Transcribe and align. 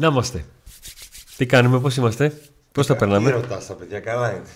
Να 0.00 0.06
είμαστε. 0.06 0.44
Τι 1.36 1.46
κάνουμε, 1.46 1.80
πώς 1.80 1.96
είμαστε, 1.96 2.40
πώς 2.72 2.86
τα 2.86 2.96
περνάμε; 2.96 3.30
Τι 3.30 3.36
ρωτάς 3.36 3.66
τα 3.66 3.74
παιδιά, 3.74 4.00
καλά 4.00 4.30
είναι. 4.30 4.46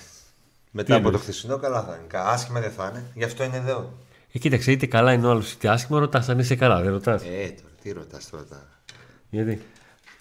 Μετά 0.71 0.97
από 0.97 1.11
το 1.11 1.19
χθεσινό, 1.19 1.59
καλά 1.59 1.83
θα 1.83 1.99
είναι. 1.99 2.23
Άσχημα 2.25 2.61
δεν 2.61 2.71
θα 2.71 2.89
είναι, 2.91 3.05
γι' 3.15 3.25
αυτό 3.25 3.45
είναι 3.45 3.57
εδώ. 3.57 3.93
Ε, 4.33 4.39
κοίταξε, 4.39 4.73
είτε 4.73 4.87
καλά 4.87 5.13
είναι 5.13 5.27
ο 5.27 5.31
άλλος 5.31 5.53
είτε 5.53 5.69
άσχημα, 5.69 5.99
ρωτάς 5.99 6.29
αν 6.29 6.39
είσαι 6.39 6.55
καλά, 6.55 6.81
δεν 6.81 6.93
ρωτάς. 6.93 7.23
Ε, 7.23 7.27
τώρα, 7.27 7.75
τι 7.83 7.93
ρωτάς 7.93 8.31
τώρα. 8.31 8.47
Γιατί; 9.31 9.63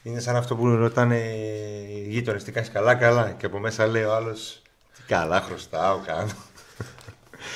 Είναι 0.04 0.20
σαν 0.20 0.36
αυτό 0.36 0.56
που 0.56 0.68
ρωτάνε 0.68 1.18
οι 1.18 2.06
γείτονες 2.10 2.44
τι 2.44 2.52
κάνεις 2.52 2.70
καλά, 2.70 2.96
καλά. 2.96 3.32
Και 3.32 3.46
από 3.46 3.60
μέσα 3.60 3.88
λέει 3.88 4.04
ο 4.04 4.14
άλλος 4.16 4.62
Τι 4.96 5.02
καλά, 5.08 5.42
χρωστάω, 5.42 6.00
κάνω. 6.06 6.32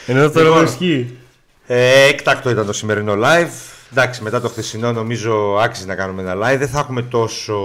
Ενώ 0.08 0.31
τώρα 0.31 0.47
λοιπόν, 0.47 0.63
ισχύει. 0.63 1.17
Ε, 1.67 2.08
έκτακτο 2.08 2.50
ήταν 2.50 2.66
το 2.66 2.73
σημερινό 2.73 3.13
live. 3.17 3.74
Εντάξει, 3.91 4.23
μετά 4.23 4.41
το 4.41 4.49
χθεσινό 4.49 4.91
νομίζω 4.91 5.57
άξιζε 5.62 5.88
να 5.88 5.95
κάνουμε 5.95 6.21
ένα 6.21 6.34
live. 6.35 6.57
Δεν 6.57 6.67
θα 6.67 6.80
έχουμε 6.80 7.02
τόσο 7.02 7.55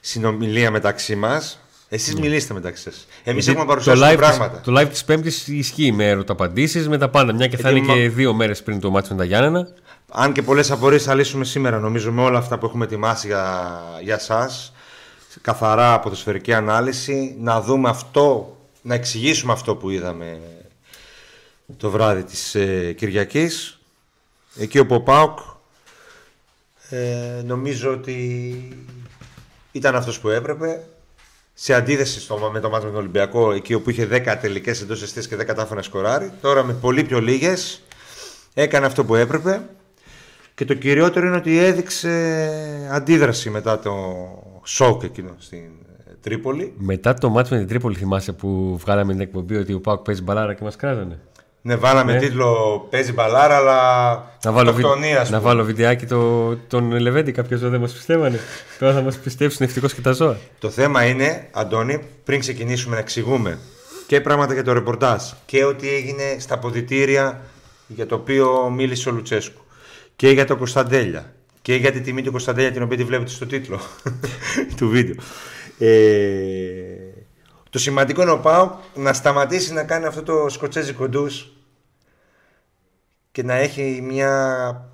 συνομιλία 0.00 0.70
μεταξύ 0.70 1.16
μας. 1.16 1.62
Εσείς 1.88 2.14
mm. 2.16 2.20
μιλήστε 2.20 2.54
μεταξύ 2.54 2.82
σας. 2.82 3.06
Εμείς 3.24 3.48
έχουμε 3.48 3.64
παρουσιάσει 3.64 4.00
το 4.00 4.16
πράγματα. 4.16 4.60
το 4.60 4.80
live 4.80 4.88
της 4.88 5.04
Πέμπτης 5.04 5.48
ισχύει 5.48 5.92
με 5.92 6.08
ερωταπαντήσεις, 6.08 6.88
με 6.88 6.98
τα 6.98 7.08
πάντα. 7.08 7.32
Μια 7.32 7.46
και 7.46 7.56
θα 7.56 7.70
είναι 7.70 7.94
και 7.94 8.08
δύο 8.08 8.32
μέρες 8.32 8.62
πριν 8.62 8.80
το 8.80 8.90
μάτι 8.90 9.08
με 9.10 9.16
τα 9.16 9.24
Γιάννενα. 9.24 9.68
Αν 10.08 10.32
και 10.32 10.42
πολλές 10.42 10.70
απορίες 10.70 11.02
θα 11.02 11.14
λύσουμε 11.14 11.44
σήμερα, 11.44 11.78
νομίζω, 11.78 12.12
με 12.12 12.22
όλα 12.22 12.38
αυτά 12.38 12.58
που 12.58 12.66
έχουμε 12.66 12.84
ετοιμάσει 12.84 13.26
για, 13.26 13.70
για 14.02 14.14
εσά. 14.14 14.50
Καθαρά 15.40 15.92
από 15.92 16.08
το 16.08 16.16
σφαιρική 16.16 16.52
ανάλυση. 16.52 17.36
Να 17.40 17.60
δούμε 17.60 17.88
αυτό, 17.88 18.56
να 18.82 18.94
εξηγήσουμε 18.94 19.52
αυτό 19.52 19.76
που 19.76 19.90
είδαμε 19.90 20.40
το 21.76 21.90
βράδυ 21.90 22.22
της 22.22 22.54
ε, 22.54 22.92
Κυριακής. 22.92 23.80
Εκεί 24.56 24.78
ο 24.78 24.86
Ποπάουκ 24.86 25.38
ε, 26.90 27.42
νομίζω 27.44 27.92
ότι 27.92 28.78
ήταν 29.72 29.94
αυτός 29.94 30.20
που 30.20 30.28
έπρεπε. 30.28 30.86
Σε 31.54 31.74
αντίθεση 31.74 32.20
στο, 32.20 32.50
με 32.52 32.60
το 32.60 32.70
μάτι 32.70 32.84
με 32.84 32.90
τον 32.90 33.00
Ολυμπιακό, 33.00 33.52
εκεί 33.52 33.74
όπου 33.74 33.90
είχε 33.90 34.08
10 34.10 34.36
τελικές 34.40 34.82
εντός 34.82 35.02
εστίες 35.02 35.28
και 35.28 35.36
10 35.36 35.44
κατάφερε 35.44 35.74
να 35.74 35.82
σκοράρει. 35.82 36.32
Τώρα 36.40 36.62
με 36.62 36.72
πολύ 36.72 37.04
πιο 37.04 37.20
λίγες 37.20 37.82
έκανε 38.54 38.86
αυτό 38.86 39.04
που 39.04 39.14
έπρεπε. 39.14 39.62
Και 40.54 40.64
το 40.64 40.74
κυριότερο 40.74 41.26
είναι 41.26 41.36
ότι 41.36 41.58
έδειξε 41.58 42.88
αντίδραση 42.90 43.50
μετά 43.50 43.78
το 43.78 43.92
σοκ 44.64 45.02
εκείνο 45.02 45.34
στην 45.38 45.70
Τρίπολη. 46.20 46.74
Μετά 46.76 47.14
το 47.14 47.28
μάτι 47.28 47.52
με 47.52 47.58
την 47.58 47.68
Τρίπολη 47.68 47.96
θυμάσαι 47.96 48.32
που 48.32 48.78
βγάλαμε 48.78 49.12
την 49.12 49.20
εκπομπή 49.20 49.56
ότι 49.56 49.72
ο 49.72 49.80
Πάουκ 49.80 50.02
παίζει 50.02 50.22
μπαλάρα 50.22 50.54
και 50.54 50.64
μας 50.64 50.76
κράζανε; 50.76 51.20
Ναι, 51.64 51.76
βάλαμε 51.76 52.12
ναι. 52.12 52.18
τίτλο 52.18 52.86
Παίζει 52.90 53.12
μπαλάρα, 53.12 53.56
αλλά. 53.56 54.30
Να 54.44 54.52
βάλω, 54.52 54.72
βι... 54.72 54.82
να 55.30 55.40
βάλω 55.40 55.64
βιντεάκι 55.64 56.06
το, 56.06 56.56
τον 56.56 56.92
Λεβέντη. 56.92 57.32
Κάποια 57.32 57.56
ζώα 57.56 57.70
δεν 57.70 57.80
μας 57.80 57.92
πιστεύανε. 57.92 58.40
Τώρα 58.78 58.92
θα 58.92 59.00
μας 59.00 59.16
πιστέψουν 59.16 59.66
ευτυχώ 59.66 59.86
και 59.86 60.00
τα 60.00 60.12
ζώα. 60.12 60.36
Το 60.58 60.70
θέμα 60.70 61.04
είναι, 61.04 61.48
Αντώνη, 61.50 61.98
πριν 62.24 62.40
ξεκινήσουμε 62.40 62.94
να 62.94 63.00
εξηγούμε 63.00 63.58
και 64.06 64.20
πράγματα 64.20 64.52
για 64.52 64.64
το 64.64 64.72
ρεπορτάζ 64.72 65.22
και 65.46 65.64
ό,τι 65.64 65.88
έγινε 65.88 66.36
στα 66.38 66.58
ποδητήρια 66.58 67.40
για 67.86 68.06
το 68.06 68.14
οποίο 68.14 68.70
μίλησε 68.70 69.08
ο 69.08 69.12
Λουτσέσκου 69.12 69.60
και 70.16 70.30
για 70.30 70.44
το 70.44 70.56
Κωνσταντέλια 70.56 71.32
και 71.62 71.74
για 71.74 71.92
τη 71.92 72.00
τιμή 72.00 72.22
του 72.22 72.30
Κωνσταντέλια 72.30 72.72
την 72.72 72.82
οποία 72.82 72.96
τη 72.96 73.04
βλέπετε 73.04 73.30
στο 73.30 73.46
τίτλο 73.46 73.80
του 74.76 74.88
βίντεο. 74.88 75.14
Ε, 75.78 77.11
το 77.72 77.78
σημαντικό 77.78 78.22
είναι 78.22 78.30
ο 78.30 78.38
Πάου 78.38 78.78
να 78.94 79.12
σταματήσει 79.12 79.72
να 79.72 79.84
κάνει 79.84 80.04
αυτό 80.04 80.22
το 80.22 80.48
σκοτσέζι 80.48 80.92
κοντούς 80.92 81.52
και 83.32 83.42
να 83.42 83.54
έχει 83.54 84.00
μια... 84.02 84.90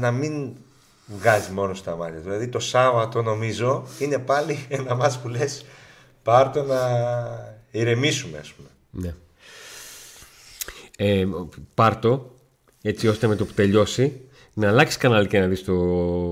να 0.00 0.10
μην 0.10 0.52
βγάζει 1.06 1.52
μόνο 1.52 1.74
στα 1.74 1.96
μάτια. 1.96 2.18
Δηλαδή 2.18 2.48
το 2.48 2.58
Σάββατο 2.58 3.22
νομίζω 3.22 3.86
είναι 3.98 4.18
πάλι 4.18 4.66
ένα 4.68 4.94
μάτς 4.94 5.18
που 5.18 5.28
λες 5.28 5.64
πάρτο 6.22 6.62
να 6.62 6.80
ηρεμήσουμε 7.70 8.38
ας 8.38 8.52
πούμε. 8.52 8.68
Ναι. 8.90 9.14
Ε, 10.96 11.26
πάρτο 11.74 12.34
έτσι 12.82 13.08
ώστε 13.08 13.26
με 13.26 13.36
το 13.36 13.44
που 13.44 13.52
τελειώσει 13.52 14.20
να 14.52 14.68
αλλάξεις 14.68 14.96
κανάλι 14.96 15.26
και 15.26 15.40
να 15.40 15.46
δεις 15.46 15.64
το 15.64 15.74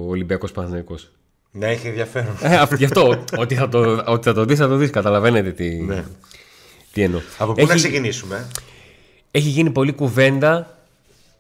Ολυμπιακός 0.09 0.53
Παναθηναϊκός. 0.53 1.11
Να 1.55 1.67
έχει 1.67 1.87
ενδιαφέρον. 1.87 2.37
Ε, 2.43 2.65
γι' 2.77 2.85
αυτό 2.85 3.25
ότι 3.37 3.55
θα 3.55 3.69
το, 3.69 4.03
ότι 4.07 4.29
θα 4.29 4.35
το 4.35 4.45
δεις 4.45 4.59
θα 4.59 4.69
το 4.69 4.77
δεις 4.77 4.91
Καταλαβαίνετε 4.91 5.51
τι, 5.53 5.69
ναι. 5.69 6.05
τι 6.93 7.03
εννοώ 7.03 7.21
Από 7.39 7.53
πού 7.53 7.67
να 7.67 7.75
ξεκινήσουμε; 7.75 8.49
Έχει 9.31 9.49
γίνει 9.49 9.71
πολλή 9.71 9.93
κουβέντα 9.93 10.79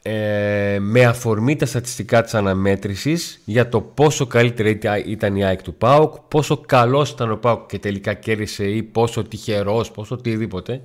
ε, 0.02 0.78
με 0.80 1.04
αφορμή 1.04 1.56
τα 1.56 1.66
στατιστικά 1.66 2.22
της 2.22 2.34
αναμέτρησης 2.34 3.40
για 3.44 3.68
το 3.68 3.80
πόσο 3.80 4.26
καλύτερη 4.26 4.78
ήταν 5.06 5.36
η 5.36 5.44
ΑΕΚ 5.44 5.62
του 5.62 5.74
ΠΑΟΚ, 5.74 6.18
πόσο 6.18 6.56
καλός 6.56 7.10
ήταν 7.10 7.30
ο 7.30 7.36
ΠΑΟΚ 7.36 7.66
και 7.66 7.78
τελικά 7.78 8.14
κέρδισε 8.14 8.64
ή 8.64 8.82
πόσο 8.82 9.22
τυχερός, 9.22 9.90
πόσο 9.90 10.14
οτιδήποτε. 10.14 10.82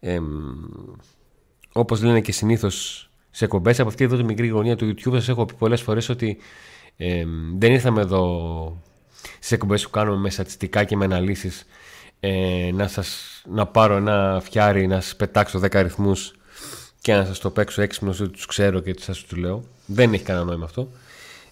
Ε, 0.00 0.18
όπως 1.72 2.02
λένε 2.02 2.20
και 2.20 2.32
συνήθως 2.32 3.08
σε 3.30 3.46
κομπές 3.46 3.80
από 3.80 3.88
αυτή 3.88 4.04
εδώ 4.04 4.16
τη 4.16 4.24
μικρή 4.24 4.48
γωνία 4.48 4.76
του 4.76 4.94
YouTube 4.94 5.12
σας 5.12 5.28
έχω 5.28 5.44
πει 5.44 5.54
πολλές 5.54 5.82
φορές 5.82 6.08
ότι 6.08 6.38
δεν 7.58 7.72
ήρθαμε 7.72 8.00
εδώ 8.00 8.82
στις 9.36 9.52
εκπομπές 9.52 9.84
που 9.84 9.90
κάνουμε 9.90 10.16
με 10.16 10.30
στατιστικά 10.30 10.84
και 10.84 10.96
με 10.96 11.04
αναλύσεις 11.04 11.66
ε, 12.20 12.70
να, 12.72 12.88
σας, 12.88 13.42
να 13.48 13.66
πάρω 13.66 13.96
ένα 13.96 14.42
φιάρι, 14.44 14.86
να 14.86 15.00
σας 15.00 15.16
πετάξω 15.16 15.60
10 15.62 15.76
αριθμούς 15.76 16.34
και 17.00 17.14
να 17.14 17.24
σας 17.24 17.38
το 17.38 17.50
παίξω 17.50 17.82
έξυπνος 17.82 18.20
ότι 18.20 18.30
τους 18.30 18.46
ξέρω 18.46 18.80
και 18.80 18.94
σας 18.98 19.18
τους 19.18 19.38
λέω. 19.38 19.64
Δεν 19.86 20.12
έχει 20.12 20.22
κανένα 20.22 20.44
νόημα 20.44 20.64
αυτό. 20.64 20.88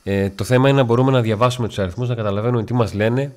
Ε, 0.03 0.31
το 0.31 0.45
θέμα 0.45 0.69
είναι 0.69 0.79
να 0.79 0.85
μπορούμε 0.85 1.11
να 1.11 1.21
διαβάσουμε 1.21 1.69
τους 1.69 1.79
αριθμούς, 1.79 2.09
να 2.09 2.15
καταλαβαίνουμε 2.15 2.65
τι 2.65 2.75
μας 2.75 2.93
λένε, 2.95 3.35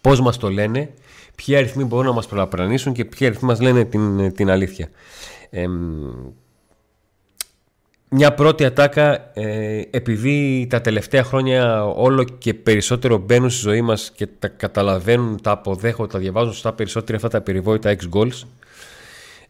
πώς 0.00 0.20
μας 0.20 0.36
το 0.36 0.50
λένε, 0.50 0.90
ποιοι 1.34 1.56
αριθμοί 1.56 1.84
μπορούν 1.84 2.06
να 2.06 2.12
μας 2.12 2.26
παραπρανήσουν 2.26 2.92
και 2.92 3.04
ποιοι 3.04 3.26
αριθμοί 3.26 3.48
μας 3.48 3.60
λένε 3.60 3.84
την, 3.84 4.34
την 4.34 4.50
αλήθεια. 4.50 4.88
Ε, 5.50 5.66
μια 8.16 8.34
πρώτη 8.34 8.64
ατάκα 8.64 9.30
ε, 9.34 9.82
επειδή 9.90 10.66
τα 10.70 10.80
τελευταία 10.80 11.24
χρόνια 11.24 11.84
όλο 11.84 12.24
και 12.24 12.54
περισσότερο 12.54 13.18
μπαίνουν 13.18 13.50
στη 13.50 13.60
ζωή 13.60 13.82
μας 13.82 14.12
και 14.14 14.26
τα 14.26 14.48
καταλαβαίνουν, 14.48 15.40
τα 15.40 15.50
αποδέχονται, 15.50 16.12
τα 16.12 16.18
διαβάζουν 16.18 16.52
σωστά 16.52 16.72
περισσότερα 16.72 17.16
αυτά 17.16 17.28
τα 17.28 17.40
περιβόητα 17.40 17.96
X-Goals 17.96 18.42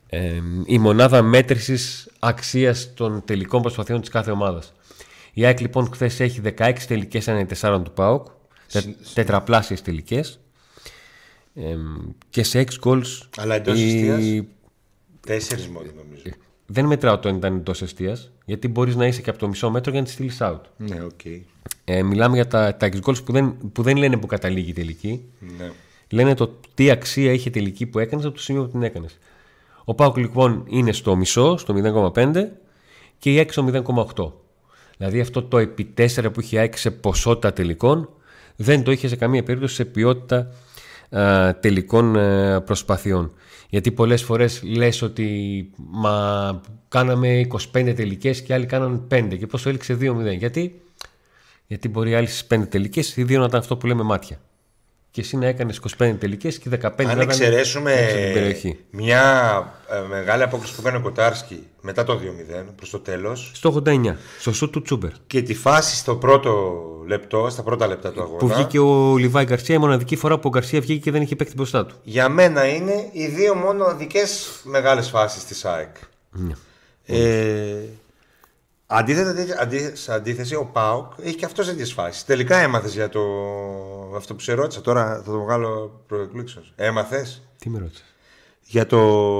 ε, 0.08 0.40
η 0.66 0.78
μονάδα 0.78 1.22
μέτρησης 1.22 2.08
αξίας 2.18 2.94
των 2.94 3.22
τελικών 3.24 3.62
προσπαθειών 3.62 4.00
της 4.00 4.10
κάθε 4.10 4.30
ομάδας. 4.30 4.72
Η 5.32 5.44
ΑΕΚ 5.44 5.60
λοιπόν 5.60 5.88
χθες 5.92 6.20
έχει 6.20 6.40
16 6.58 6.72
τελικές 6.88 7.28
ένα 7.28 7.46
4 7.60 7.80
του 7.84 7.92
ΠΑΟΚ, 7.92 8.26
τετραπλάσιες 9.14 9.82
τελικές 9.82 10.40
ε, 11.54 11.76
και 12.30 12.42
σε 12.42 12.64
X-Goals... 12.70 13.28
Αλλά 13.36 13.54
εντός 13.54 13.78
η... 13.80 14.48
Τέσσερις 15.20 15.68
μόνο 15.68 15.86
νομίζω. 15.96 16.22
Ε, 16.68 16.72
δεν 16.72 16.84
μετράω 16.84 17.18
το 17.18 17.28
αν 17.28 17.36
ήταν 17.36 17.56
εντός 17.56 17.82
αιστεία, 17.82 18.18
γιατί 18.44 18.68
μπορείς 18.68 18.96
να 18.96 19.06
είσαι 19.06 19.20
και 19.20 19.30
από 19.30 19.38
το 19.38 19.48
μισό 19.48 19.70
μέτρο 19.70 19.90
για 19.90 20.00
να 20.00 20.06
τη 20.06 20.12
στείλεις 20.12 20.38
out. 20.40 20.60
Ναι, 20.76 20.96
okay. 21.06 21.40
ε, 21.84 22.02
μιλάμε 22.02 22.34
για 22.34 22.46
τα, 22.46 22.76
τα 22.76 22.88
goals 23.04 23.24
που 23.24 23.32
δεν, 23.32 23.56
που 23.72 23.82
δεν 23.82 23.96
λένε 23.96 24.16
που 24.16 24.26
καταλήγει 24.26 24.70
η 24.70 24.72
τελική. 24.72 25.24
Ναι. 25.58 25.70
Λένε 26.10 26.34
το 26.34 26.58
τι 26.74 26.90
αξία 26.90 27.32
είχε 27.32 27.50
τελική 27.50 27.86
που 27.86 27.98
έκανες 27.98 28.24
από 28.24 28.34
το 28.34 28.40
σημείο 28.40 28.62
που 28.62 28.70
την 28.70 28.82
έκανες. 28.82 29.18
Ο 29.84 29.94
Πάουκ 29.94 30.16
λοιπόν 30.16 30.64
είναι 30.68 30.92
στο 30.92 31.16
μισό, 31.16 31.56
στο 31.56 31.74
0,5 32.14 32.44
και 33.18 33.32
η 33.32 33.46
6 33.46 33.50
στο 33.50 33.68
0,8. 34.16 34.32
Δηλαδή 34.96 35.20
αυτό 35.20 35.42
το 35.42 35.58
επί 35.58 35.94
4 35.98 36.32
που 36.32 36.40
είχε 36.40 36.58
άξει 36.58 36.80
σε 36.80 36.90
ποσότητα 36.90 37.52
τελικών 37.52 38.08
δεν 38.56 38.82
το 38.82 38.90
είχε 38.90 39.08
σε 39.08 39.16
καμία 39.16 39.42
περίπτωση 39.42 39.74
σε 39.74 39.84
ποιότητα 39.84 40.50
α, 41.10 41.54
τελικών 41.54 42.16
α, 42.16 42.62
προσπαθειών. 42.62 43.32
Γιατί 43.74 43.92
πολλές 43.92 44.22
φορές 44.22 44.62
λες 44.62 45.02
ότι 45.02 45.70
μα 45.76 46.60
κάναμε 46.88 47.46
25 47.72 47.92
τελικές 47.96 48.42
και 48.42 48.54
άλλοι 48.54 48.66
κάνανε 48.66 49.00
5 49.10 49.36
και 49.38 49.46
πόσο 49.46 49.68
έληξε 49.68 49.98
2-0. 50.00 50.36
Γιατί; 50.36 50.82
Γιατί 51.66 51.88
μπορεί 51.88 52.14
άλλοι 52.14 52.26
στις 52.26 52.46
5 52.54 52.68
τελικές 52.68 53.16
οι 53.16 53.24
δύο 53.24 53.38
να 53.38 53.44
ήταν 53.44 53.60
αυτό 53.60 53.76
που 53.76 53.86
λέμε 53.86 54.02
μάτια. 54.02 54.40
Και 55.14 55.20
εσύ 55.20 55.36
να 55.36 55.46
έκανες 55.46 55.80
25 55.98 56.14
τελικές 56.18 56.58
και 56.58 56.70
15 56.82 57.04
Αν 57.04 57.16
να 57.16 57.22
εξαιρέσουμε 57.22 57.92
μια 58.90 59.22
ε, 59.88 60.08
μεγάλη 60.08 60.42
απόκριση 60.42 60.74
που 60.74 60.80
έκανε 60.80 60.96
ο 60.96 61.00
Κοτάρσκι 61.00 61.66
μετά 61.80 62.04
το 62.04 62.20
2-0 62.60 62.64
προς 62.76 62.90
το 62.90 62.98
τέλος. 62.98 63.50
Στο 63.54 63.82
89, 63.86 64.14
στο 64.38 64.52
σου 64.52 64.70
του 64.70 64.82
Τσούμπερ. 64.82 65.10
Και 65.26 65.42
τη 65.42 65.54
φάση 65.54 65.96
στο 65.96 66.16
πρώτο 66.16 66.82
λεπτό, 67.06 67.48
στα 67.50 67.62
πρώτα 67.62 67.86
λεπτά 67.86 68.12
του 68.12 68.22
αγώνα. 68.22 68.38
Που 68.38 68.48
βγήκε 68.48 68.78
ο 68.78 69.16
Λιβάη 69.16 69.44
Γκαρσία, 69.44 69.74
η 69.74 69.78
μοναδική 69.78 70.16
φορά 70.16 70.38
που 70.38 70.42
ο 70.44 70.50
Γκαρσία 70.50 70.80
βγήκε 70.80 71.00
και 71.00 71.10
δεν 71.10 71.22
είχε 71.22 71.36
παίξει 71.36 71.54
μπροστά 71.56 71.86
του. 71.86 71.94
Για 72.02 72.28
μένα 72.28 72.66
είναι 72.66 73.08
οι 73.12 73.26
δύο 73.26 73.54
μοναδικές 73.54 74.60
μεγάλες 74.62 75.08
φάσεις 75.08 75.44
της 75.44 75.64
ΑΕΚ. 75.64 75.96
Ναι. 76.30 76.54
Ε, 77.06 77.76
Αντίθετα, 78.86 79.62
αντί, 79.62 79.90
σε 79.96 80.12
αντίθεση, 80.12 80.54
ο 80.54 80.64
Πάουκ 80.72 81.12
έχει 81.22 81.34
και 81.36 81.44
αυτός 81.44 81.66
τέτοιες 81.66 81.92
φάσεις. 81.92 82.24
Τελικά 82.24 82.56
έμαθες 82.56 82.92
για 82.94 83.08
το. 83.08 83.20
Αυτό 84.16 84.34
που 84.34 84.40
σε 84.40 84.52
ρώτησα, 84.52 84.80
τώρα 84.80 85.22
θα 85.24 85.32
το 85.32 85.40
βγάλω 85.40 86.02
προεκλήξεω. 86.06 86.62
Έμαθες; 86.76 87.42
Τι 87.58 87.70
με 87.70 87.78
ρώτησες; 87.78 88.04
Για, 88.62 88.86
το, 88.86 88.98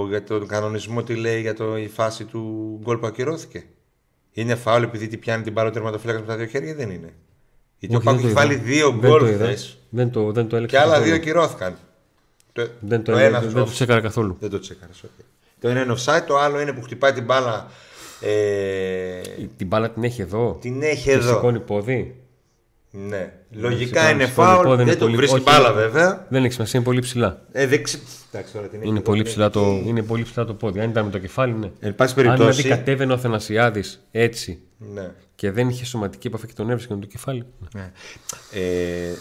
για 0.09 0.25
τον 0.25 0.47
κανονισμό, 0.47 1.03
τι 1.03 1.15
λέει 1.15 1.41
για 1.41 1.55
το, 1.55 1.77
η 1.77 1.89
φάση 1.89 2.25
του 2.25 2.41
γκολ 2.83 2.97
που 2.99 3.07
ακυρώθηκε. 3.07 3.65
Είναι 4.33 4.55
φάουλ 4.55 4.83
επειδή 4.83 5.09
τι 5.09 5.17
πιάνει 5.17 5.43
την 5.43 5.53
μπάλα 5.53 5.71
τερματοφύλακας 5.71 6.21
με 6.21 6.27
τα 6.27 6.37
δύο 6.37 6.47
χέρια, 6.47 6.75
δεν 6.75 6.91
είναι. 6.91 7.13
Γιατί 7.79 7.97
Όχι, 7.97 8.09
ο 8.09 8.11
Πάουκ 8.11 8.21
δεν 8.21 8.27
έχει 8.27 8.35
το 8.35 8.41
είδα. 8.41 8.41
βάλει 8.41 8.55
δύο 8.55 8.91
Δεν 8.91 9.11
γκολ 9.11 9.21
το 9.21 9.27
είδα. 9.27 9.45
χθες 9.45 9.79
Δεν 9.91 10.11
το, 10.11 10.33
δεν 10.33 10.49
το 10.49 10.57
έλεξα 10.57 10.77
και 10.77 10.83
άλλα 10.83 10.93
καθόλου. 10.93 11.11
δύο 11.13 11.21
κυρώθηκαν. 11.23 11.77
Το, 12.53 12.69
Δεν 12.81 13.03
το, 13.03 13.13
το 13.13 13.19
έλεξα, 13.19 13.27
ένα 13.29 13.41
δεν, 13.41 13.51
στο- 13.51 13.59
δεν 13.59 13.65
το 13.69 13.73
τσέκαρα 13.73 14.01
καθόλου. 14.01 14.37
Δεν 14.41 14.51
το 14.51 14.59
τσέκαρες, 14.59 15.03
οκ. 15.03 15.11
Το 15.61 15.69
ένα 15.69 15.83
είναι 15.83 15.95
offside, 15.99 16.23
το 16.27 16.39
άλλο 16.39 16.61
είναι 16.61 16.73
που 16.73 16.83
χτυπάει 16.83 17.13
την 17.13 17.25
μπάλα. 17.25 17.71
Ε, 18.25 19.21
Την 19.57 19.67
μπάλα 19.67 19.91
την 19.91 20.05
έχει 20.05 20.23
εδώ; 20.23 20.59
την 20.61 20.83
έχει 20.83 21.03
Και 21.05 21.13
εδώ. 21.13 21.35
σηκώνει 21.35 21.61
πόδι; 21.61 22.15
Ναι. 22.91 23.33
Λογικά 23.51 24.01
σηκώνει- 24.01 24.15
είναι 24.21 24.29
σηκώνει 24.31 24.49
φάουλ. 24.49 24.65
πόδι, 24.67 24.83
είναι 24.83 24.91
Δεν 24.91 24.99
το 24.99 25.05
πολύ- 25.05 25.17
βρίσκει 25.17 25.35
όχι, 25.37 25.45
μπάλα 25.45 25.69
όχι. 25.71 25.79
βέβαια. 25.79 26.27
Δεν 26.29 26.45
έχει 26.45 26.53
σημασία, 26.53 26.79
είναι 26.79 26.89
πολύ 26.89 27.01
ψηλά. 27.01 27.43
Ε, 27.53 27.67
δεν 27.67 27.83
ξε- 27.83 28.01
Εντάξει, 28.33 28.53
τώρα 28.53 28.67
την 28.67 28.79
έχει 28.79 28.89
Είναι 28.89 28.97
εδώ, 28.99 29.07
πολύ, 29.07 29.23
την 29.23 29.31
ψηλά 29.31 29.51
το, 29.51 29.61
έχει. 29.61 29.89
είναι 29.89 30.03
πολύ 30.03 30.23
ψηλά 30.23 30.45
το 30.45 30.55
πόδι. 30.55 30.81
Αν 30.81 30.91
ήταν 30.91 31.05
με 31.05 31.11
το 31.11 31.19
κεφάλι, 31.19 31.53
ναι. 31.53 31.71
Εν 31.81 31.95
πάση 31.95 32.15
Αν 32.17 32.21
δηλαδή 32.23 32.39
περιπτώσει. 32.39 32.69
κατέβαινε 32.69 33.13
ο 33.13 33.15
Αθανασιάδης 33.15 34.07
έτσι 34.11 34.59
Ναι. 34.95 35.11
και 35.35 35.51
δεν 35.51 35.69
είχε 35.69 35.85
σωματική 35.85 36.27
επαφή 36.27 36.47
και 36.47 36.53
τον 36.57 36.71
έβρισκε 36.71 36.95
με 36.95 37.01
το 37.01 37.07
κεφάλι. 37.07 37.45
Ναι. 37.75 37.93
Ε, 38.53 39.13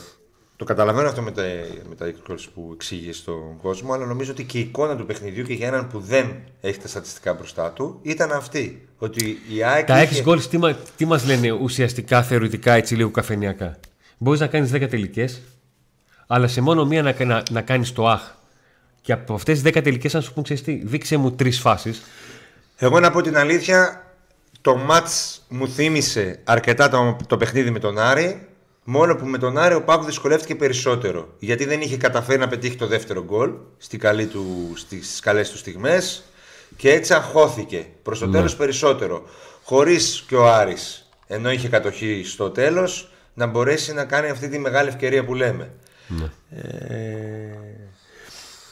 το 0.56 0.66
καταλαβαίνω 0.66 1.08
αυτό 1.08 1.22
με 1.22 1.32
τα, 1.32 1.42
με 1.90 1.96
τα 1.96 2.14
goals 2.30 2.46
που 2.54 2.72
εξήγησε 2.74 3.14
στον 3.14 3.58
κόσμο, 3.62 3.94
αλλά 3.94 4.06
νομίζω 4.06 4.32
ότι 4.32 4.44
και 4.44 4.58
η 4.58 4.62
εικόνα 4.62 4.96
του 4.96 5.06
παιχνιδιού 5.06 5.44
και 5.44 5.54
για 5.54 5.68
έναν 5.68 5.88
που 5.88 6.00
δεν 6.00 6.36
έχει 6.62 6.80
τα 6.80 6.88
στατιστικά 6.88 7.34
μπροστά 7.34 7.72
του 7.72 8.00
ήταν 8.02 8.32
αυτή. 8.32 8.88
Ότι 8.98 9.38
η 9.56 9.64
ΑΕΚ. 9.64 9.86
Τα 9.86 10.02
είχε- 10.02 10.20
6 10.20 10.24
γκολ 10.24 10.48
τι, 10.50 10.58
μα- 10.58 10.78
τι 10.98 11.06
μας 11.06 11.26
λένε 11.26 11.52
ουσιαστικά 11.52 12.24
θεωρητικά 12.24 12.74
έτσι 12.74 12.96
λίγο 12.96 13.10
καφενιακά; 13.12 13.78
Μπορείς 14.18 14.40
να 14.40 14.48
κάνεις 14.48 14.72
10 14.74 14.88
τελικές, 14.90 15.42
αλλά 16.28 16.48
σε 16.48 16.62
μόνο 16.62 16.86
μία 16.86 17.02
να, 17.02 17.26
να, 17.26 17.44
να 17.52 17.62
κάνεις 17.62 17.92
το 17.94 18.08
αχ. 18.08 18.22
Και 19.02 19.12
από 19.14 19.34
αυτές 19.34 19.62
τι 19.62 19.70
10 19.74 19.82
τελικές, 19.84 20.14
να 20.14 20.22
σου 20.22 20.34
πούν 20.34 20.44
ξέρεις 20.44 20.64
τι, 20.64 20.82
δείξε 20.86 21.18
μου 21.18 21.32
τρεις 21.32 21.60
φάσεις. 21.60 22.02
Εγώ 22.78 23.00
να 23.00 23.12
πω 23.12 23.22
την 23.22 23.38
αλήθεια, 23.38 24.06
το 24.62 24.76
μάτς 24.76 25.42
μου 25.50 25.68
θύμισε 25.68 26.40
αρκετά 26.44 26.90
το, 26.90 27.18
το 27.28 27.38
παιχνίδι 27.38 27.70
με 27.72 27.80
τον 27.80 27.98
Άρη. 27.98 28.48
Μόνο 28.84 29.16
που 29.16 29.26
με 29.26 29.38
τον 29.38 29.58
Άρη 29.58 29.76
ο 29.76 29.84
Πάκου 29.84 30.04
δυσκολεύτηκε 30.04 30.56
περισσότερο. 30.56 31.28
Γιατί 31.40 31.66
δεν 31.66 31.82
είχε 31.82 31.98
καταφέρει 31.98 32.40
να 32.40 32.48
πετύχει 32.48 32.76
το 32.76 32.88
δεύτερο 32.88 33.24
γκολ 33.24 33.52
στη 33.78 33.98
καλή 33.98 34.26
του, 34.26 34.74
στις 34.76 35.20
καλές 35.20 35.50
του 35.50 35.58
στιγμές 35.58 36.24
και 36.76 36.92
έτσι 36.92 37.14
αγχώθηκε 37.14 37.86
προς 38.04 38.20
το 38.20 38.30
τέλος 38.30 38.56
περισσότερο. 38.56 39.24
Χωρίς 39.64 40.26
και 40.28 40.36
ο 40.36 40.54
Άρης, 40.54 41.10
ενώ 41.28 41.52
είχε 41.52 41.70
κατοχή 41.70 42.24
στο 42.26 42.50
τέλος, 42.50 43.12
να 43.34 43.46
μπορέσει 43.46 43.94
να 43.94 44.06
κάνει 44.06 44.30
αυτή 44.30 44.50
τη 44.50 44.60
μεγάλη 44.60 44.90
ευκαιρία 44.90 45.26
που 45.26 45.34
λέμε. 45.34 45.72
Ε, 46.50 46.60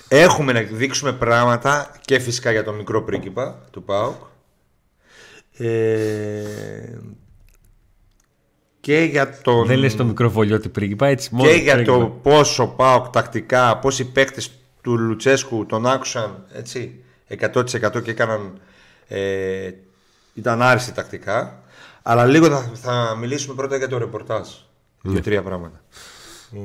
έχουμε 0.08 0.52
να 0.52 0.62
δείξουμε 0.62 1.14
πράγματα 1.14 1.92
και 2.02 2.20
φυσικά 2.20 2.52
για 2.52 2.64
τον 2.64 2.76
μικρό 2.76 3.04
πρίγκιπα 3.04 3.68
του 3.72 3.84
ΠΑΟΚ 3.84 4.22
ε, 5.58 5.68
και 8.82 9.00
για 9.00 9.40
τον 9.42 9.66
Δεν 9.66 9.78
λες 9.78 9.96
το 9.96 10.06
μικρό 10.06 10.30
βολιώτη 10.30 10.70
πρίγκιπα, 10.70 11.08
έτσι 11.08 11.30
μόνο. 11.36 11.50
και 11.50 11.56
για 11.56 11.74
πρίγκιπα. 11.74 11.98
το 11.98 12.06
πόσο 12.06 12.68
ΠΑΟΚ 12.68 13.08
τακτικά, 13.10 13.78
πώς 13.78 14.00
οι 14.00 14.06
παίκτες 14.06 14.52
του 14.82 14.98
Λουτσέσκου 14.98 15.66
τον 15.66 15.86
άκουσαν 15.88 16.46
έτσι 16.54 17.04
100% 17.54 18.04
και 18.04 18.12
έκαναν 18.12 18.60
ε, 19.08 19.72
ήταν 20.34 20.62
άριστοι 20.62 20.92
τακτικά 20.92 21.64
αλλά 22.02 22.26
λίγο 22.26 22.48
θα, 22.50 22.72
θα 22.74 23.16
μιλήσουμε 23.20 23.56
πρώτα 23.56 23.78
για 23.78 23.88
το 23.88 23.98
ρεπορτάζ 23.98 24.48
Ναι. 25.02 25.12
δύο-τρία 25.12 25.44
πράγματα 25.44 25.82
ε, 26.54 26.60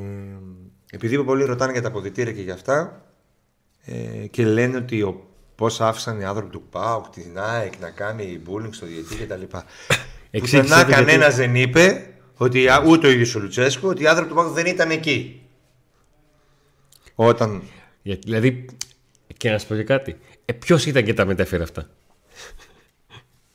επειδή 0.90 1.24
πολλοί 1.24 1.44
ρωτάνε 1.44 1.72
για 1.72 1.82
τα 1.82 1.88
αποδητήρια 1.88 2.32
και 2.32 2.42
για 2.42 2.54
αυτά 2.54 3.02
ε, 3.84 4.26
και 4.26 4.44
λένε 4.46 4.76
ότι 4.76 5.02
ο, 5.02 5.26
πώς 5.54 5.80
άφησαν 5.80 6.20
οι 6.20 6.24
άνθρωποι 6.24 6.50
του 6.50 6.62
ΠΑΟΚ 6.70 7.08
την 7.08 7.38
ΑΕΚ 7.38 7.72
να 7.80 7.90
κάνει 7.90 8.40
bullying 8.48 8.69
στο 8.70 8.86
διαιτή 8.86 9.14
κτλ. 9.16 9.42
Εξήγησε 10.36 10.62
Πουθενά 10.62 10.84
το 10.84 10.88
γιατί. 10.88 11.04
κανένα 11.04 11.30
δεν 11.34 11.54
είπε 11.54 12.06
ότι 12.34 12.68
α, 12.68 12.82
ούτε 12.86 13.06
ο 13.06 13.10
ίδιο 13.10 13.40
ο 13.40 13.42
Λουτσέσκου 13.42 13.88
ότι 13.88 14.02
οι 14.02 14.06
άνθρωποι 14.06 14.28
του 14.30 14.34
ΠΑΟΚ 14.36 14.52
δεν 14.54 14.66
ήταν 14.66 14.90
εκεί. 14.90 15.40
Όταν. 17.14 17.62
Για- 18.02 18.18
Δηλαδή, 18.24 18.64
και 19.36 19.50
να 19.50 19.58
σου 19.58 19.66
πω 19.66 19.74
και 19.74 19.82
κάτι. 19.82 20.16
Ε, 20.44 20.52
Ποιος 20.52 20.86
ήταν 20.86 21.04
και 21.04 21.14
τα 21.14 21.24
μετέφερε 21.26 21.62
αυτά; 21.62 21.88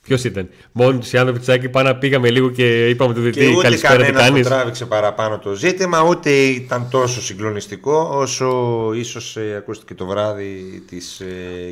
Ποιος 0.01 0.23
ήταν; 0.23 0.49
Μόνοι 0.71 0.99
τους 0.99 1.13
οι 1.13 1.17
άνθρωποι 1.17 1.39
τη 1.39 1.51
Άκη 1.51 1.69
πάνε 1.69 1.89
να 1.89 1.97
πήγαμε 1.97 2.29
λίγο 2.29 2.49
και 2.51 2.89
είπαμε 2.89 3.13
του 3.13 3.23
Και 3.23 3.29
διετή 3.29 3.51
ούτε 3.53 3.61
καλησπέρα 3.61 3.95
τι 3.95 3.99
κανένα 4.01 4.17
που 4.19 4.25
κάνεις. 4.31 4.47
τράβηξε 4.47 4.85
παραπάνω 4.85 5.39
το 5.39 5.53
ζήτημα, 5.53 6.01
ούτε 6.03 6.29
ήταν 6.31 6.89
τόσο 6.89 7.21
συγκλονιστικό 7.21 8.09
όσο 8.13 8.91
ίσως 8.95 9.37
ε, 9.37 9.55
ακούστηκε 9.57 9.93
το 9.95 10.05
βράδυ 10.05 10.83
της 10.87 11.19
ε, 11.19 11.25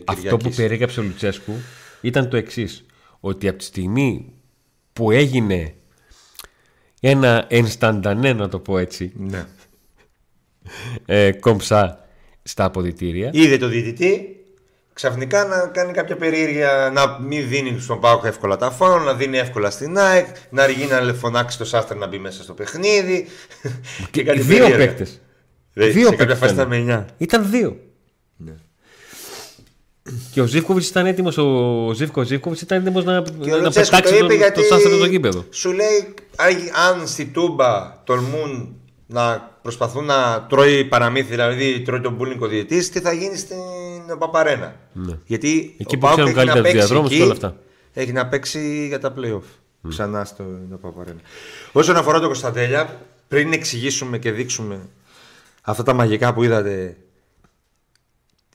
Αυτό 0.05 0.21
Κυριακής. 0.21 0.49
που 0.49 0.55
περιέγραψε 0.55 0.99
ο 0.99 1.03
Λουτσέσκου 1.03 1.53
ήταν 2.01 2.29
το 2.29 2.37
εξής. 2.37 2.85
Ότι 3.19 3.47
από 3.47 3.57
τη 3.57 3.63
στιγμή 3.63 4.33
που 4.93 5.11
έγινε 5.11 5.73
ένα 7.01 7.45
ενσταντανέ, 7.47 8.33
να 8.33 8.47
το 8.49 8.59
πω 8.59 8.77
έτσι, 8.77 9.11
Ναι. 9.15 9.45
ε, 11.05 11.31
κομψά 11.31 12.07
στα 12.43 12.63
αποδητήρια. 12.65 13.29
Είδε 13.33 13.57
το 13.57 13.67
διαιτητή 13.67 14.33
ξαφνικά 14.93 15.45
να 15.45 15.67
κάνει 15.67 15.91
κάποια 15.93 16.15
περίεργεια, 16.15 16.91
να 16.93 17.19
μην 17.19 17.47
δίνει 17.47 17.79
στον 17.79 17.99
Πάοκ 17.99 18.23
εύκολα 18.25 18.57
τα 18.57 18.71
φάουλ, 18.71 19.03
να 19.03 19.13
δίνει 19.13 19.37
εύκολα 19.37 19.69
στην 19.69 19.97
ΑΕΚ, 19.97 20.27
να 20.49 20.63
αργεί 20.63 20.85
να 20.85 21.13
φωνάξει 21.13 21.57
το 21.57 21.65
Σάστρ 21.65 21.95
να 21.95 22.07
μπει 22.07 22.19
μέσα 22.19 22.43
στο 22.43 22.53
παιχνίδι. 22.53 23.25
και 24.11 24.23
κάτι 24.23 24.39
δύο 24.41 24.57
περίεργα. 24.57 24.85
παίκτες. 24.85 25.21
Δε, 25.73 25.87
Δύο 25.87 26.09
σε 26.09 26.15
κάποια 26.15 26.25
παίκτες 26.25 26.37
φάση 26.39 26.53
ήταν. 26.53 26.71
ήταν 26.71 26.85
με 26.85 27.05
9. 27.09 27.13
Ήταν 27.17 27.49
δύο. 27.49 27.79
Ναι. 28.37 28.53
Και 30.31 30.41
ο 30.41 30.45
Ζήφκοβιτς 30.45 30.89
ήταν 30.89 31.05
έτοιμος, 31.05 31.37
ο 31.37 31.91
Ζήφκο 31.93 32.23
Ζήφκοβιτς 32.23 32.61
ήταν 32.61 32.81
έτοιμος 32.81 33.03
να, 33.03 33.21
Και 33.21 33.53
ο 33.53 33.57
να 33.57 33.63
Λουτσέσκου 33.63 33.95
πετάξει 33.95 34.19
το 34.19 34.19
το, 34.19 34.25
είπε 34.25 34.33
το, 34.33 34.39
γιατί 34.39 34.61
το 34.61 34.67
Σάστρα 34.67 34.97
το 34.97 35.05
γήπεδο. 35.05 35.45
σου 35.49 35.71
λέει 35.71 36.13
αν 36.89 37.07
στη 37.07 37.25
Τούμπα 37.25 38.01
τολμούν 38.03 38.75
να 39.07 39.51
προσπαθούν 39.61 40.05
να 40.05 40.45
τρώει 40.49 40.83
παραμύθι, 40.85 41.29
δηλαδή 41.29 41.81
τρώει 41.81 42.01
τον 42.01 42.13
μπούλινγκ 42.13 42.41
ο 42.41 42.47
διαιτής, 42.47 42.89
τι 42.89 42.99
θα 42.99 43.13
γίνει 43.13 43.37
στην 43.37 43.57
Παπαρένα; 44.19 44.75
Γιατί 45.25 45.75
Εκεί 45.77 45.95
ο 45.95 45.97
που 45.97 46.05
Πάοκ 46.05 46.13
ξέρουν 46.13 46.37
έχει 46.37 46.45
να 46.45 46.53
καλύτερα 46.53 46.61
τους 46.61 46.71
παίξει 46.71 46.87
διαδρόμους 46.87 47.09
και 47.09 47.15
εκεί, 47.15 47.23
όλα 47.23 47.31
αυτά. 47.31 47.55
Έχει 47.93 48.11
να 48.11 48.27
παίξει 48.27 48.87
για 48.87 48.99
τα 48.99 49.13
playoff. 49.17 49.41
Ξανά 49.89 50.25
στο 50.25 50.43
Παπαρένα. 50.81 51.19
Όσον 51.71 51.95
αφορά 51.95 52.17
τον 52.17 52.27
Κωνσταντέλια, 52.27 52.99
πριν 53.27 53.53
εξηγήσουμε 53.53 54.17
και 54.17 54.31
δείξουμε 54.31 54.79
αυτά 55.61 55.83
τα 55.83 55.93
μαγικά 55.93 56.33
που 56.33 56.43
είδατε 56.43 56.97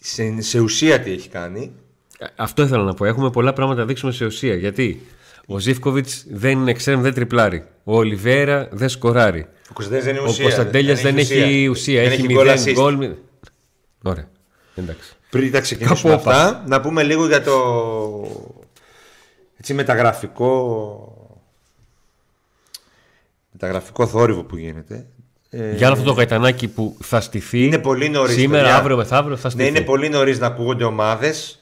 σε, 0.06 0.40
σε 0.40 0.60
ουσία 0.60 1.00
τι 1.00 1.12
έχει 1.12 1.28
κάνει, 1.28 1.72
Ε, 2.18 2.26
Αυτό 2.36 2.62
ήθελα 2.62 2.82
να 2.82 2.94
πω. 2.94 3.04
Έχουμε 3.04 3.30
πολλά 3.30 3.52
πράγματα 3.52 3.80
να 3.80 3.86
δείξουμε 3.86 4.12
σε 4.12 4.24
ουσία. 4.24 4.54
Γιατί; 4.54 5.00
Ο 5.46 5.58
Ζήφκοβιτς 5.58 6.24
δεν 6.28 6.50
είναι 6.58 6.70
εξτρέμ, 6.70 7.00
δεν 7.00 7.14
τριπλάρει. 7.14 7.66
Ο 7.84 7.96
Ολιβέρα 7.96 8.68
δεν 8.72 8.88
σκοράρει. 8.88 9.46
ο 9.70 9.72
Κωνσταντέλιας 9.72 10.04
δεν 10.04 10.14
είναι 10.14 10.24
Ο 10.24 10.28
ουσία. 10.30 10.42
Κωνσταντέλια 10.44 10.94
δεν 10.94 11.18
έχει 11.18 11.66
ουσία. 11.66 12.02
Δεν 12.02 12.12
Έχει 12.12 12.26
γκολ 12.32 12.46
0 12.48 12.54
assist. 12.54 12.72
γκολ. 12.74 12.96
μη- 12.96 13.16
Ωραία. 14.02 14.28
Εντάξει. 14.74 15.12
Πριν 15.30 15.52
τα 15.52 15.60
ξεκινήσουμε 15.60 16.14
Κάπου 16.14 16.30
αυτά, 16.30 16.64
να 16.66 16.80
πούμε 16.80 17.02
λίγο 17.02 17.26
για 17.26 17.42
το 17.42 17.54
έτσι, 19.56 19.74
μεταγραφικό 19.74 20.48
μεταγραφικό 23.52 24.06
θόρυβο 24.06 24.42
που 24.44 24.56
γίνεται. 24.56 25.06
Ε, 25.56 25.74
Για 25.76 25.86
όλο 25.86 25.96
αυτό 25.96 26.08
το 26.08 26.12
γαϊτανάκι 26.12 26.68
που 26.68 26.96
θα 27.02 27.20
στηθεί. 27.20 27.64
είναι 27.64 27.78
πολύ 27.78 28.08
νωρίς, 28.08 28.34
Σήμερα, 28.34 28.62
παιδιά. 28.62 28.76
αύριο, 28.78 28.96
μεθαύριο 28.96 29.36
θα 29.36 29.48
ναι, 29.48 29.52
στηθεί. 29.54 29.68
είναι 29.68 29.80
πολύ 29.80 30.08
νωρίς 30.08 30.38
να 30.38 30.46
ακούγονται 30.46 30.84
ομάδες. 30.84 31.58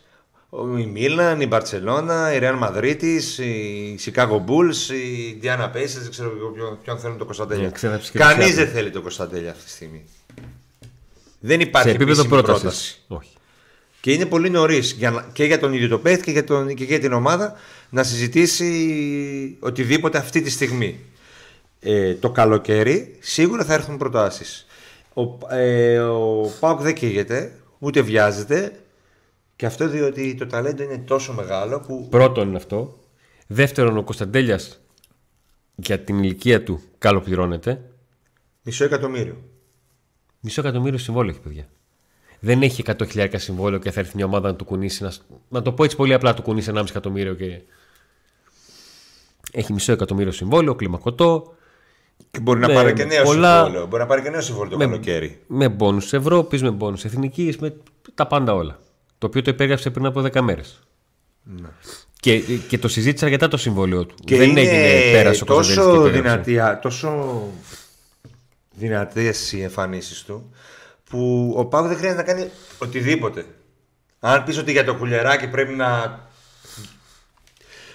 Η 0.79 0.87
Μίλαν, 0.87 1.41
η 1.41 1.47
Μπαρσελόνα, 1.47 2.35
η 2.35 2.39
Ρεάλ 2.39 2.57
Μαδρίτη, 2.57 3.21
η 3.43 3.99
Chicago 4.05 4.37
Bulls, 4.37 4.93
η 4.95 5.41
Diana 5.43 5.65
Pacers, 5.65 5.99
δεν 6.01 6.11
ξέρω 6.11 6.31
ποιον, 6.55 6.79
ποιον 6.85 6.99
θέλουν 6.99 7.19
το 7.19 7.25
Κωνσταντέλια. 7.25 7.65
Ναι, 7.65 7.71
ξέδαψε 7.73 8.11
και 8.13 8.19
το 8.19 8.25
Κανείς 8.25 8.53
Seattle. 8.53 8.55
δεν 8.57 8.69
θέλει 8.69 8.91
το 8.91 9.01
Κωνσταντέλια 9.01 9.51
αυτή 9.51 9.65
τη 9.65 9.71
στιγμή. 9.71 10.05
Δεν 11.41 11.61
υπάρχει 11.61 11.89
σε 11.89 11.95
επίπεδο 11.95 12.21
επίσημη 12.23 12.43
πρότασης. 12.43 13.05
Όχι. 13.09 13.31
και 14.01 14.13
είναι 14.13 14.27
πολύ 14.27 14.51
νωρίς 14.51 14.97
και 15.33 15.45
για 15.45 15.59
τον 15.59 15.73
ίδιο 15.73 15.89
το 15.89 15.99
παίχτη 15.99 16.23
και, 16.25 16.31
για 16.31 16.45
τον, 16.45 16.75
και 16.75 16.85
για 16.85 17.01
την 17.01 17.13
ομάδα 17.13 17.55
να 17.91 18.03
συζητήσει 18.03 19.57
οτιδήποτε 19.61 20.19
αυτή 20.19 20.41
τη 20.43 20.51
στιγμή. 20.51 20.99
Ε, 21.85 22.15
το 22.15 22.31
καλοκαίρι 22.31 23.17
σίγουρα 23.21 23.65
θα 23.65 23.75
έρθουν 23.75 23.97
προτάσεις. 23.97 24.67
Ο, 25.15 25.55
ε, 25.57 25.99
ο 25.99 26.51
Πάουκ 26.61 26.81
δεν 26.81 26.95
καίγεται, 26.95 27.53
ούτε 27.79 28.01
βιάζεται 28.01 28.73
και 29.57 29.67
αυτό 29.67 29.89
διότι 29.89 30.35
το 30.35 30.47
ταλέντο 30.47 30.83
είναι 30.83 30.99
τόσο 30.99 31.33
μεγάλο 31.33 31.81
που 31.81 32.07
Πρώτον 32.11 32.49
είναι 32.49 32.57
αυτό. 32.57 32.99
Δεύτερον, 33.47 33.97
ο 33.97 34.03
Κωνσταντέλιας 34.03 34.81
για 35.75 36.01
την 36.01 36.23
ηλικία 36.23 36.63
του 36.63 36.81
καλοπληρώνεται. 36.99 37.83
μισό 38.63 38.85
εκατομμύριο. 38.85 39.37
Μισό 40.41 40.61
εκατομμύριο 40.61 40.99
συμβόλαιο 40.99 41.31
έχει, 41.31 41.41
παιδιά. 41.41 41.69
Δεν 42.41 42.63
έχει 42.63 42.83
100.000 42.87 43.29
συμβόλαιο 43.37 43.79
και 43.79 43.91
θα 43.91 44.01
έρθει 44.01 44.17
μια 44.17 44.25
ομάδα 44.25 44.51
να 44.51 44.57
του 44.57 44.65
κουνήσει. 44.65 45.03
Να, 45.03 45.13
να 45.49 45.63
το 45.63 45.73
πω 45.73 45.85
έτσι 45.85 45.97
πολύ 45.97 46.15
απλά, 46.15 46.31
να 46.31 46.37
του 46.37 46.43
κουνήσει 46.43 46.71
1,5 46.75 46.85
εκατομμύριο 46.89 47.35
και. 47.35 47.61
Έχει 49.53 49.73
μισό 49.73 49.93
εκατομμύριο 49.93 50.33
συμβόλαιο, 50.33 50.75
κλιμακωτό. 50.75 51.55
Και 52.31 52.41
μπορεί 52.41 52.61
να 52.61 52.67
Ναι, 52.67 52.75
πάρει 52.75 52.93
και 52.93 53.05
νέο 53.05 53.23
πολλά- 53.25 53.55
συμβόλαιο. 53.63 53.87
Μπορεί 53.87 54.03
να 54.03 54.09
πάρει 54.09 54.23
και 54.23 54.31
νέο 54.31 54.41
συμβόλαιο 54.41 54.71
το 54.71 54.77
Με- 54.79 54.85
καλοκαίρι. 54.85 55.39
Με 55.47 55.69
μπόνου 55.69 56.01
Ευρώπης, 56.11 56.63
με 56.63 56.71
μπόνου 56.71 56.97
Εθνικής, 57.05 57.57
με 57.59 57.75
τα 58.15 58.27
πάντα 58.27 58.55
όλα. 58.55 58.79
Το 59.19 59.27
οποίο 59.27 59.43
το 59.43 59.51
υπέγραψε 59.51 59.91
πριν 59.91 60.07
από 60.07 60.21
10 60.21 60.41
μέρες. 60.43 60.79
Και, 62.21 62.39
και 62.69 62.79
το 62.79 62.89
συζήτησα 62.89 63.25
αρκετά 63.25 63.49
το 63.49 63.57
συμβόλαιο 63.57 64.07
του. 64.07 64.15
Και 64.25 64.37
Δεν 64.37 64.51
είναι 64.51 64.61
έγινε 64.61 65.13
πέρας 65.13 65.41
ο 65.43 65.45
Κωνσταντέλης 65.45 65.85
τόσο 65.85 66.03
και 66.03 66.09
υπέγραψε. 66.19 66.51
δυνατή, 66.53 66.59
α, 66.71 66.79
τόσο 66.79 67.43
δυνατές 68.75 69.53
οι 69.53 69.63
εμφανίσεις 69.63 70.23
του 70.23 70.51
που 71.11 71.53
ο 71.57 71.65
Πάουκ 71.67 71.87
δεν 71.87 71.97
χρειάζεται 71.97 72.23
να 72.23 72.29
κάνει 72.33 72.51
οτιδήποτε. 72.79 73.45
Αν 74.21 74.45
πεις 74.45 74.59
ότι 74.59 74.73
για 74.73 74.85
το 74.85 74.95
κουλεράκι 74.95 75.49
πρέπει 75.49 75.73
να. 75.75 76.21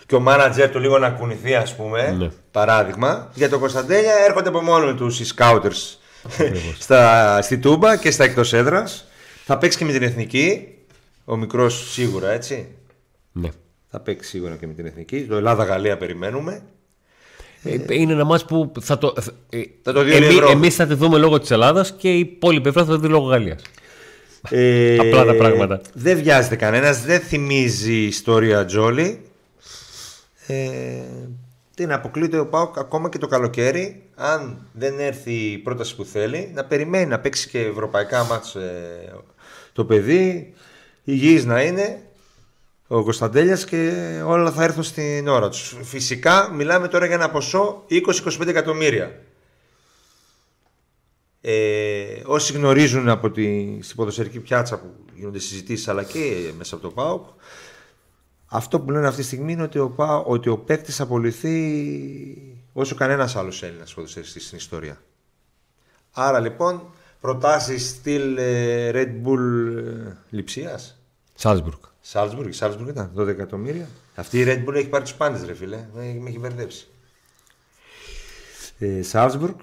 Και 0.07 0.15
ο 0.15 0.19
μάνατζερ 0.19 0.69
του 0.69 0.79
λίγο 0.79 0.97
να 0.97 1.09
κουνηθεί, 1.09 1.55
ας 1.55 1.75
πούμε. 1.75 2.15
Ναι. 2.17 2.29
Παράδειγμα. 2.51 3.31
Για 3.33 3.49
το 3.49 3.59
Κωνσταντέλια 3.59 4.13
έρχονται 4.27 4.49
από 4.49 4.61
μόνο 4.61 4.93
του 4.95 5.07
οι 5.07 5.25
scouters 5.35 5.95
στα, 6.79 7.41
στη 7.41 7.57
Τούμπα 7.57 7.95
και 7.97 8.11
στα 8.11 8.23
εκτός 8.23 8.53
έδρας. 8.53 9.07
Θα 9.45 9.57
παίξει 9.57 9.77
και 9.77 9.85
με 9.85 9.91
την 9.91 10.03
εθνική. 10.03 10.67
Ο 11.25 11.35
μικρός 11.35 11.91
σίγουρα 11.91 12.31
έτσι. 12.31 12.67
Ναι. 13.31 13.49
Θα 13.89 13.99
παίξει 13.99 14.29
σίγουρα 14.29 14.55
και 14.59 14.67
με 14.67 14.73
την 14.73 14.85
εθνική. 14.85 15.21
Το 15.21 15.35
Ελλάδα-Γαλλία 15.35 15.97
περιμένουμε. 15.97 16.61
Ε, 17.63 17.77
Είναι 17.89 18.13
ένα 18.13 18.23
μάτς 18.25 18.45
που 18.45 18.71
θα 18.81 18.97
το. 18.97 19.13
ε, 19.49 19.61
Θα 19.83 19.93
το 19.93 20.03
δει 20.03 20.11
ο 20.11 20.15
εμεί, 20.15 20.25
Λιβρό. 20.27 20.49
εμείς 20.51 20.75
θα 20.75 20.85
τη 20.87 20.93
δούμε 20.93 21.17
λόγω 21.17 21.39
της 21.39 21.51
Ελλάδας 21.51 21.93
και 21.97 22.13
η 22.13 22.19
υπόλοιπη 22.19 22.61
πλευρά 22.61 22.83
θα 22.85 22.91
το 22.91 22.97
δει 22.97 23.07
λόγω 23.07 23.27
Γαλλίας. 23.27 23.61
Ε, 24.49 24.97
Απλά 24.99 25.25
τα 25.25 25.33
πράγματα. 25.35 25.81
Δεν 25.93 26.17
βιάζεται 26.17 26.55
κανένας, 26.55 27.01
δεν 27.01 27.19
θυμίζει 27.19 27.93
ιστορία 27.95 28.65
Τζόλι. 28.65 29.21
Ε, 30.47 31.03
δεν 31.75 31.91
αποκλείται 31.91 32.39
ο 32.39 32.47
Πάοκ 32.47 32.77
ακόμα 32.77 33.09
και 33.09 33.17
το 33.17 33.27
καλοκαίρι, 33.27 34.03
αν 34.15 34.67
δεν 34.73 34.99
έρθει 34.99 35.33
η 35.33 35.57
πρόταση 35.57 35.95
που 35.95 36.03
θέλει, 36.03 36.51
να 36.53 36.65
περιμένει 36.65 37.05
να 37.05 37.19
παίξει 37.19 37.49
και 37.49 37.59
ευρωπαϊκά 37.59 38.23
μάτς 38.23 38.55
ε, 38.55 39.15
το 39.73 39.85
παιδί, 39.85 40.53
υγιής 41.03 41.45
να 41.45 41.61
είναι, 41.61 42.01
ο 42.87 43.03
Κωνσταντέλιας 43.03 43.65
και 43.65 43.91
όλα 44.25 44.51
θα 44.51 44.63
έρθουν 44.63 44.83
στην 44.83 45.27
ώρα 45.27 45.49
τους. 45.49 45.77
Φυσικά 45.81 46.51
μιλάμε 46.53 46.87
τώρα 46.87 47.05
για 47.05 47.15
ένα 47.15 47.29
ποσό 47.29 47.85
20-25 47.89 48.47
εκατομμύρια. 48.47 49.21
Ε, 51.41 52.21
όσοι 52.25 52.53
γνωρίζουν 52.53 53.09
από 53.09 53.31
τη, 53.31 53.77
στην 53.81 53.95
ποδοσφαιρική 53.95 54.39
πιάτσα 54.39 54.79
που 54.79 54.95
γίνονται 55.13 55.39
συζητήσεις 55.39 55.87
αλλά 55.87 56.03
και 56.03 56.51
μέσα 56.57 56.75
από 56.75 56.83
το 56.83 56.91
ΠΑΟΚ 56.91 57.25
αυτό 58.47 58.79
που 58.79 58.91
λένε 58.91 59.07
αυτή 59.07 59.21
τη 59.21 59.27
στιγμή 59.27 59.51
είναι 59.51 59.63
ότι 59.63 59.79
ο, 59.79 59.89
ΠΑΟ, 59.89 60.23
ότι 60.25 60.49
ο 60.49 60.57
παίκτης 60.57 60.95
θα 60.95 61.03
απολυθεί 61.03 62.57
όσο 62.73 62.95
κανένας 62.95 63.35
άλλος 63.35 63.63
Έλληνας 63.63 63.93
ποδοσφαιριστής 63.93 64.45
στην 64.45 64.57
ιστορία. 64.57 65.01
Άρα 66.11 66.39
λοιπόν 66.39 66.81
προτάσεις 67.21 67.89
στυλ 67.89 68.37
ε, 68.37 68.91
Red 68.93 69.27
Bull 69.27 69.75
ε, 69.77 70.17
Λιψίας; 70.29 70.97
Σάλσμπουργκ. 71.33 71.79
Σάλτσμπουργκ, 72.01 72.51
Σάλτσμπουργκ 72.51 72.89
ήταν 72.89 73.11
12 73.17 73.27
εκατομμύρια. 73.27 73.87
Αυτή 74.15 74.39
η 74.39 74.45
Red 74.47 74.69
Bull 74.69 74.73
έχει 74.73 74.87
πάρει 74.87 75.03
τους 75.03 75.13
πάντες, 75.13 75.45
ρε 75.45 75.53
φίλε. 75.53 75.85
Με, 75.93 76.17
με 76.19 76.29
έχει 76.29 76.39
μπερδέψει. 76.39 76.87
Ε, 78.79 79.01
Σάλτσμπουργκ, 79.01 79.55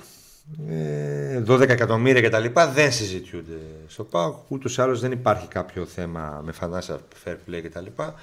ε, 0.69 1.43
12 1.47 1.69
εκατομμύρια 1.69 2.21
και 2.21 2.29
τα 2.29 2.39
λοιπά 2.39 2.69
δεν 2.69 2.93
συζητιούνται 2.93 3.61
στο 3.87 4.05
ΠΑΟΚ. 4.05 4.37
Ούτως 4.49 4.77
ή 4.77 4.81
άλλως 4.81 5.01
δεν 5.01 5.13
υπάρχει 5.13 5.49
κάποιο 5.49 5.85
θέμα 5.87 6.41
με 6.45 6.53
φανάσια 6.53 6.99
fair 7.25 7.37
play 7.49 7.61
και 7.63 7.71
τα 7.71 7.81
λοιπά. 7.81 8.15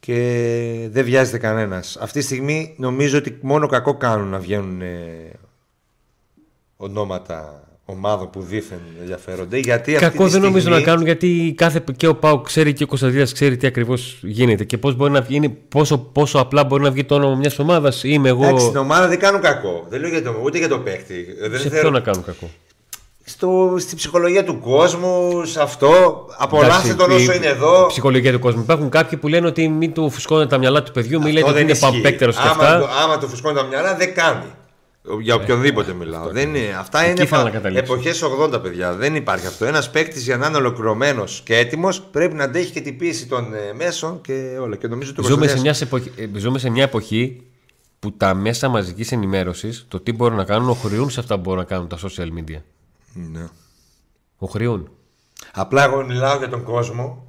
Και 0.00 0.88
δεν 0.90 1.04
βιάζεται 1.04 1.38
κανένας. 1.38 1.96
Αυτή 2.00 2.18
τη 2.18 2.24
στιγμή 2.24 2.74
νομίζω 2.78 3.18
ότι 3.18 3.38
μόνο 3.40 3.66
κακό 3.66 3.94
κάνουν 3.96 4.28
να 4.28 4.38
βγαίνουν 4.38 4.80
ε, 4.80 5.30
ονόματα 6.76 7.62
ομάδων 7.84 8.30
που 8.30 8.40
δήθεν 8.42 8.78
ενδιαφέρονται. 9.00 9.58
Γιατί 9.58 9.94
αυτή 9.94 10.04
Κακό 10.06 10.24
τη 10.24 10.30
δεν 10.30 10.40
νομίζω 10.40 10.60
στιγμή- 10.60 10.80
να 10.80 10.86
κάνουν 10.90 11.04
γιατί 11.06 11.54
κάθε 11.56 11.84
και 11.96 12.06
ο 12.06 12.14
Πάου 12.16 12.40
ξέρει 12.40 12.72
και 12.72 12.82
ο 12.82 12.86
Κωνσταντίνας 12.86 13.32
ξέρει 13.32 13.56
τι 13.56 13.66
ακριβώς 13.66 14.18
γίνεται 14.22 14.64
και 14.64 14.78
πώς 14.78 14.94
μπορεί 14.96 15.12
να 15.12 15.20
βγει, 15.20 15.48
πόσο, 15.48 15.98
πόσο 15.98 16.38
απλά 16.38 16.64
μπορεί 16.64 16.82
να 16.82 16.90
βγει 16.90 17.04
το 17.04 17.14
όνομα 17.14 17.36
μιας 17.36 17.58
ομάδας. 17.58 18.04
Είμαι 18.04 18.28
εγώ. 18.28 18.44
Εντάξει, 18.44 18.64
στην 18.66 18.76
ομάδα 18.78 19.08
δεν 19.08 19.18
κάνουν 19.18 19.40
κακό. 19.40 19.86
Δεν 19.88 20.00
λέω 20.00 20.08
για 20.10 20.22
το, 20.22 20.40
ούτε 20.44 20.58
για 20.58 20.68
το 20.68 20.78
παίκτη. 20.78 21.26
Δεν 21.40 21.60
σε 21.60 21.68
θέλω- 21.68 21.80
ποιο 21.80 21.90
να 21.90 22.00
κάνουν 22.00 22.24
κακό; 22.24 22.50
Στο, 23.38 23.74
στη 23.78 23.94
ψυχολογία 23.96 24.44
του 24.44 24.60
κόσμου, 24.60 25.44
σε 25.44 25.62
αυτό. 25.62 25.88
Απολαύστε 26.38 26.94
τον 26.94 27.04
Εντάξει, 27.10 27.22
όσο 27.28 27.32
η- 27.32 27.36
είναι 27.36 27.46
εδώ. 27.46 27.82
η 27.84 27.86
Ψυχολογία 27.88 28.32
του 28.32 28.38
κόσμου. 28.38 28.60
Υπάρχουν 28.60 28.88
κάποιοι 28.88 29.18
που 29.18 29.28
λένε 29.28 29.46
ότι 29.46 29.68
μην 29.68 29.92
του 29.92 30.10
φουσκώνουν 30.10 30.48
τα 30.48 30.58
μυαλά 30.58 30.82
του 30.82 30.92
παιδιού, 30.92 31.18
μην 31.22 31.32
λέτε 31.32 31.38
Αυτό 31.38 31.48
ότι 31.50 31.54
δεν 31.58 31.62
είναι 31.62 31.72
ισχύει. 31.72 31.92
παμπέκτερος 32.02 32.36
και 32.36 32.42
άμα, 32.42 32.50
αυτά. 32.50 32.78
το- 32.78 32.88
άμα 33.04 33.18
του 33.18 33.28
φουσκώνει 33.28 33.54
τα 33.56 33.62
μυαλά, 33.62 33.94
δεν 33.96 34.14
κάνει. 34.14 34.44
Για 35.20 35.34
οποιονδήποτε 35.34 35.92
μιλάω. 35.92 36.28
Δεν 36.30 36.54
είναι. 36.54 36.76
Αυτά 36.78 37.00
Εκεί 37.00 37.10
είναι 37.10 37.22
ήθελα 37.22 37.42
να 37.42 37.50
καταλήξω. 37.50 37.92
εποχές 37.92 38.22
80, 38.22 38.60
παιδιά. 38.62 38.92
Δεν 38.94 39.14
υπάρχει 39.14 39.46
αυτό. 39.46 39.64
Ένας 39.64 39.90
παίκτης 39.90 40.22
για 40.24 40.36
να 40.36 40.46
είναι 40.46 40.56
ολοκληρωμένος 40.56 41.40
και 41.44 41.56
έτοιμος 41.56 42.00
πρέπει 42.00 42.34
να 42.34 42.44
αντέχει 42.44 42.72
και 42.72 42.80
την 42.80 42.96
πίεση 42.96 43.26
των 43.26 43.54
ε, 43.54 43.72
μέσων 43.76 44.20
και 44.20 44.56
όλα. 44.60 44.76
Και 44.76 44.88
νομίζω 44.88 45.12
το 45.14 45.22
Ζούμε 45.22 45.34
σε, 45.46 45.52
Κωνσταντίνας- 45.54 45.80
μια 45.80 45.88
εποχή, 45.88 46.30
ε, 46.34 46.38
ζούμε 46.38 46.58
σε 46.58 46.70
μια 46.70 46.82
εποχή 46.82 47.42
που 47.98 48.12
τα 48.12 48.34
μέσα 48.34 48.68
μαζικής 48.68 49.12
ενημέρωσης, 49.12 49.84
το 49.88 50.00
τι 50.00 50.12
μπορούν 50.12 50.36
να 50.36 50.44
κάνουν, 50.44 50.68
οχριούν 50.68 51.10
σε 51.10 51.20
αυτά 51.20 51.34
που 51.34 51.40
μπορούν 51.40 51.58
να 51.58 51.64
κάνουν 51.66 51.88
τα 51.88 51.96
social 51.98 52.28
media. 52.38 52.60
Ναι. 53.12 53.46
Οχριούν. 54.38 54.90
Απλά 55.52 55.84
εγώ 55.84 56.04
μιλάω 56.04 56.36
για 56.38 56.48
τον 56.48 56.62
κόσμο 56.62 57.26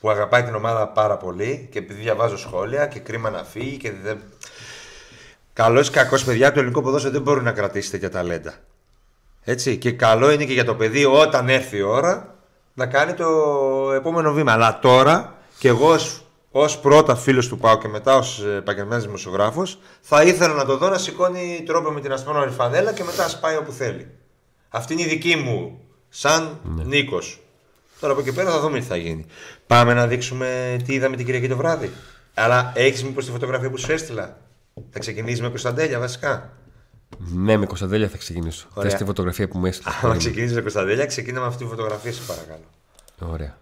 που 0.00 0.10
αγαπάει 0.10 0.42
την 0.42 0.54
ομάδα 0.54 0.88
πάρα 0.88 1.16
πολύ 1.16 1.68
και 1.72 1.78
επειδή 1.78 2.00
διαβάζω 2.00 2.38
σχόλια 2.38 2.86
και 2.86 2.98
κρίμα 2.98 3.30
να 3.30 3.44
φύγει 3.44 3.76
και 3.76 3.92
δεν... 3.92 4.22
Καλός 5.52 5.88
ή 5.88 5.90
κακός 5.90 6.24
παιδιά, 6.24 6.52
το 6.52 6.58
ελληνικό 6.58 6.82
ποδόσφαιρο 6.82 7.12
δεν 7.12 7.22
μπορεί 7.22 7.42
να 7.42 7.52
κρατήσει 7.52 7.90
τέτοια 7.90 8.10
ταλέντα. 8.10 8.54
Έτσι. 9.44 9.78
Και 9.78 9.92
καλό 9.92 10.30
είναι 10.30 10.44
και 10.44 10.52
για 10.52 10.64
το 10.64 10.74
παιδί 10.74 11.04
όταν 11.04 11.48
έρθει 11.48 11.76
η 11.76 11.82
ώρα 11.82 12.34
να 12.74 12.86
κάνει 12.86 13.14
το 13.14 13.26
επόμενο 13.94 14.32
βήμα. 14.32 14.52
Αλλά 14.52 14.78
τώρα 14.78 15.36
και 15.58 15.68
εγώ 15.68 15.88
ως, 15.88 16.24
ως 16.50 16.78
πρώτα 16.78 17.16
φίλος 17.16 17.48
του 17.48 17.58
ΠΑΟ 17.58 17.78
και 17.78 17.88
μετά 17.88 18.16
ως 18.16 18.44
επαγγελματίας 18.44 19.04
δημοσιογράφος 19.04 19.78
θα 20.00 20.22
ήθελα 20.22 20.54
να 20.54 20.64
το 20.64 20.76
δω 20.76 20.88
να 20.88 20.98
σηκώνει 20.98 21.62
τρόπο 21.66 21.90
με 21.90 22.00
την 22.00 22.12
ασπρόμαυρη 22.12 22.50
φανέλα 22.50 22.92
και 22.92 23.04
μετά 23.04 23.28
σπάει 23.28 23.56
όπου 23.56 23.72
θέλει. 23.72 24.10
Αυτή 24.74 24.92
είναι 24.92 25.02
η 25.02 25.06
δική 25.06 25.36
μου 25.36 25.78
σαν 26.08 26.60
Νίκος. 26.84 27.40
Τώρα 28.00 28.12
από 28.12 28.22
εκεί 28.22 28.32
πέρα 28.32 28.50
θα 28.50 28.60
δούμε 28.60 28.78
τι 28.78 28.84
θα 28.84 28.96
γίνει. 28.96 29.26
Πάμε 29.66 29.94
να 29.94 30.06
δείξουμε 30.06 30.76
τι 30.86 30.94
είδαμε 30.94 31.16
την 31.16 31.24
Κυριακή 31.24 31.48
το 31.48 31.56
βράδυ. 31.56 31.90
Αλλά 32.34 32.72
έχεις 32.74 33.04
μήπως 33.04 33.24
τη 33.24 33.30
φωτογραφία 33.30 33.70
που 33.70 33.78
σου 33.78 33.92
έστειλα; 33.92 34.38
Θα 34.90 34.98
ξεκινήσει 34.98 35.42
με 35.42 35.48
Κωνσταντέλια 35.48 35.98
βασικά. 35.98 36.52
Ναι, 37.18 37.56
με 37.56 37.66
Κωνσταντέλια 37.66 38.08
θα 38.08 38.16
ξεκινήσω. 38.16 38.66
Ωραία. 38.74 38.90
Θες 38.90 38.98
τη 38.98 39.04
φωτογραφία 39.04 39.48
που 39.48 39.58
μου 39.58 39.66
έστειλες. 39.66 40.02
Αν 40.02 40.18
ξεκινήσεις 40.18 40.54
με 40.54 40.60
Κωνσταντέλια, 40.60 41.06
ξεκίνα 41.06 41.40
με 41.40 41.46
αυτή 41.46 41.64
τη 41.64 41.70
φωτογραφία, 41.70 42.12
σου 42.12 42.26
παρακαλώ. 42.26 42.64
Ωραία. 43.18 43.56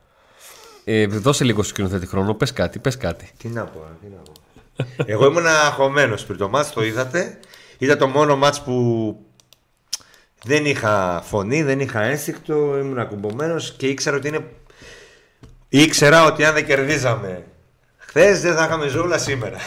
Ε, 0.85 1.07
δώσε 1.07 1.45
λίγο 1.45 1.63
στο 1.63 1.73
σκηνοθέτη 1.73 2.07
χρόνο. 2.07 2.35
Πες 2.35 2.53
κάτι, 2.53 2.79
πες 2.79 2.97
κάτι. 2.97 3.31
Τι 3.39 3.49
να 3.49 3.65
πω, 3.65 3.85
τι 4.01 4.07
να 4.07 4.17
πω. 4.17 4.33
Εγώ 5.07 5.27
ήμουν 5.27 5.47
αγχωμένο 5.47 6.17
πριν 6.27 6.39
το 6.39 6.49
μάτς, 6.49 6.73
το 6.73 6.85
είδατε. 6.85 7.39
Ήταν 7.79 7.99
το 7.99 8.07
μόνο 8.07 8.37
μάτς 8.37 8.63
που 8.63 9.17
δεν 10.45 10.67
είχα 10.67 11.23
φωνή, 11.27 11.63
δεν 11.63 11.81
είχα 11.81 12.03
ένστικτο, 12.03 12.79
ήμουν 12.79 12.99
ακουμπωμένος 12.99 13.75
και 13.77 13.87
ήξερα 13.87 14.17
ότι 14.17 14.29
είναι. 14.29 14.45
Ήξερα 15.69 16.25
ότι 16.25 16.45
αν 16.45 16.55
δεν 16.55 16.67
κερδίζαμε 16.67 17.45
χθες 18.11 18.41
δεν 18.41 18.55
θα 18.55 18.65
είχαμε 18.65 18.89
ζούλα 18.89 19.19
σήμερα. 19.19 19.59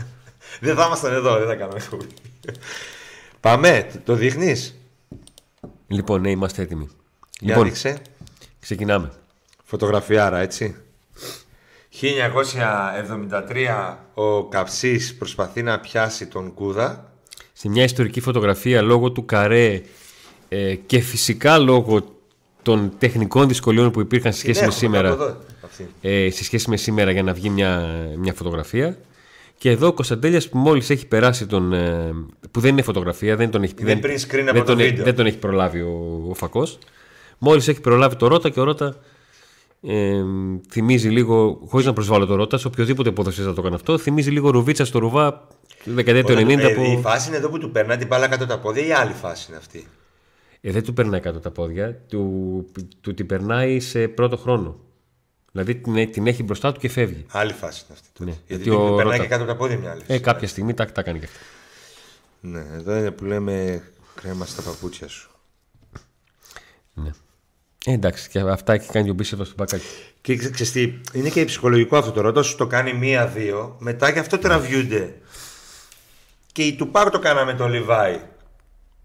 δεν 0.60 0.76
θα 0.76 0.84
ήμασταν 0.86 1.12
εδώ, 1.12 1.38
δεν 1.38 1.46
θα 1.46 1.54
κάναμε 1.54 1.80
ζούλα. 1.80 2.06
Πάμε, 3.40 3.90
το 4.04 4.14
δείχνεις; 4.14 4.74
Λοιπόν, 5.86 6.20
ναι, 6.20 6.30
είμαστε 6.30 6.62
έτοιμοι. 6.62 6.88
Για 7.40 7.48
Λοιπόν, 7.48 7.64
δείξε. 7.64 7.98
ξεκινάμε. 8.60 9.12
Φωτογραφιάρα, 9.64 10.38
έτσι. 10.38 10.76
1973 12.00 13.96
ο 14.14 14.44
Καψής 14.44 15.14
προσπαθεί 15.14 15.62
να 15.62 15.80
πιάσει 15.80 16.26
τον 16.26 16.54
Κούδα. 16.54 17.12
Σε 17.52 17.68
μια 17.68 17.84
ιστορική 17.84 18.20
φωτογραφία 18.20 18.82
λόγω 18.82 19.12
του 19.12 19.24
καρέ 19.24 19.82
ε, 20.56 20.74
και 20.74 20.98
φυσικά 21.00 21.58
λόγω 21.58 22.04
των 22.62 22.92
τεχνικών 22.98 23.48
δυσκολιών 23.48 23.90
που 23.90 24.00
υπήρχαν 24.00 24.32
σε 24.32 24.38
σχέση 24.38 24.60
Την 24.60 24.68
με 24.68 24.74
έχουμε 24.74 24.86
σήμερα. 24.96 25.12
από 25.14 25.22
εδώ, 25.22 25.36
αυτή. 25.64 25.88
ε, 26.00 26.30
σε 26.30 26.44
σχέση 26.44 26.70
με 26.70 26.76
σήμερα 26.76 27.10
για 27.10 27.22
να 27.22 27.32
βγει 27.32 27.48
μια, 27.50 27.86
μια 28.18 28.32
φωτογραφία. 28.34 28.98
Και 29.58 29.70
εδώ 29.70 29.86
ο 29.86 29.92
Κωνσταντέλιας 29.92 30.48
που 30.48 30.58
μόλις 30.58 30.90
έχει 30.90 31.06
περάσει 31.06 31.46
τον. 31.46 31.72
ε, 31.72 32.12
που 32.50 32.60
δεν 32.60 32.70
είναι 32.72 32.82
φωτογραφία, 32.82 33.36
δεν 33.36 33.50
τον 33.50 33.62
έχει, 33.62 33.74
Είναι 33.80 34.00
print 34.02 34.06
screen 34.06 34.38
από 34.42 34.52
δεν 34.52 34.54
το 34.54 34.64
τον, 34.64 34.78
έχει- 34.78 34.88
βίντεο. 34.88 35.04
δεν 35.04 35.14
τον 35.14 35.26
έχει 35.26 35.36
προλάβει 35.38 35.80
ο, 35.80 36.24
ο 36.30 36.34
Φακός. 36.34 36.78
Μόλις 37.38 37.68
έχει 37.68 37.80
προλάβει 37.80 38.16
το 38.16 38.26
Ρότα 38.26 38.50
και 38.50 38.60
ο 38.60 38.64
Ρότα 38.64 38.96
ε, 39.82 40.22
θυμίζει 40.70 41.08
λίγο, 41.08 41.60
χωρίς 41.66 41.86
να 41.86 41.92
προσβάλλω 41.92 42.26
το 42.26 42.34
Ρότα, 42.34 42.58
σε 42.58 42.66
οποιοδήποτε 42.66 43.10
ποδοσφαιριστή 43.10 43.48
θα 43.48 43.54
το 43.54 43.60
έκανε 43.60 43.74
αυτό, 43.74 43.98
θυμίζει 43.98 44.30
λίγο 44.30 44.50
ρουβίτσα 44.50 44.84
στο 44.84 44.98
ρουβά 44.98 45.48
του 45.84 45.92
δεκαετία 45.94 46.24
του 46.24 46.32
Όταν 46.32 46.44
90 46.48 46.60
του- 46.60 46.66
ε, 46.66 46.74
που. 46.74 46.82
Η 46.82 47.00
φάση 47.02 47.28
είναι 47.28 47.36
εδώ 47.36 47.48
που 47.48 47.58
του 47.58 47.70
περνάει 47.70 47.96
την 47.96 48.06
μπάλα 48.06 48.28
κάτω 48.28 48.46
τα 48.46 48.58
πόδια 48.58 48.86
ή 48.86 48.92
άλλη 48.92 49.12
φάση 49.12 49.46
είναι 49.48 49.56
αυτή. 49.58 49.86
Ε, 50.66 50.70
δεν 50.70 50.82
του 50.84 50.92
περνάει 50.92 51.20
κάτω 51.20 51.40
τα 51.40 51.50
πόδια, 51.50 51.94
του, 52.08 52.66
του 53.00 53.14
την 53.14 53.26
περνάει 53.26 53.80
σε 53.80 54.08
πρώτο 54.08 54.36
χρόνο. 54.36 54.76
Δηλαδή 55.52 55.74
την, 55.74 56.10
την 56.12 56.26
έχει 56.26 56.42
μπροστά 56.42 56.72
του 56.72 56.80
και 56.80 56.88
φεύγει. 56.88 57.26
Άλλη 57.30 57.52
φάση 57.52 57.84
είναι 57.88 57.98
αυτή. 57.98 58.08
τότε. 58.12 58.30
Ναι, 58.30 58.36
Γιατί, 58.46 58.62
γιατί 58.62 58.70
του 58.70 58.92
ο 58.92 58.96
περνάει 58.96 59.04
Ρώτα- 59.16 59.22
και 59.22 59.28
κάτω 59.28 59.42
από 59.42 59.52
τα 59.52 59.58
πόδια 59.58 59.78
μια 59.78 59.90
άλλη. 59.90 60.02
Ε, 60.06 60.18
κάποια 60.18 60.48
στιγμή 60.48 60.74
τα, 60.74 60.86
τα 60.92 61.02
κάνει 61.02 61.18
και 61.18 61.24
αυτά. 61.24 61.38
Ναι, 62.40 62.64
εδώ 62.74 62.96
είναι 62.96 63.10
που 63.10 63.24
λέμε 63.24 63.82
κρέμα 64.14 64.44
στα 64.46 64.62
παπούτσια 64.62 65.08
σου. 65.08 65.30
Ναι. 66.94 67.10
Ε, 67.86 67.92
εντάξει, 67.92 68.28
και 68.28 68.38
αυτά 68.40 68.72
έχει 68.72 68.90
κάνει 68.90 69.10
ο 69.10 69.14
Μπίσεβας 69.14 69.46
στο 69.46 69.56
μπακάκι. 69.58 69.84
Και 70.20 70.36
ξε- 70.36 70.52
ξέρεις 70.52 70.72
τι, 70.72 71.00
είναι 71.18 71.28
και 71.28 71.44
ψυχολογικό 71.44 71.96
αυτό 71.96 72.10
το 72.12 72.20
ρότα. 72.20 72.42
Σου 72.42 72.56
το 72.56 72.66
κάνει 72.66 72.92
μία-δύο, 72.92 73.76
μετά 73.78 74.10
γι' 74.10 74.18
αυτό 74.18 74.38
τραβιούνται. 74.38 75.14
Και 76.52 76.62
η 76.62 76.74
Τουπάκ 76.76 77.10
το 77.10 77.18
κάναμε 77.18 77.54
τον 77.54 77.70
Λιβάη. 77.72 78.20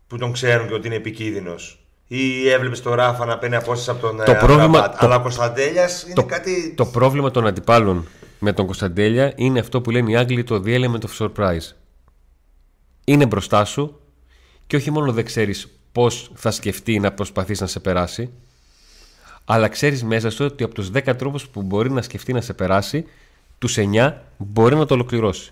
Που 0.10 0.18
τον 0.18 0.32
ξέρουν 0.32 0.68
και 0.68 0.74
ότι 0.74 0.88
είναι 0.88 0.96
επικίνδυνος. 0.96 1.80
Ή 2.08 2.50
έβλεπες 2.50 2.82
τον 2.82 2.94
Ράφα 2.94 3.26
να 3.26 3.38
παίρνει 3.38 3.56
απόσταση 3.56 3.90
από 3.90 4.00
τον 4.08 4.18
Το 4.26 4.32
ε, 4.32 4.36
πρόβλημα- 4.36 4.64
Αμραμπάτ. 4.64 4.92
το- 4.92 5.06
Αλλά 5.06 5.16
ο 5.16 5.22
Κωνσταντέλιας 5.22 6.04
είναι 6.04 6.14
το, 6.14 6.24
κάτι. 6.24 6.74
το 6.78 6.86
πρόβλημα 6.86 7.32
των 7.32 7.48
αντιπάλων 7.48 8.08
με 8.40 8.54
τον 8.54 8.66
Κωνσταντέλια 8.66 9.34
είναι 9.36 9.60
αυτό 9.60 9.82
που 9.82 9.92
λένε 9.92 10.12
οι 10.12 10.16
Άγγλοι 10.16 10.44
το 10.44 10.62
the 10.66 10.80
element 10.80 11.00
of 11.00 11.18
surprise. 11.28 11.72
Είναι 13.06 13.26
μπροστά 13.26 13.66
σου 13.66 14.00
και 14.68 14.76
όχι 14.76 14.92
μόνο 14.92 15.12
δεν 15.12 15.26
ξέρεις 15.26 15.68
πώς 15.92 16.32
θα 16.36 16.52
σκεφτεί 16.52 17.00
να 17.00 17.12
προσπαθείς 17.12 17.62
να 17.62 17.68
σε 17.68 17.80
περάσει, 17.80 18.30
αλλά 19.46 19.68
ξέρεις 19.68 20.04
μέσα 20.04 20.30
σου 20.30 20.46
ότι 20.46 20.64
από 20.64 20.74
τους 20.74 20.90
10 20.94 21.16
τρόπους 21.16 21.48
που 21.48 21.62
μπορεί 21.62 21.92
να 21.92 22.02
σκεφτεί 22.02 22.34
να 22.34 22.42
σε 22.42 22.54
περάσει, 22.54 23.06
τους 23.60 23.78
9 23.78 24.14
μπορεί 24.38 24.76
να 24.76 24.86
το 24.86 24.94
ολοκληρώσει. 24.94 25.52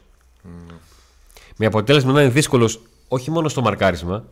Με 1.55 1.65
αποτέλεσμα 1.65 2.11
να 2.11 2.21
είναι 2.21 2.31
δύσκολος 2.31 2.81
όχι 3.07 3.31
μόνο 3.31 3.49
στο 3.49 3.61
μαρκάρισμα, 3.61 4.23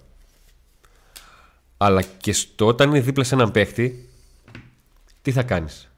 αλλά 1.77 2.01
και 2.01 2.33
στο 2.33 2.65
όταν 2.65 2.89
είναι 2.89 2.99
δίπλα 2.99 3.23
σε 3.23 3.35
έναν 3.35 3.51
παίχτη, 3.51 4.09
τι 5.21 5.31
θα 5.31 5.43
κάνεις; 5.43 5.91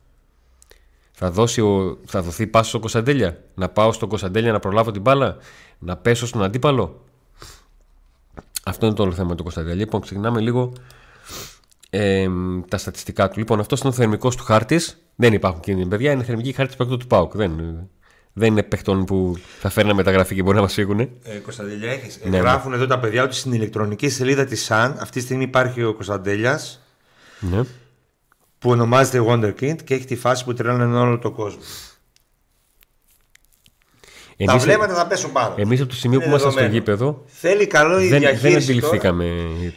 Θα, 1.11 1.31
δώσει 1.31 1.61
ο, 1.61 1.99
θα 2.05 2.21
δοθεί 2.21 2.47
πάσος 2.47 2.67
στον 2.67 2.79
Κωνσταντέλια; 2.79 3.43
Να 3.55 3.69
πάω 3.69 3.91
στον 3.91 4.09
Κωνσταντέλια 4.09 4.51
να 4.51 4.59
προλάβω 4.59 4.91
την 4.91 5.01
μπάλα; 5.01 5.37
Να 5.79 5.97
πέσω 5.97 6.27
στον 6.27 6.43
αντίπαλο; 6.43 7.03
Αυτό 8.63 8.85
είναι 8.85 8.95
το 8.95 9.03
όλο 9.03 9.11
θέμα 9.11 9.27
με 9.27 9.35
τον 9.35 9.43
Κωνσταντέλια. 9.43 9.75
Λοιπόν, 9.75 10.01
ξεκινάμε 10.01 10.39
λίγο 10.39 10.73
ε, 11.89 12.27
τα 12.67 12.77
στατιστικά 12.77 13.29
του. 13.29 13.39
Λοιπόν, 13.39 13.59
αυτός 13.59 13.79
είναι 13.79 13.89
ο 13.89 13.91
θερμικός 13.91 14.35
του 14.35 14.43
χάρτης. 14.43 15.01
Δεν 15.15 15.33
υπάρχουν 15.33 15.61
κίνδυνοι, 15.61 15.87
παιδιά. 15.87 16.11
Είναι 16.11 16.23
θερμική 16.23 16.51
χάρτη 16.51 16.75
παίκτου 16.75 16.97
του 16.97 17.07
Πάουκ. 17.07 17.35
Δεν, 17.35 17.51
δεν 18.37 18.51
είναι 18.51 18.63
παιχτών 18.63 19.05
που 19.05 19.35
θα 19.59 19.69
φέρνουν 19.69 19.95
μεταγραφή 19.95 20.35
και 20.35 20.41
μπορεί 20.43 20.55
να 20.55 20.61
μας 20.61 20.73
φύγουν. 20.73 20.99
Ε, 20.99 21.09
Κωνσταντέλια 21.43 21.91
έχεις. 21.91 22.19
Ναι, 22.23 22.37
Γράφουν 22.37 22.73
εδώ 22.73 22.87
τα 22.87 22.99
παιδιά 22.99 23.23
ότι 23.23 23.35
στην 23.35 23.53
ηλεκτρονική 23.53 24.09
σελίδα 24.09 24.45
της 24.45 24.63
ΣΑΝ 24.63 24.97
αυτή 24.99 25.19
τη 25.19 25.25
στιγμή 25.25 25.43
υπάρχει 25.43 25.83
ο 25.83 25.93
Κωνσταντέλιας 25.93 26.81
Ναι. 27.39 27.61
που 28.59 28.69
ονομάζεται 28.69 29.23
Wonderkind 29.27 29.83
και 29.83 29.93
έχει 29.93 30.05
τη 30.05 30.15
φάση 30.15 30.43
που 30.43 30.53
τρέλανε 30.53 30.97
όλο 30.99 31.19
τον 31.19 31.33
κόσμο. 31.33 31.59
τα 34.45 34.51
Εμείς, 34.51 34.63
βλέμματα 34.63 34.93
θα 34.95 35.07
πέσουν 35.07 35.31
πάνω. 35.31 35.53
εμείς 35.57 35.79
από 35.81 35.89
το 35.89 35.95
σημείο 35.95 36.15
Είναι 36.15 36.23
που 36.23 36.29
ήμασταν 36.29 36.51
στο 36.51 36.59
δεδομένο. 36.61 36.83
γήπεδο 36.83 37.23
Θέλει 37.27 37.67
καλό 37.67 37.99
η 37.99 38.07
δεν, 38.07 38.09
δεν 38.09 38.19
διαχείριση. 38.19 38.57
αντιληφθήκαμε 38.71 39.25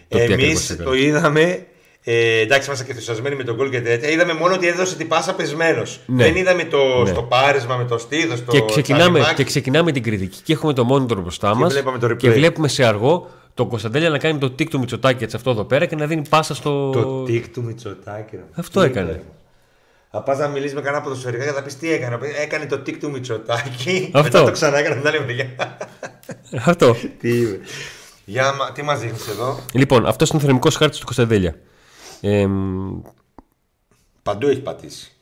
το 0.08 0.16
τι 0.16 0.22
Εμείς 0.22 0.32
ακριβώς 0.34 0.70
έκανε. 0.70 0.84
το 0.88 0.94
είδαμε. 0.94 1.66
Ε, 2.04 2.38
εντάξει, 2.40 2.66
ήμασταν 2.66 2.86
και 2.86 2.92
ενθουσιασμένοι 2.92 3.34
με 3.36 3.44
τον 3.44 3.56
γκολ 3.56 3.70
και 3.70 3.80
τέτοια. 3.80 4.08
Είδαμε 4.10 4.32
μόνο 4.34 4.54
ότι 4.54 4.66
έδωσε 4.66 4.96
την 4.96 5.08
πάσα 5.08 5.34
πεσμένος. 5.34 6.00
Ναι. 6.06 6.24
Δεν 6.24 6.36
είδαμε 6.36 6.64
το 6.64 7.02
Ναι. 7.02 7.10
στο 7.10 7.22
πάρισμα 7.22 7.76
με 7.76 7.84
το 7.84 7.98
στήθο. 7.98 8.34
Και 8.50 8.64
ξεκινάμε, 8.66 9.20
και 9.36 9.44
ξεκινάμε 9.44 9.92
την 9.92 10.02
κριτική 10.02 10.40
και 10.42 10.52
έχουμε 10.52 10.72
το 10.72 10.86
monitor 10.92 11.16
μπροστά 11.22 11.54
μας. 11.54 11.72
βλέπαμε 11.72 11.98
το 11.98 12.06
replay. 12.06 12.16
Και 12.16 12.30
βλέπουμε 12.30 12.68
σε 12.68 12.84
αργό 12.84 13.30
τον 13.54 13.68
Κωνσταντέλια 13.68 14.08
να 14.10 14.18
κάνει 14.18 14.38
το 14.38 14.50
τικ 14.50 14.68
του 14.70 14.78
Μητσοτάκη 14.78 15.24
έτσι 15.24 15.36
αυτό 15.36 15.50
εδώ 15.50 15.64
πέρα 15.64 15.86
και 15.86 15.96
να 15.96 16.06
δίνει 16.06 16.22
πάσα 16.28 16.54
στο. 16.54 16.90
Το 16.90 17.22
τικ 17.22 17.48
του 17.48 17.62
Μητσοτάκη. 17.62 18.36
ρε. 18.36 18.42
Αυτό 18.54 18.80
Τι 18.80 18.86
έκανε. 18.86 19.10
είπε. 19.10 19.22
Θα 20.10 20.22
πας 20.22 20.38
να 20.38 20.48
μιλήσεις 20.48 20.74
με 20.74 20.80
κανένα 20.80 21.02
ποδοσφαιρικά 21.02 21.44
και 21.44 21.50
θα 21.52 21.62
πεις 21.62 21.76
τι 21.78 21.92
έκανε. 21.92 22.18
Έκανε 22.42 22.66
το 22.66 22.78
τικ 22.78 22.98
του 23.00 23.10
Μητσοτάκη. 23.10 24.10
Αυτό. 24.14 24.22
Μετά 24.22 24.44
το 24.44 24.50
ξανά 24.50 24.78
έκανε 24.78 24.94
την 24.94 25.06
άλλη 25.06 25.20
μεριά. 25.26 25.46
αυτό. 26.66 26.96
τι 27.20 27.28
είπε. 27.28 27.58
Για, 28.24 28.52
μα- 28.58 28.72
τι 28.72 28.82
μας 28.82 29.00
δείχνεις 29.00 29.28
εδώ; 29.28 29.58
Λοιπόν, 29.72 30.06
αυτός 30.06 30.28
είναι 30.28 30.38
ο 30.38 30.44
θερμικός 30.44 30.76
χάρτης 30.76 30.98
του 30.98 31.04
Κωνσταντέλια. 31.04 31.54
Ε, 32.20 32.46
μ, 32.46 33.00
Παντού 34.22 34.48
έχει 34.48 34.60
πατήσει. 34.60 35.12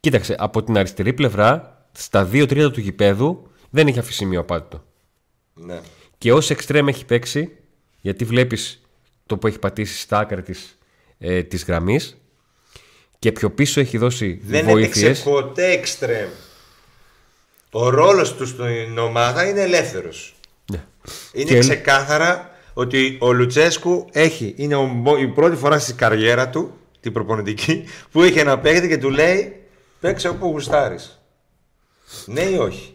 κοίταξε, 0.00 0.34
από 0.38 0.62
την 0.62 0.78
αριστερή 0.78 1.12
πλευρά, 1.12 1.78
στα 1.92 2.24
δύο 2.24 2.46
τρίτα 2.46 2.70
του 2.70 2.80
γηπέδου 2.80 3.50
δεν 3.70 3.86
έχει 3.86 3.98
αφήσει 3.98 4.16
σημείο 4.16 4.40
απάτητο. 4.40 4.84
Ναι. 5.54 5.80
Και 6.18 6.32
ως 6.32 6.50
εξτρέμ 6.50 6.88
έχει 6.88 7.04
παίξει, 7.04 7.56
γιατί 8.00 8.24
βλέπεις 8.24 8.80
το 9.26 9.36
που 9.38 9.46
έχει 9.46 9.58
πατήσει 9.58 9.98
στα 9.98 10.18
άκρα 10.18 10.42
της 10.42 10.78
ε, 11.18 11.42
της 11.42 11.64
γραμμής 11.64 12.16
και 13.18 13.32
πιο 13.32 13.50
πίσω 13.50 13.80
έχει 13.80 13.98
δώσει 13.98 14.40
Δεν 14.44 14.64
βοήθειες. 14.64 15.02
έπαιξε 15.04 15.22
ποτέ 15.22 15.66
εξτρέμ. 15.70 16.28
Ο 17.70 17.88
ρόλος 17.88 18.34
του 18.34 18.46
στην 18.46 18.98
ομάδα 18.98 19.48
είναι 19.48 19.60
ελεύθερος. 19.60 20.34
Ναι. 20.72 20.84
Είναι 21.32 21.50
Και- 21.50 21.58
ξεκάθαρα 21.58 22.50
ότι 22.72 23.16
ο 23.20 23.32
Λουτσέσκου 23.32 24.06
έχει, 24.12 24.54
είναι 24.56 24.74
ο- 24.74 25.16
η 25.20 25.26
πρώτη 25.28 25.56
φορά 25.56 25.78
στη 25.78 25.92
καριέρα 25.92 26.48
του, 26.48 26.70
την 27.00 27.12
προπονητική, 27.12 27.84
που 28.10 28.22
έχει 28.22 28.38
ένα 28.38 28.58
παίκτη 28.58 28.88
και 28.88 28.98
του 28.98 29.10
λέει 29.10 29.56
παίξε 30.00 30.28
όπου 30.28 30.46
γουστάρεις. 30.46 31.20
Ναι 32.24 32.40
ή 32.40 32.56
όχι. 32.56 32.94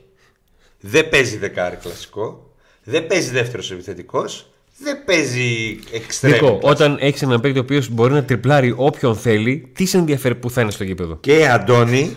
Δεν 0.80 1.10
παίζει 1.10 1.38
δεκάρι 1.38 1.76
κλασικό, 1.76 2.52
δεν 2.84 3.08
παίζει 3.08 3.30
δεύτερος 3.30 3.72
επιθετικός, 3.72 4.50
δεν 4.78 5.04
παίζει 5.06 5.80
εξτρέμ. 5.92 6.32
Νίκο, 6.32 6.60
όταν 6.62 6.98
έχεις 7.00 7.22
έναν 7.22 7.42
παίκτη 7.42 7.58
ο 7.58 7.62
οποίος 7.62 7.90
μπορεί 7.90 8.14
να 8.14 8.24
τριπλάρει 8.24 8.74
όποιον 8.78 9.16
θέλει, 9.16 9.72
τι 9.76 9.86
σε 9.86 9.98
ενδιαφέρει 9.98 10.36
που 10.36 10.50
θα 10.50 10.62
είναι 10.62 10.72
στο 10.72 10.84
γήπεδο; 10.84 11.18
Και 11.20 11.48
Αντώνη 11.48 12.16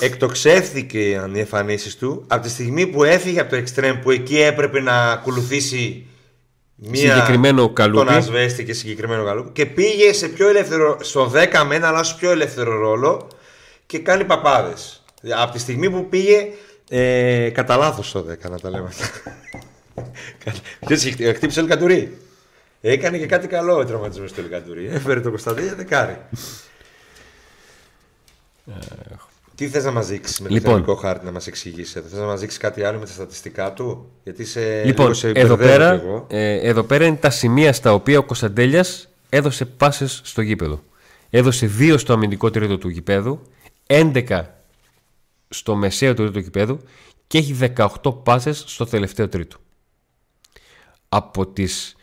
εκτοξεύθηκε 0.00 0.98
οι 0.98 1.38
εμφανίσεις 1.38 1.96
του 1.96 2.24
από 2.26 2.42
τη 2.42 2.48
στιγμή 2.50 2.86
που 2.86 3.04
έφυγε 3.04 3.40
από 3.40 3.50
το 3.50 3.56
εξτρέμ 3.56 3.98
που 4.00 4.10
εκεί 4.10 4.40
έπρεπε 4.40 4.80
να 4.80 5.10
ακολουθήσει 5.10 6.06
μία 6.88 7.12
Συγκεκριμένο 7.14 7.68
καλούπι. 7.72 8.06
τον 8.06 8.14
Ασβέστη 8.14 8.64
και 8.64 8.72
συγκεκριμένο 8.72 9.24
καλούπι 9.24 9.50
και 9.50 9.66
πήγε 9.66 10.12
σε 10.12 10.28
πιο 10.28 10.48
ελεύθερο, 10.48 10.98
στο 11.00 11.32
10 11.34 11.64
με 11.66 11.74
ένα 11.74 11.88
αλλά 11.88 12.02
σε 12.02 12.14
πιο 12.18 12.30
ελεύθερο 12.30 12.78
ρόλο 12.78 13.28
και 13.86 13.98
κάνει 13.98 14.24
παπάδες. 14.24 15.02
Από 15.36 15.52
τη 15.52 15.58
στιγμή 15.58 15.90
που 15.90 16.08
πήγε 16.08 16.46
ε, 16.88 17.50
κατά 17.50 17.76
λάθος 17.76 18.08
στο 18.08 18.26
10 18.44 18.50
να 18.50 18.58
τα 18.58 18.70
λέμε 18.70 18.86
αυτά. 18.88 19.06
Ποιος 20.86 21.04
είχε- 21.04 21.32
χτύπησε 21.32 21.60
ο 21.60 21.62
Ελκαντουρί. 21.62 22.16
Έκανε 22.80 23.18
και 23.18 23.26
κάτι 23.26 23.46
καλό 23.46 23.76
ο 23.76 23.84
τραυματισμός 23.84 24.32
του 24.32 24.40
Ελκαντουρί. 24.40 24.88
Έφερε 24.92 25.20
τον 25.20 25.30
Κωνσταντίνο 25.30 25.74
δεκάρι. 25.76 26.16
Τι 29.62 29.68
θες 29.68 29.84
να 29.84 29.90
μας 29.90 30.06
δείξεις 30.06 30.40
με 30.40 30.48
το 30.48 30.54
Λοιπόν. 30.54 30.76
λοιπόν. 30.76 30.96
χάρτη 30.96 31.24
να 31.24 31.30
μας 31.32 31.46
εξηγήσει 31.46 31.94
εδώ, 31.98 32.08
θες 32.08 32.18
να 32.18 32.24
μας 32.26 32.40
δείξεις 32.40 32.58
κάτι 32.58 32.82
άλλο 32.82 32.98
με 32.98 33.04
τα 33.06 33.12
στατιστικά 33.12 33.72
του, 33.72 34.10
Γιατί 34.22 34.44
σε, 34.44 34.84
Λοιπόν, 34.84 35.04
λίγο 35.04 35.14
σε 35.18 35.28
εδώ 35.28 35.56
μπερδεύω 35.56 35.78
πέρα, 35.78 35.98
κι 35.98 36.04
εγώ. 36.04 36.26
ε, 36.28 36.68
εδώ 36.68 36.82
πέρα 36.82 37.06
είναι 37.06 37.16
τα 37.16 37.30
σημεία 37.30 37.72
στα 37.72 37.94
οποία 37.94 38.18
ο 38.18 38.22
Κωνσταντέλιας 38.22 39.08
έδωσε 39.28 39.64
πάσες 39.64 40.20
στο 40.24 40.40
γήπεδο. 40.40 40.82
Έδωσε 41.30 41.70
2 41.78 41.98
στο 41.98 42.12
αμυντικό 42.12 42.50
τρίτο 42.50 42.78
του 42.78 42.88
γηπέδου, 42.88 43.40
11 43.86 44.42
στο 45.48 45.74
μεσαίο 45.74 46.14
τρίτο 46.14 46.30
του 46.30 46.38
γηπέδου 46.38 46.80
και 47.26 47.38
έχει 47.38 47.56
18 47.76 48.22
πάσες 48.22 48.64
στο 48.66 48.84
τελευταίο 48.84 49.28
τρίτο. 49.28 49.56
Από 51.08 51.46
τις 51.46 51.96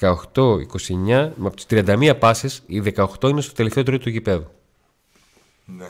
18, 0.00 0.58
29, 0.58 1.32
από 1.44 1.56
τις 1.56 1.66
31 1.68 2.14
πάσες, 2.18 2.62
οι 2.66 2.80
18 2.80 3.28
είναι 3.28 3.40
στο 3.40 3.52
τελευταίο 3.52 3.82
τρίτο 3.82 4.02
του 4.02 4.10
γηπέδου. 4.10 4.46
Ναι. 5.64 5.86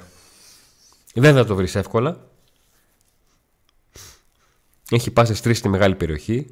Δεν 1.20 1.34
θα 1.34 1.44
το 1.44 1.54
βρεις 1.54 1.74
εύκολα. 1.74 2.26
Έχει 4.90 5.10
πάσες 5.10 5.40
τρεις 5.40 5.58
στη 5.58 5.68
μεγάλη 5.68 5.94
περιοχή. 5.94 6.46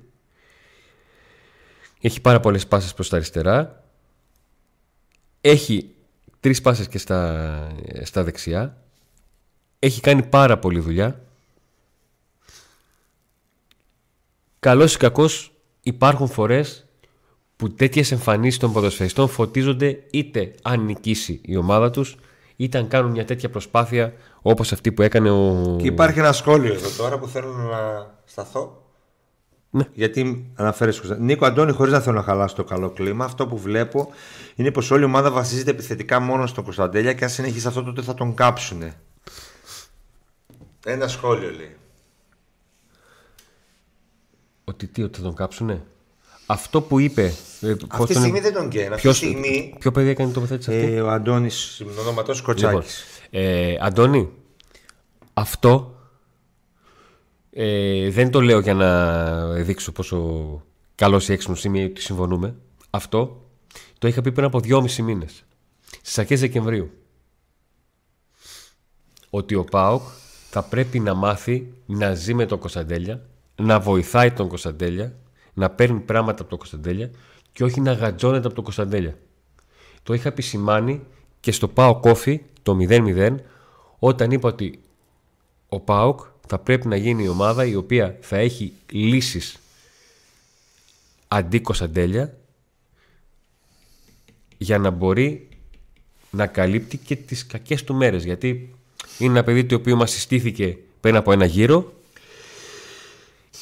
Έχει 2.01 2.21
πάρα 2.21 2.41
πολλές 2.41 2.67
πάσες 2.67 2.95
προς 2.95 3.09
τα 3.09 3.17
αριστερά. 3.17 3.85
Έχει 5.41 5.95
τρεις 6.41 6.61
πάσες 6.61 6.89
και 6.89 6.99
στα, 6.99 7.77
στα 8.03 8.25
δεξιά. 8.25 8.83
Έχει 9.79 10.01
κάνει 10.01 10.23
πάρα 10.23 10.59
πολλή 10.59 10.81
δουλειά. 10.81 11.25
Καλός 14.59 14.95
ή 14.95 14.99
κακός 14.99 15.53
υπάρχουν 15.83 16.29
φορές 16.29 16.87
που 17.57 17.75
τέτοιες 17.75 18.13
εμφανίσεις 18.13 18.59
των 18.59 18.73
ποδοσφαιριστών 18.73 19.29
φωτίζονται 19.29 20.03
είτε 20.11 20.55
αν 20.63 20.85
νικήσει 20.85 21.41
η 21.43 21.57
ομάδα 21.57 21.91
τους 21.91 22.17
είτε 22.57 22.79
αν 22.79 22.89
κάνουν 22.89 23.11
μια 23.11 23.25
τέτοια 23.25 23.51
προσπάθεια 23.51 24.13
όπως 24.43 24.73
αυτή 24.73 24.93
που 24.93 25.03
έκανε 25.03 25.31
ο... 25.31 25.77
Και 25.81 25.87
υπάρχει 25.87 26.19
ένα 26.19 26.33
σχόλιο 26.33 26.73
εδώ 26.73 26.89
τώρα 27.03 27.19
που 27.19 27.27
θέλω 27.27 27.53
να 27.53 28.07
σταθώ. 28.25 28.81
Ναι. 29.71 29.89
Γιατί 29.93 30.53
αναφέρεις 30.55 31.03
Νίκο 31.19 31.47
Αντώνη, 31.47 31.73
χωρίς 31.73 31.93
να 31.93 32.01
θέλω 32.01 32.17
να 32.17 32.23
χαλάσω 32.23 32.55
το 32.55 32.65
καλό 32.65 32.91
κλίμα, 32.91 33.25
αυτό 33.25 33.47
που 33.47 33.59
βλέπω 33.59 34.09
είναι 34.55 34.71
πως 34.71 34.91
όλη 34.91 35.03
η 35.03 35.05
ομάδα 35.05 35.31
βασίζεται 35.31 35.71
επιθετικά 35.71 36.21
μόνο 36.21 36.47
στον 36.47 36.65
Κωνσταντέλια 36.65 37.13
και 37.13 37.25
αν 37.25 37.31
συνεχίσει 37.31 37.67
αυτό 37.67 37.83
τότε 37.83 38.03
θα 38.03 38.15
τον 38.15 38.35
κάψουνε. 38.35 39.01
Ένα 40.85 41.09
σχόλιο 41.09 41.51
λέει. 41.51 41.77
Ότι 44.65 44.87
τι, 44.87 45.03
ότι 45.03 45.19
θα 45.19 45.25
τον 45.25 45.35
κάψουνε; 45.35 45.83
Αυτό 46.47 46.81
που 46.81 46.99
είπε... 46.99 47.23
ε, 47.61 47.75
πώς 47.75 47.87
Αυτή 47.91 48.07
τη 48.07 48.13
τον- 48.13 48.23
στιγμή 48.23 48.41
δεν 48.41 48.53
τον 48.53 48.69
καίνε. 48.69 48.85
Αυτή 48.85 48.95
τη 48.97 49.01
Ποιος, 49.01 49.17
στιγμή 49.17 49.77
ποιο 49.79 49.91
παιδί 49.93 50.09
έκανε 50.09 50.31
την 50.33 50.41
τοποθέτηση 50.41 50.71
αυτή. 50.71 50.93
ε, 50.93 51.01
ο 51.01 51.11
Αντώνης 51.11 51.83
ονόματο 52.01 52.35
Κοτσάκη. 52.43 52.75
Λοιπόν, 52.75 52.85
ε, 53.31 53.77
Αντώνη, 53.81 54.29
αυτό 55.35 55.99
ε, 57.51 58.11
δεν 58.11 58.31
το 58.31 58.41
λέω 58.41 58.61
για 58.61 58.75
να 58.75 59.47
δείξω 59.53 59.93
πόσο 59.93 60.63
καλός 60.95 61.29
ή 61.29 61.33
έξυπνος 61.33 61.65
είμαι 61.65 61.79
ή 61.79 61.85
ότι 61.85 62.01
συμφωνούμε. 62.01 62.55
Αυτό 62.91 63.47
το 63.99 64.09
είχα 64.09 64.21
πει 64.23 64.33
πριν 64.33 64.47
από 64.47 64.61
δυόμισι 64.61 65.03
μήνες. 65.03 65.45
Στις 66.03 66.19
αρχές 66.19 66.41
Δεκεμβρίου. 66.41 66.91
Ότι 69.31 69.55
ο 69.55 69.65
ΠΑΟΚ 69.65 70.03
θα 70.51 70.63
πρέπει 70.63 71.01
να 71.01 71.15
μάθει 71.15 71.73
να 71.87 72.15
ζει 72.15 72.35
με 72.35 72.47
τον 72.47 72.59
Κωνσταντέλια, 72.59 73.27
να 73.57 73.81
βοηθάει 73.81 74.31
τον 74.31 74.49
Κωνσταντέλια, 74.49 75.15
να 75.57 75.71
παίρνει 75.71 76.01
πράγματα 76.01 76.41
από 76.41 76.51
το 76.51 76.57
Κωνσταντέλια 76.57 77.11
και 77.53 77.65
όχι 77.65 77.81
να 77.81 77.93
γατζώνεται 77.93 78.47
από 78.47 78.57
το 78.57 78.63
Κωνσταντέλια. 78.63 79.19
Το 80.03 80.15
είχα 80.15 80.29
επισημάνει 80.29 81.03
και 81.41 81.53
στο 81.53 81.69
Πάο 81.69 82.01
Κόφι 82.01 82.43
το 82.63 82.77
0-0 82.89 83.37
όταν 83.99 84.31
είπα 84.31 84.49
ότι 84.49 84.81
ο 85.69 85.81
ΠΑΟΚ 85.81 86.21
θα 86.47 86.59
πρέπει 86.59 86.87
να 86.87 86.97
γίνει 86.97 87.25
η 87.25 87.29
ομάδα 87.29 87.65
η 87.65 87.75
οποία 87.75 88.17
θα 88.21 88.37
έχει 88.37 88.73
λύσεις 88.91 89.59
αντί 91.29 91.61
Κωνσταντέλια 91.61 92.37
για 94.59 94.79
να 94.79 94.91
μπορεί 94.91 95.49
να 96.31 96.47
καλύπτει 96.47 96.97
και 96.97 97.17
τις 97.17 97.47
κακές 97.47 97.85
του 97.85 97.95
μέρες 97.95 98.25
γιατί 98.25 98.75
είναι 99.19 99.31
ένα 99.31 99.45
παιδί 99.45 99.65
το 99.65 99.75
οποίο 99.75 99.97
μας 99.97 100.11
συστήθηκε 100.11 100.79
πριν 101.01 101.17
από 101.17 101.33
ένα 101.33 101.45
γύρο 101.45 101.93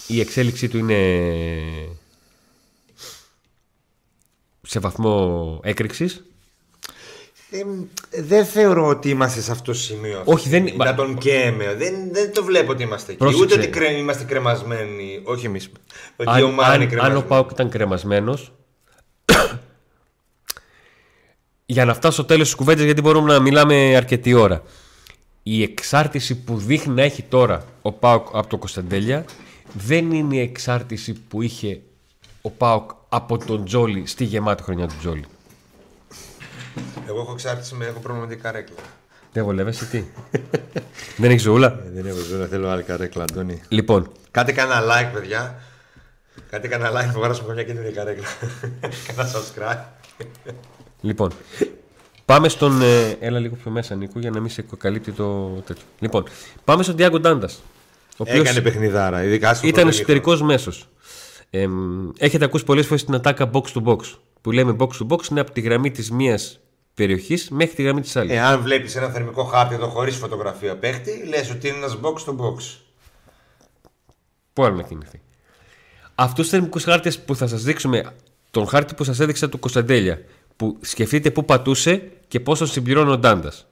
η 0.07 0.20
εξέλιξή 0.20 0.68
του 0.68 0.78
είναι 0.78 0.98
σε 4.62 4.78
βαθμό 4.78 5.61
έκρηξης 5.62 6.24
ε, 8.11 8.22
δεν 8.22 8.44
θεωρώ 8.44 8.87
ότι 8.87 9.09
είμαστε 9.09 9.40
σε 9.40 9.50
αυτό 9.50 9.64
το 9.72 9.78
σημείο. 9.78 10.22
Όχι, 10.24 10.48
δεν... 10.48 10.72
Να 10.76 10.94
τον 10.94 11.18
καίμε. 11.18 11.74
Δεν, 11.74 11.94
δεν 12.12 12.33
το 12.33 12.44
βλέπω 12.44 12.72
ότι 12.72 12.83
είμαστε 12.83 13.11
εκεί. 13.11 13.18
Πρόσεξε. 13.20 13.44
Ούτε 13.44 13.54
ότι 13.54 13.68
κρε... 13.68 13.92
είμαστε 13.92 14.24
κρεμασμένοι. 14.24 15.20
Όχι 15.24 15.46
εμείς. 15.46 15.70
Ότι 16.16 16.30
αν, 16.30 16.38
η 16.38 16.42
ομάδα 16.42 16.74
είναι 16.74 16.85
αν, 16.85 16.90
αν 16.90 16.96
ο 16.96 16.96
κρεμασμένη. 16.96 17.28
Πάουκ 17.28 17.50
ήταν 17.50 17.68
κρεμασμένος. 17.68 18.52
για 21.66 21.85
να 21.85 21.94
φτάσω 21.94 22.12
στο 22.12 22.24
τέλος 22.24 22.46
της 22.46 22.57
κουβέντας, 22.57 22.85
γιατί 22.85 23.00
μπορούμε 23.00 23.33
να 23.33 23.40
μιλάμε 23.40 23.96
αρκετή 23.96 24.35
ώρα. 24.35 24.62
Η 25.42 25.62
εξάρτηση 25.62 26.35
που 26.35 26.57
δείχνει 26.57 26.94
να 26.94 27.02
έχει 27.02 27.22
τώρα 27.22 27.64
ο 27.83 27.92
Πάουκ 27.92 28.26
από 28.33 28.46
το 28.46 28.59
Κωνσταντέλια 28.59 29.24
δεν 29.74 30.12
είναι 30.12 30.37
η 30.37 30.40
εξάρτηση 30.40 31.12
που 31.12 31.42
είχε 31.42 31.80
ο 32.42 32.50
Πάουκ 32.50 32.90
από 33.08 33.38
τον 33.38 33.64
Τζόλι 33.64 34.06
στη 34.06 34.24
γεμάτη 34.24 34.62
χρονιά 34.62 34.87
του 34.87 34.94
Τζόλι. 34.98 35.24
Εγώ 37.08 37.20
έχω 37.20 37.32
εξάρτηση 37.32 37.74
με 37.74 37.84
έχω 37.84 37.98
πρόβλημα 38.00 38.26
με 38.26 38.34
την 38.34 38.42
καρέκλα. 38.42 38.76
Δεν 39.32 39.44
βολεύεσαι 39.44 39.84
τι; 39.84 40.04
δεν 41.20 41.30
έχεις 41.30 41.42
ζωούλα. 41.42 41.66
Ε, 41.87 41.90
δεν 41.90 42.06
έχω 42.06 42.18
ζωή, 42.18 42.46
θέλω 42.46 42.68
άλλη 42.68 42.82
καρέκλα, 42.82 43.22
Αντώνη. 43.22 43.62
Λοιπόν, 43.68 44.12
Κάντε 44.30 44.52
κανένα 44.52 44.82
like, 44.82 45.10
παιδιά. 45.12 45.62
Κάντε 46.50 46.68
κανένα 46.68 47.00
like 47.00 47.12
που 47.14 47.20
βάρασαμε 47.20 47.52
μια 47.54 47.62
καινούργια 47.62 47.92
καρέκλα. 47.92 48.26
Κάνα 49.06 49.30
subscribe. 49.32 49.84
Λοιπόν, 51.00 51.32
πάμε 52.24 52.48
στον. 52.48 52.82
ε, 52.82 53.16
έλα 53.20 53.38
λίγο 53.38 53.54
πιο 53.54 53.70
μέσα, 53.70 53.94
Νίκο, 53.94 54.18
για 54.18 54.30
να 54.30 54.40
μην 54.40 54.50
σε 54.50 54.64
καλύπτει 54.78 55.12
το 55.12 55.46
τέτοιο. 55.66 55.84
Λοιπόν, 55.98 56.24
πάμε 56.64 56.82
στον 56.82 56.96
Διάγκο 56.96 57.20
Ντάντας. 57.20 57.62
Ο 58.16 58.22
οποίος 58.29 58.40
Έκανε 58.40 58.61
παιχνιδάρα, 58.61 59.24
ειδικά 59.24 59.55
στο 59.55 59.66
ήταν 59.66 59.83
πρώτο 59.83 59.96
εσωτερικός 59.96 60.42
μέσος. 60.42 60.88
Ε, 61.50 61.66
έχετε 62.18 62.44
ακούσει 62.44 62.64
πολλές 62.64 62.87
φορές 62.87 63.05
την 63.05 63.14
ατάκα 63.14 63.50
box 63.53 63.62
to 63.62 63.83
box. 63.85 63.98
Που 64.40 64.50
λέμε 64.50 64.77
box 64.79 64.88
to 64.88 65.07
box 65.09 65.31
είναι 65.31 65.40
από 65.40 65.53
τη 65.53 65.61
γραμμή 65.61 65.90
της 65.90 66.11
μίας 66.11 66.61
περιοχής 66.94 67.48
μέχρι 67.50 67.74
τη 67.74 67.83
γραμμή 67.83 68.00
της 68.00 68.16
άλλης. 68.16 68.33
Εάν 68.33 68.62
βλέπεις 68.62 68.96
ένα 68.96 69.09
θερμικό 69.09 69.44
χάρτη 69.44 69.74
εδώ 69.74 69.88
χωρίς 69.88 70.16
φωτογραφία 70.16 70.77
παίχτη, 70.77 71.24
λες 71.29 71.50
ότι 71.50 71.68
είναι 71.68 71.77
ένας 71.77 71.98
box 72.03 72.31
to 72.31 72.37
box. 72.37 72.79
Πού 74.53 74.64
άλλο 74.64 74.77
να 74.77 74.83
κινηθεί. 74.83 75.20
Αυτούς 76.14 76.37
τους 76.37 76.48
θερμικούς 76.48 76.85
χάρτες 76.85 77.20
που 77.20 77.37
θα 77.37 77.46
σας 77.46 77.62
δείξουμε, 77.62 78.14
τον 78.50 78.66
χάρτη 78.66 78.94
που 78.94 79.05
σας 79.05 79.20
έδειξα 79.20 79.48
του 79.48 79.59
Κωνσταντέλια, 79.59 80.20
που 80.57 80.79
σκεφτείτε 80.81 81.31
πού 81.31 81.44
πατούσε 81.44 82.11
και 82.29 82.40
πώς 82.40 82.59
τον 82.59 82.66
συμπληρώνει 82.66 83.11
ο 83.11 83.18
Ντάντας. 83.18 83.66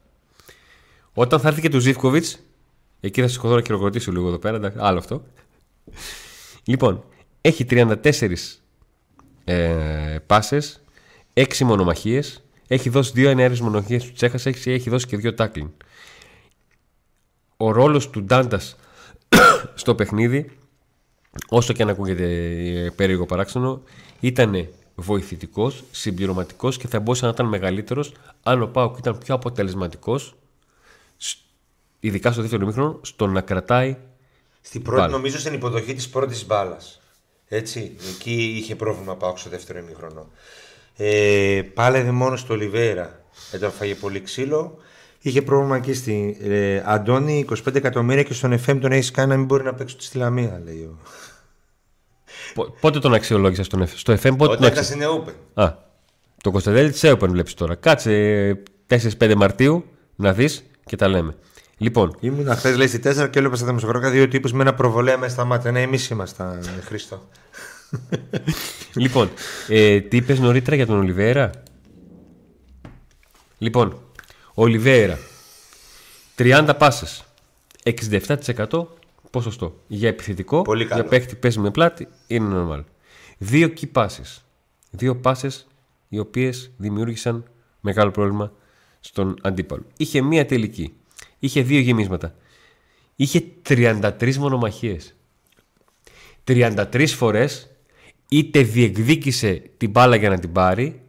Όταν 1.13 1.41
θα 1.41 1.49
έρθει 1.49 1.61
και 1.61 1.69
του 1.69 1.79
Ζήφκοβιτς, 1.79 2.39
εκεί 3.05 3.21
θα 3.21 3.29
σηκωθώ 3.29 3.55
να 3.55 3.62
χειροκροτήσω 3.62 4.12
λίγο 4.12 4.29
εδώ 4.29 4.38
πέρα, 4.38 4.57
εντάξει, 4.57 4.79
άλλο 4.81 4.99
αυτό. 4.99 5.23
Λοιπόν, 6.65 7.05
έχει 7.41 7.67
34 7.71 8.37
ε, 9.45 10.19
πάσες, 10.27 10.83
6 11.35 11.59
μονομαχίες, 11.59 12.43
έχει 12.67 12.88
δώσει 12.88 13.12
2 13.17 13.25
ενέργειες 13.25 13.61
μονομαχίες 13.61 14.05
του 14.05 14.12
Τσέχας, 14.12 14.47
έχει, 14.47 14.71
έχει 14.71 14.91
δώσει 14.91 15.07
και 15.07 15.17
2 15.17 15.35
τάκλιν. 15.35 15.71
Ο 17.57 17.71
ρόλος 17.71 18.11
του 18.11 18.23
Ντάντας 18.23 18.77
στο 19.75 19.95
παιχνίδι 19.95 20.51
όσο 21.49 21.73
και 21.73 21.83
αν 21.83 21.88
ακούγεται 21.88 22.25
ε, 22.25 22.91
περίεργο 22.91 23.27
παράξενο, 23.27 23.83
ήταν 24.21 24.69
βοηθητικός, 24.95 25.85
συμπληρωματικός 25.91 26.77
και 26.77 26.88
θα 26.88 27.01
μπορούσε 27.01 27.25
να 27.25 27.31
ήταν 27.31 27.47
μεγαλύτερος 27.47 28.12
αν 28.43 28.62
ο 28.62 28.67
Πάουκ 28.67 28.99
ήταν 28.99 29.19
πιο 29.19 29.35
αποτελεσματικός, 29.35 30.35
ειδικά 32.05 32.33
στο 32.33 32.41
δεύτερο 32.41 32.67
μήχρονο, 32.67 32.99
στο 33.03 33.27
να 33.27 33.41
κρατάει. 33.41 33.97
Στην 34.61 34.83
πρώτη, 34.83 35.01
Μπάλα. 35.01 35.12
νομίζω 35.12 35.38
στην 35.38 35.55
υποδοχή 35.55 35.95
της 35.95 36.09
πρώτης 36.09 36.47
μπάλας. 36.47 37.01
Έτσι, 37.49 37.97
εκεί 38.15 38.55
είχε 38.57 38.77
πρόβλημα 38.77 39.17
πάω 39.17 39.37
στο 39.37 39.51
δεύτερο 39.51 39.79
ημίχρονο. 39.79 40.31
Ε, 40.97 41.62
πάλευε 41.75 42.11
μόνος 42.11 42.41
στο 42.41 42.55
Ολιβέρα. 42.55 43.21
Εδώ 43.53 43.71
φάγε 43.71 43.95
πολύ 43.95 44.21
ξύλο. 44.21 44.77
Είχε 45.21 45.43
πρόβλημα 45.43 45.77
εκεί 45.77 45.93
στην 45.95 46.37
ε, 46.41 46.83
Αντώνη, 46.87 47.45
25 47.51 47.75
εκατομμύρια 47.75 48.23
και 48.23 48.35
στον 48.35 48.53
FM 48.67 48.79
τον 48.81 48.93
έχεις 48.93 49.11
κάνει 49.11 49.29
να 49.29 49.37
μην 49.37 49.47
μπορεί 49.47 49.65
να 49.65 49.75
παίξει 49.75 49.97
στη 49.99 50.19
Λαμία, 50.19 50.61
λέει. 50.65 50.81
ο. 50.83 50.99
Πο- 52.55 52.77
Πότε 52.81 52.99
τον 52.99 53.15
αξιολόγησα 53.15 53.65
στον 53.65 53.83
F- 53.85 53.93
στο 53.95 54.12
FM, 54.12 54.17
πότε 54.23 54.37
τον 54.37 54.49
Όταν 54.49 54.57
ήταν 54.57 54.79
αξιολόγησα. 54.79 54.83
στην 54.85 55.03
ΕΟΠΕ. 55.03 55.33
Α, 55.55 55.75
το 56.43 56.51
Κωνσταντέλη 56.51 56.91
της 56.91 57.01
Open 57.05 57.29
βλέπεις 57.29 57.55
τώρα. 57.55 57.75
Κάτσε 57.75 58.62
4-5 58.87 59.35
Μαρτίου 59.37 59.85
να 60.17 60.33
δεις 60.33 60.65
και 60.85 60.97
τα 60.97 61.09
λέμε. 61.09 61.35
Λοιπόν, 61.83 62.16
Ήμουν 62.21 62.55
χθες, 62.55 62.77
λέει, 62.77 62.87
στη 62.87 62.99
4 62.99 63.03
και 63.03 63.38
έβλεπα 63.38 63.57
στα 63.57 63.66
δημοσιογραφικά 63.66 64.11
δύο 64.11 64.29
τύπου 64.29 64.49
με 64.57 64.62
ένα 64.62 64.75
προβολέα 64.75 65.18
μέσα 65.18 65.33
στα 65.33 65.45
μάτια. 65.45 65.71
Ναι, 65.71 65.83
εμείς 65.83 66.09
ήμασταν, 66.09 66.59
ε, 66.79 66.81
Χρήστο. 66.81 67.29
λοιπόν 68.95 69.31
ε, 69.68 70.01
τι 70.01 70.16
είπες 70.16 70.38
νωρίτερα 70.38 70.77
για 70.77 70.87
τον 70.87 70.99
Ολιβέρα; 70.99 71.51
Λοιπόν, 73.59 73.99
ο 74.55 74.62
Ολιβέρα 74.62 75.18
30 76.38 76.71
πάσες 76.79 77.25
67% 77.83 78.66
ποσοστό. 79.31 79.81
Για 79.87 80.09
επιθετικό, 80.09 80.62
Πολύ 80.62 80.87
καλό. 80.87 81.01
για 81.01 81.11
παίχτη 81.11 81.35
παίζει 81.35 81.59
με 81.59 81.71
πλάτη, 81.71 82.09
είναι 82.27 82.55
normal. 82.57 82.85
Δύο 83.38 83.73
key 83.81 83.92
passes. 83.92 84.40
Δύο 84.90 85.16
πάσες 85.16 85.66
οι 86.09 86.18
οποίες 86.18 86.71
δημιούργησαν 86.77 87.45
μεγάλο 87.81 88.11
πρόβλημα 88.11 88.53
στον 89.01 89.37
αντίπαλο. 89.42 89.85
Είχε 89.97 90.23
μία 90.23 90.47
τελική. 90.47 90.92
Είχε 91.45 91.63
δύο 91.63 91.81
γεμίσματα. 91.81 92.35
Είχε 93.17 93.45
33 93.69 94.35
μονομαχίες. 94.37 95.15
33 96.45 97.07
φορές 97.07 97.71
είτε 98.29 98.61
διεκδίκησε 98.63 99.63
την 99.77 99.91
μπάλα 99.91 100.17
για 100.17 100.29
να 100.29 100.39
την 100.39 100.53
πάρει 100.53 101.01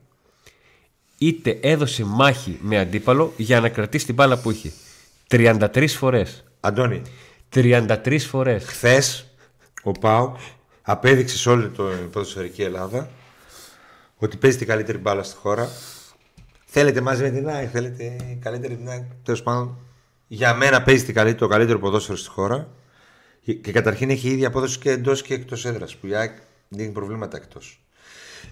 είτε 1.17 1.60
έδωσε 1.62 2.04
μάχη 2.04 2.58
με 2.62 2.80
αντίπαλο 2.80 3.34
για 3.38 3.60
να 3.60 3.69
κρατήσει 3.69 4.06
την 4.06 4.15
μπάλα 4.15 4.38
που 4.38 4.52
είχε. 4.52 4.72
33 5.28 5.88
φορές. 5.88 6.43
Αντώνη, 6.60 7.02
33 7.54 8.17
φορές. 8.19 8.63
χθες 8.65 9.28
ο 9.84 9.91
Πάου 9.91 10.36
απέδειξε 10.82 11.38
σε 11.38 11.50
όλη 11.50 11.69
το 11.69 11.84
ποδοσφαιρική 12.12 12.62
Ελλάδα 12.62 13.10
ότι 14.17 14.38
παίζει 14.38 14.58
την 14.58 14.67
καλύτερη 14.67 14.98
μπάλα 14.98 15.24
στη 15.24 15.36
χώρα. 15.36 15.69
Θέλετε 16.65 17.02
μαζί 17.02 17.24
με 17.24 17.30
την 17.30 17.50
ΑΕΚ, 17.50 17.69
θέλετε 17.72 18.17
καλύτερη 18.41 18.76
την 18.76 18.89
ΑΕΚ. 18.89 19.04
Τέλος 19.24 19.43
πάντων, 19.43 19.78
για 20.34 20.54
μένα 20.54 20.82
παίζει 20.82 21.04
την 21.04 21.13
καλύτερη, 21.13 21.39
το 21.39 21.48
καλύτερο 21.48 21.80
ποδόσφαιρο 21.80 22.17
στη 22.17 22.30
χώρα. 22.30 22.67
Και 23.62 23.72
καταρχήν 23.72 24.10
έχει 24.10 24.30
ίδια 24.30 24.48
απόδοση 24.48 24.80
και 24.80 24.89
εντός 24.89 25.22
και 25.22 25.34
εκτός 25.34 25.65
έδρας. 25.65 25.96
Που 25.96 26.08
η 26.08 26.15
ΑΕΚ 26.15 26.32
δίνει 26.69 26.91
προβλήματα 26.91 27.38
εκτός. 27.38 27.82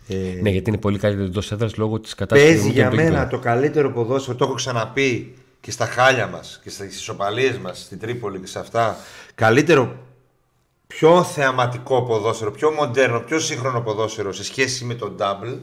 Ε, 0.08 0.16
Ναι, 0.42 0.50
γιατί 0.50 0.70
είναι 0.70 0.80
πολύ 0.80 1.00
καλύτερο 1.00 1.28
εντός 1.28 1.52
έδρας 1.52 1.76
λόγω 1.76 2.00
της 2.00 2.16
κατάστασης 2.16 2.56
Παίζει 2.56 2.72
για 2.72 2.92
μένα 2.92 3.28
το 3.28 3.40
καλύτερο 3.40 3.92
ποδόσφαιρο. 3.92 4.38
Το 4.38 4.46
έχω 4.46 4.54
ξαναπεί 4.54 5.36
και 5.62 5.72
στα 5.72 5.86
χάλια 5.86 6.28
μας 6.28 6.60
και 6.64 6.70
στις 6.70 6.96
ισοπαλίες 6.96 7.58
μας 7.58 7.80
στην 7.80 8.00
Τρίπολη 8.00 8.40
και 8.40 8.48
σε 8.48 8.60
αυτά. 8.60 8.98
Καλύτερο, 9.36 9.96
πιο 10.88 11.24
θεαματικό 11.24 12.04
ποδόσφαιρο, 12.04 12.52
πιο 12.52 12.72
μοντέρνο, 12.72 13.20
πιο 13.20 13.40
σύγχρονο 13.40 13.82
ποδόσφαιρο 13.82 14.32
σε 14.34 14.44
σχέση 14.44 14.86
με 14.86 14.94
τον 14.94 15.16
Double. 15.20 15.58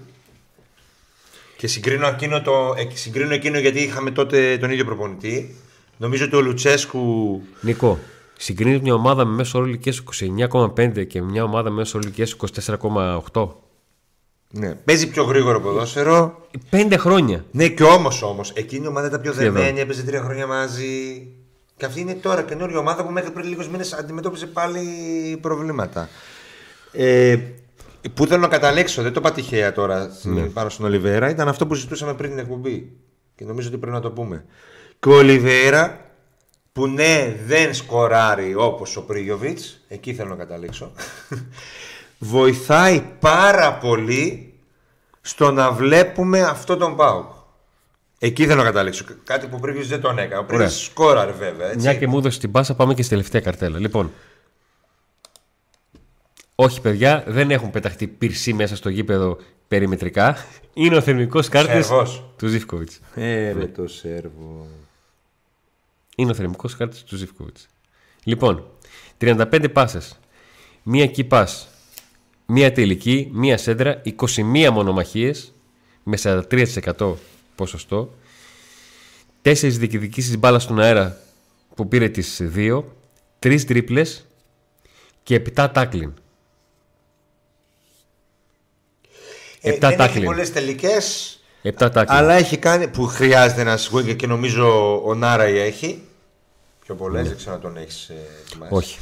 Και 1.57 1.67
συγκρίνω 1.67 2.07
εκείνο, 2.07 2.43
το, 2.43 2.75
ε, 2.77 2.97
συγκρίνω 2.97 3.35
εκείνο 3.35 3.59
γιατί 3.59 3.81
είχαμε 3.81 4.11
τότε 4.11 4.59
τον 4.59 4.71
ίδιο 4.71 4.85
προπονητή. 4.85 5.57
Νομίζω 5.99 6.25
ότι 6.25 6.37
ο 6.37 6.41
Λουτσέσκου 6.41 7.41
Νικό, 7.61 7.99
συγκρίνεις 8.39 8.81
μια 8.81 8.95
ομάδα 8.95 9.25
με 9.25 9.35
μέσο 9.35 9.59
όρο 9.59 9.67
ηλικίας 9.67 10.03
29,5 10.77 11.07
και 11.07 11.23
μια 11.23 11.43
ομάδα 11.45 11.71
με 11.71 11.77
μέσο 11.77 11.99
όρο 11.99 12.07
ηλικίας 12.07 12.37
24,8. 13.33 13.49
ναι, 14.51 14.75
παίζει 14.75 15.09
πιο 15.09 15.23
γρήγορο 15.25 15.61
ποδόσφαιρο. 15.61 16.47
Πέντε 16.71 16.97
χρόνια. 16.97 17.45
Ναι, 17.51 17.69
και 17.69 17.83
όμως 17.83 18.23
όμως, 18.23 18.51
εκείνη 18.55 18.85
η 18.85 18.89
ομάδα 18.89 19.07
ήταν 19.07 19.21
πιο 19.21 19.33
Σχεδόν. 19.33 19.53
δεμένη, 19.53 19.81
έπαιζε 19.81 20.03
τρία 20.03 20.21
χρόνια 20.23 20.47
μαζί. 20.47 21.27
Και 21.77 21.85
αυτή 21.85 22.01
είναι 22.01 22.15
τώρα 22.15 22.43
καινούργια 22.43 22.79
ομάδα 22.79 23.05
που 23.05 23.13
μέχρι 23.13 23.31
πριν 23.31 23.49
λίγους 23.49 23.69
μήνες 23.69 23.93
αντιμετώπιζε 23.93 24.47
πάλι 24.47 24.81
προβλήματα. 25.41 26.09
Ε, 26.93 27.37
που 28.15 28.27
θέλω 28.27 28.41
να 28.41 28.49
καταλήξω, 28.49 29.03
δεν 29.03 29.13
το 29.13 29.21
είπα 29.21 29.33
τυχαία 29.33 29.73
τώρα 29.73 30.11
Ναι. 30.23 30.41
πάνω 30.43 30.69
στον 30.69 30.87
Ολιβέρα, 30.87 31.31
ήταν 31.31 31.49
αυτό 31.49 31.67
που 31.67 31.75
συζητούσαμε 31.75 32.15
πριν 32.15 32.31
την 32.31 32.39
εκπομπή. 32.39 32.93
Και 33.37 33.45
νομίζω 33.45 33.69
ότι 33.69 33.79
πρέπει 33.79 33.95
να 33.95 34.01
το 34.01 34.11
πούμε. 34.11 34.45
Και 35.01 35.09
ο 35.09 35.15
Ολιβέρα, 35.17 36.01
που 36.73 36.87
ναι, 36.87 37.37
δεν 37.47 37.75
σκοράρει 37.75 38.55
όπως 38.55 38.97
ο 38.97 39.05
Πρίγιοβιτς, 39.05 39.81
εκεί 39.89 40.15
θέλω 40.15 40.29
να 40.29 40.37
καταλήξω. 40.37 40.93
βοηθάει 42.19 43.03
πάρα 43.19 43.75
πολύ 43.75 44.53
στο 45.21 45.51
να 45.51 45.73
βλέπουμε 45.73 46.41
αυτό 46.41 46.77
τον 46.77 46.97
Πάουκ. 46.97 47.31
Εκεί 48.19 48.47
θέλω 48.47 48.59
να 48.59 48.65
καταλήξω. 48.65 49.05
Κάτι 49.25 49.47
που 49.47 49.61
πριν 49.61 49.87
δεν 49.87 50.01
τον 50.01 50.19
έκανε. 50.19 50.43
Πριν 50.43 50.59
Ωραία. 50.59 50.71
σκόραρε 50.71 51.33
βέβαια. 51.33 51.67
Έτσι. 51.67 51.79
Μια 51.79 51.95
και 51.95 52.07
μου 52.07 52.19
έδωσε 52.19 52.39
την 52.39 52.51
πάσα, 52.51 52.75
πάμε 52.75 52.95
και 52.95 53.03
στη 53.03 53.11
τελευταία 53.11 53.41
καρτέλα. 53.41 53.79
Λοιπόν. 53.79 54.13
Όχι, 56.55 56.81
παιδιά, 56.81 57.25
δεν 57.27 57.51
έχουν 57.51 57.71
πεταχτεί 57.71 58.07
πυρσί 58.07 58.53
μέσα 58.53 58.77
στο 58.77 58.89
γήπεδο 58.89 59.39
περιμετρικά. 59.69 60.37
Είναι 60.75 60.97
ο 60.97 61.01
θερμικός 61.01 61.49
κάρτης 61.49 61.87
Σερβός. 61.87 62.25
του 62.39 62.47
Ζήφκοβιτς. 62.47 63.01
Ε, 63.15 63.53
ρε 63.53 63.67
το 63.67 63.87
Σέρβο. 63.87 64.67
Είναι 66.21 66.31
ο 66.31 66.35
θερμικός 66.35 66.77
κάρτη 66.77 67.03
του 67.03 67.17
Ζήφκοβιτ. 67.17 67.57
Λοιπόν, 68.25 68.71
35 69.19 69.69
πάσες. 69.73 70.19
Μία 70.83 71.11
key 71.17 71.29
pass. 71.29 71.47
Μία 72.47 72.73
τελική. 72.73 73.31
Μία 73.33 73.57
σέντρα. 73.59 74.03
21 74.05 74.71
μονομαχίες 74.73 75.53
με 76.03 76.17
43% 76.23 77.15
ποσοστό. 77.55 78.15
4 79.43 79.55
διεκδικήσει 79.79 80.37
μπάλας 80.37 80.63
στον 80.63 80.81
αέρα 80.81 81.21
που 81.75 81.89
πήρε 81.89 82.09
τις 82.09 82.41
2. 82.55 82.85
3 83.39 83.65
τρίπλες 83.67 84.27
και 85.23 85.35
7 85.57 85.69
τάκλιν. 85.73 86.13
Ε, 89.61 89.71
Επτά 89.71 89.89
δεν 89.89 90.01
έχει 90.01 90.19
tackling. 90.19 90.25
πολλές 90.25 90.53
τελικές. 90.53 91.39
7 91.63 91.71
τάκλιν. 91.73 92.07
Αλλά 92.09 92.35
έχει 92.35 92.57
κάνει 92.57 92.89
που 92.89 93.07
χρειάζεται 93.07 93.61
ένα 93.61 93.79
winger 93.93 94.17
και 94.17 94.27
νομίζω 94.27 95.01
ο 95.05 95.15
Νάραη 95.15 95.59
έχει. 95.59 96.03
Πιο 96.89 96.97
πολλές, 96.97 97.29
δεν 97.29 97.37
ξέρω 97.37 97.55
αν 97.55 97.61
τον 97.61 97.77
έχεις 97.77 98.09
ετοιμάσει. 98.09 98.73
Ναι. 98.73 98.79
Όχι. 98.79 98.99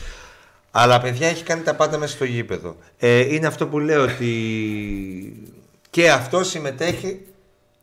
Αλλά 0.70 1.01
παιδιά 1.01 1.29
έχει 1.29 1.42
κάνει 1.42 1.62
τα 1.62 1.75
πάντα 1.75 1.99
μέσα 1.99 2.14
στο 2.14 2.25
γήπεδο. 2.25 2.77
Ε, 2.99 3.35
είναι 3.35 3.46
αυτό 3.46 3.66
που 3.66 3.79
λέω 3.79 4.03
ότι 4.03 5.51
και 5.90 6.11
αυτό 6.11 6.44
συμμετέχει 6.44 7.20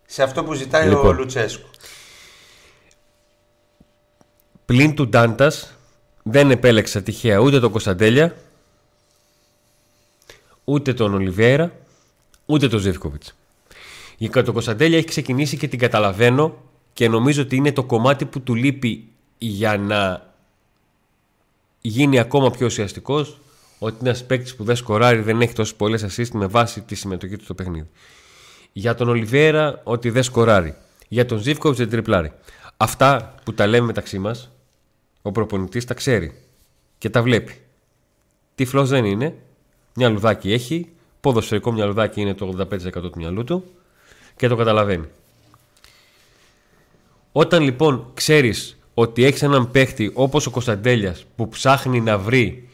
σε 0.06 0.24
αυτό 0.24 0.44
που 0.44 0.54
ζητάει 0.54 0.88
ο 0.88 0.90
Λοιπόν. 0.90 1.16
Λουτσέσκου. 1.16 1.70
Πλην 4.66 4.96
του 4.96 5.08
Ντάντας 5.08 5.78
δεν 6.24 6.52
επέλεξα 6.52 7.02
τυχαία 7.02 7.38
ούτε 7.38 7.60
τον 7.60 7.72
Κωνσταντέλια, 7.72 8.36
ούτε 10.64 10.94
τον 10.94 11.14
Ολιβέρα, 11.14 11.72
ούτε 12.46 12.68
τον 12.68 12.80
Ζεύκοβιτς. 12.80 13.36
Για 14.18 14.44
τον 14.44 14.54
Κωνσταντέλια 14.54 14.98
έχει 14.98 15.08
ξεκινήσει 15.08 15.58
και 15.58 15.68
την 15.68 15.80
καταλαβαίνω 15.80 16.58
και 16.94 17.10
νομίζω 17.10 17.42
ότι 17.42 17.56
είναι 17.56 17.72
το 17.72 17.84
κομμάτι 17.84 18.26
που 18.26 18.42
του 18.42 18.56
λείπει 18.56 19.08
για 19.48 19.78
να 19.78 20.34
γίνει 21.82 22.20
ακόμα 22.20 22.52
πιο 22.52 22.66
ουσιαστικός 22.66 23.38
ότι 23.80 23.96
είναι 24.00 24.10
ένας 24.10 24.26
παίκτης 24.26 24.56
που 24.56 24.64
δεν 24.64 24.76
σκοράρει, 24.76 25.22
δεν 25.22 25.42
έχει 25.42 25.54
τόσες 25.54 25.76
πολλές 25.76 26.06
assist 26.06 26.30
με 26.32 26.46
βάση 26.46 26.82
τη 26.82 26.96
συμμετοχή 26.96 27.38
του 27.38 27.44
στο 27.44 27.54
παιχνίδι. 27.54 27.88
Για 28.74 28.96
τον 28.96 29.10
Ολιβέρα 29.10 29.82
ότι 29.84 30.10
δεν 30.10 30.24
σκοράρει. 30.24 30.76
Για 31.08 31.26
τον 31.26 31.38
Ζήφκοβιτς 31.38 31.80
δεν 31.80 31.90
τριπλάρει. 31.90 32.32
Αυτά 32.78 33.36
που 33.44 33.54
τα 33.54 33.68
λέμε 33.68 33.86
μεταξύ 33.86 34.20
μας, 34.20 34.50
ο 35.22 35.32
προπονητής 35.32 35.86
τα 35.86 35.94
ξέρει 35.94 36.38
και 36.98 37.10
τα 37.10 37.22
βλέπει. 37.22 37.62
Τυφλός 38.56 38.90
δεν 38.90 39.06
είναι. 39.06 39.36
Μυαλουδάκι 39.96 40.54
έχει. 40.54 40.90
Ποδοσφαιρικό 41.20 41.72
μυαλουδάκι 41.72 42.22
είναι 42.22 42.34
το 42.34 42.56
85% 42.60 42.92
του 42.92 43.14
μυαλού 43.16 43.44
του 43.44 43.64
και 44.36 44.48
το 44.48 44.56
καταλαβαίνει. 44.56 45.08
Όταν 47.32 47.64
λοιπόν 47.64 48.12
ξέρεις 48.14 48.78
ότι 48.94 49.24
έχεις 49.24 49.42
έναν 49.42 49.72
παίχτη 49.72 50.12
όπως 50.14 50.46
ο 50.46 50.52
Κωνσταντέλιας 50.52 51.26
που 51.36 51.50
ψάχνει 51.50 52.02
να 52.02 52.18
βρει 52.18 52.70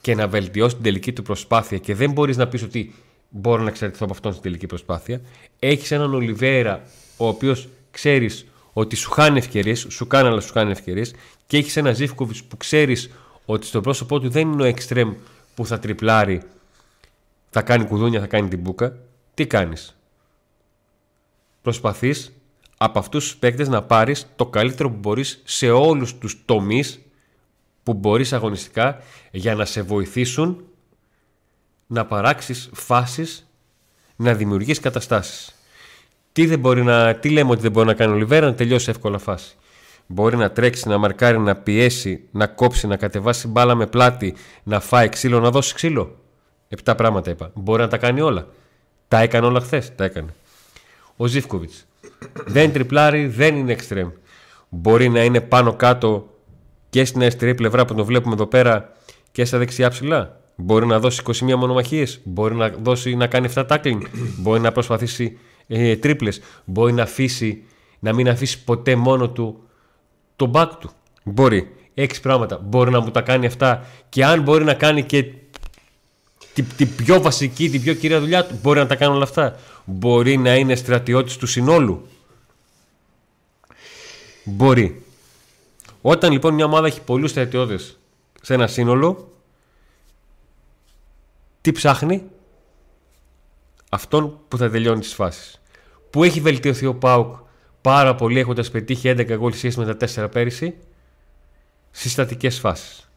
και 0.00 0.14
να 0.14 0.28
βελτιώσει 0.28 0.74
την 0.74 0.84
τελική 0.84 1.12
του 1.12 1.22
προσπάθεια 1.22 1.78
και 1.78 1.94
δεν 1.94 2.12
μπορείς 2.12 2.36
να 2.36 2.46
πεις 2.46 2.62
ότι 2.62 2.94
μπορώ 3.28 3.62
να 3.62 3.68
εξαρτηθώ 3.68 4.04
από 4.04 4.14
αυτόν 4.14 4.30
στην 4.30 4.42
τελική 4.42 4.66
προσπάθεια 4.66 5.20
έχεις 5.58 5.90
έναν 5.90 6.14
Ολιβέρα 6.14 6.82
ο 7.16 7.26
οποίος 7.26 7.68
ξέρεις 7.90 8.46
ότι 8.72 8.96
σου 8.96 9.10
χάνει 9.10 9.38
ευκαιρίες, 9.38 9.86
σου 9.90 10.06
κάνει 10.06 10.28
αλλά 10.28 10.40
σου 10.40 10.52
χάνει 10.52 10.70
ευκαιρίες 10.70 11.14
και 11.46 11.56
έχεις 11.56 11.76
ένα 11.76 11.92
Ζήφκοβιτς 11.92 12.42
που 12.42 12.56
ξέρεις 12.56 13.10
ότι 13.44 13.66
στο 13.66 13.80
πρόσωπό 13.80 14.20
του 14.20 14.30
δεν 14.30 14.52
είναι 14.52 14.62
ο 14.62 14.66
εξτρέμ 14.66 15.12
που 15.54 15.66
θα 15.66 15.78
τριπλάρει 15.78 16.42
θα 17.54 17.62
κάνει 17.62 17.84
κουδούνια, 17.84 18.20
θα 18.20 18.26
κάνει 18.26 18.48
την 18.48 18.58
μπουκα. 18.58 18.96
Τι 19.34 19.46
κάνεις; 19.46 19.96
Προσπαθείς 21.62 22.32
από 22.84 22.98
αυτούς 22.98 23.24
τους 23.24 23.36
παίκτες 23.36 23.68
να 23.68 23.82
πάρεις 23.82 24.26
το 24.36 24.46
καλύτερο 24.46 24.90
που 24.90 24.96
μπορείς 24.96 25.42
σε 25.44 25.70
όλους 25.70 26.18
τους 26.18 26.42
τομείς 26.44 27.00
που 27.82 27.94
μπορείς 27.94 28.32
αγωνιστικά 28.32 28.98
για 29.30 29.54
να 29.54 29.64
σε 29.64 29.82
βοηθήσουν 29.82 30.64
να 31.86 32.06
παράξεις 32.06 32.70
φάσεις, 32.72 33.50
να 34.16 34.34
δημιουργείς 34.34 34.80
καταστάσεις. 34.80 35.54
Τι, 36.32 36.46
δεν 36.46 36.58
μπορεί 36.58 36.82
να, 36.82 37.14
τι 37.14 37.30
λέμε 37.30 37.50
ότι 37.50 37.60
δεν 37.60 37.70
μπορεί 37.70 37.86
να 37.86 37.94
κάνει 37.94 38.12
ο 38.12 38.16
Λιβέρα 38.16 38.46
να 38.46 38.54
τελειώσει 38.54 38.90
εύκολα 38.90 39.18
φάση. 39.18 39.56
Μπορεί 40.06 40.36
να 40.36 40.50
τρέξει, 40.50 40.88
να 40.88 40.98
μαρκάρει, 40.98 41.38
να 41.38 41.56
πιέσει, 41.56 42.28
να 42.30 42.46
κόψει, 42.46 42.86
να 42.86 42.96
κατεβάσει 42.96 43.48
μπάλα 43.48 43.74
με 43.74 43.86
πλάτη, 43.86 44.34
να 44.62 44.80
φάει 44.80 45.08
ξύλο, 45.08 45.40
να 45.40 45.50
δώσει 45.50 45.74
ξύλο. 45.74 46.16
Επτά 46.68 46.94
πράγματα 46.94 47.30
είπα. 47.30 47.50
Μπορεί 47.54 47.82
να 47.82 47.88
τα 47.88 47.98
κάνει 47.98 48.20
όλα. 48.20 48.46
Τα 49.08 49.18
έκανε 49.18 49.46
όλα 49.46 49.60
χθες. 49.60 49.94
Τα 49.94 50.04
έκανε. 50.04 50.34
Ο 51.16 51.26
Ζήφκοβιτς. 51.26 51.86
Δεν 52.46 52.72
τριπλάρει, 52.72 53.26
δεν 53.26 53.56
είναι 53.56 53.72
εξτρέμ. 53.72 54.08
Μπορεί 54.68 55.08
να 55.08 55.24
είναι 55.24 55.40
πάνω 55.40 55.72
κάτω 55.72 56.28
και 56.90 57.04
στην 57.04 57.20
αριστερή 57.22 57.54
πλευρά 57.54 57.84
που 57.84 57.94
το 57.94 58.04
βλέπουμε 58.04 58.34
εδώ 58.34 58.46
πέρα 58.46 58.92
και 59.32 59.44
στα 59.44 59.58
δεξιά 59.58 59.90
ψηλά. 59.90 60.40
Μπορεί 60.56 60.86
να 60.86 60.98
δώσει 60.98 61.22
21 61.26 61.54
μονομαχίες. 61.54 62.20
Μπορεί 62.24 62.54
να, 62.54 62.68
δώσει, 62.68 63.14
να 63.14 63.26
κάνει 63.26 63.48
7 63.54 63.66
tackling. 63.66 64.00
μπορεί 64.38 64.60
να 64.60 64.72
προσπαθήσει 64.72 65.38
ε, 65.66 65.96
τρίπλες. 65.96 66.40
Μπορεί 66.64 66.92
να 66.92 67.02
αφήσει 67.02 67.62
να 67.98 68.12
μην 68.12 68.28
αφήσει 68.28 68.64
ποτέ 68.64 68.96
μόνο 68.96 69.30
του 69.30 69.62
το 70.36 70.50
back 70.54 70.68
του. 70.80 70.90
Μπορεί. 71.24 71.74
Έξι 71.94 72.20
πράγματα. 72.20 72.60
Μπορεί 72.64 72.90
να 72.90 73.00
μου 73.00 73.10
τα 73.10 73.20
κάνει 73.20 73.46
αυτά 73.46 73.86
και 74.08 74.24
αν 74.24 74.42
μπορεί 74.42 74.64
να 74.64 74.74
κάνει 74.74 75.02
και 75.02 75.24
την, 76.54 76.66
την 76.76 76.94
πιο 76.96 77.20
βασική, 77.20 77.70
την 77.70 77.82
πιο 77.82 77.94
κυρία 77.94 78.20
δουλειά 78.20 78.46
του, 78.46 78.58
μπορεί 78.62 78.78
να 78.78 78.86
τα 78.86 78.96
κάνει 78.96 79.14
όλα 79.14 79.24
αυτά. 79.24 79.58
Μπορεί 79.84 80.36
να 80.36 80.56
είναι 80.56 80.74
στρατιώτης 80.74 81.36
του 81.36 81.46
συνόλου. 81.46 82.08
Μπορεί. 84.44 85.04
Όταν 86.00 86.32
λοιπόν 86.32 86.54
μια 86.54 86.64
ομάδα 86.64 86.86
έχει 86.86 87.00
πολλούς 87.00 87.30
στρατιώτες 87.30 87.98
σε 88.42 88.54
ένα 88.54 88.66
σύνολο, 88.66 89.32
τι 91.60 91.72
ψάχνει; 91.72 92.22
Αυτόν 93.94 94.38
που 94.48 94.56
θα 94.56 94.70
τελειώνει 94.70 95.00
τις 95.00 95.14
φάσεις. 95.14 95.60
Που 96.10 96.24
έχει 96.24 96.40
βελτιωθεί 96.40 96.86
ο 96.86 96.94
ΠΑΟΚ 96.94 97.36
πάρα 97.80 98.14
πολύ 98.14 98.38
έχοντας 98.38 98.70
πετύχει 98.70 99.08
11 99.08 99.36
γκολ 99.36 99.52
σχέση 99.52 99.78
με 99.78 99.94
τα 99.94 100.24
4 100.24 100.30
πέρυσι 100.30 100.74
στις 101.90 102.12
στατικές 102.12 102.58
φάσεις. 102.58 103.10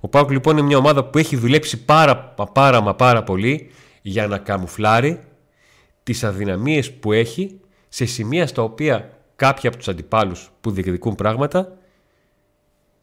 Ο 0.00 0.08
Πάουκ 0.08 0.30
λοιπόν 0.30 0.56
είναι 0.56 0.66
μια 0.66 0.76
ομάδα 0.76 1.04
που 1.04 1.18
έχει 1.18 1.36
δουλέψει 1.36 1.84
πάρα, 1.84 2.34
μα 2.38 2.46
πάρα 2.46 2.80
μα 2.80 2.94
πάρα 2.94 3.22
πολύ 3.22 3.70
για 4.02 4.26
να 4.26 4.38
καμουφλάρει 4.38 5.20
τις 6.02 6.24
αδυναμίες 6.24 6.92
που 6.92 7.12
έχει 7.12 7.60
σε 7.88 8.04
σημεία 8.04 8.46
στα 8.46 8.62
οποία 8.62 9.18
κάποιοι 9.36 9.68
από 9.68 9.76
τους 9.76 9.88
αντιπάλους 9.88 10.50
που 10.60 10.70
διεκδικούν 10.70 11.14
πράγματα 11.14 11.76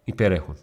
υπερέχουν. 0.03 0.57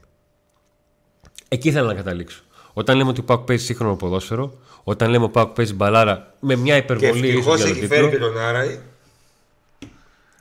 Εκεί 1.49 1.69
ήθελα 1.69 1.87
να 1.87 1.95
καταλήξω. 1.95 2.43
Όταν 2.73 2.97
λέμε 2.97 3.09
ότι 3.11 3.21
ο 3.21 3.25
Πάουκ 3.25 3.45
παίζει 3.47 3.65
σύγχρονο 3.65 3.97
ποδόσφαιρο, 3.97 4.59
όταν 4.85 5.11
λέμε 5.11 5.25
ότι 5.25 5.39
ο 5.39 5.43
Πάουκ 5.43 5.55
παίζει 5.55 5.75
μπαλάρα 5.75 6.35
με 6.41 6.57
μια 6.57 6.75
Και 6.75 6.83
υπερβολή 6.83 7.29
ευτυχώς 7.29 7.57
ίσως 7.61 7.71
για 7.71 7.75
τον 7.75 7.77
έχει 7.77 7.87
φέρει 7.87 8.05
και 8.05 8.11
τίτλο. 8.11 8.27
τον 8.33 8.39
Άραη, 8.39 8.81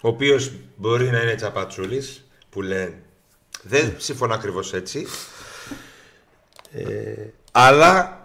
ο 0.02 0.08
οποίος 0.08 0.52
μπορεί 0.76 1.10
να 1.10 1.22
είναι 1.22 1.36
τσαπατσούλης, 1.36 2.26
που 2.50 2.62
λένε. 2.62 3.02
Δεν 3.64 3.94
συμφωνώ 3.98 4.34
ακριβώς 4.34 4.74
έτσι. 4.74 5.08
Ε, 6.74 7.26
αλλά 7.52 8.18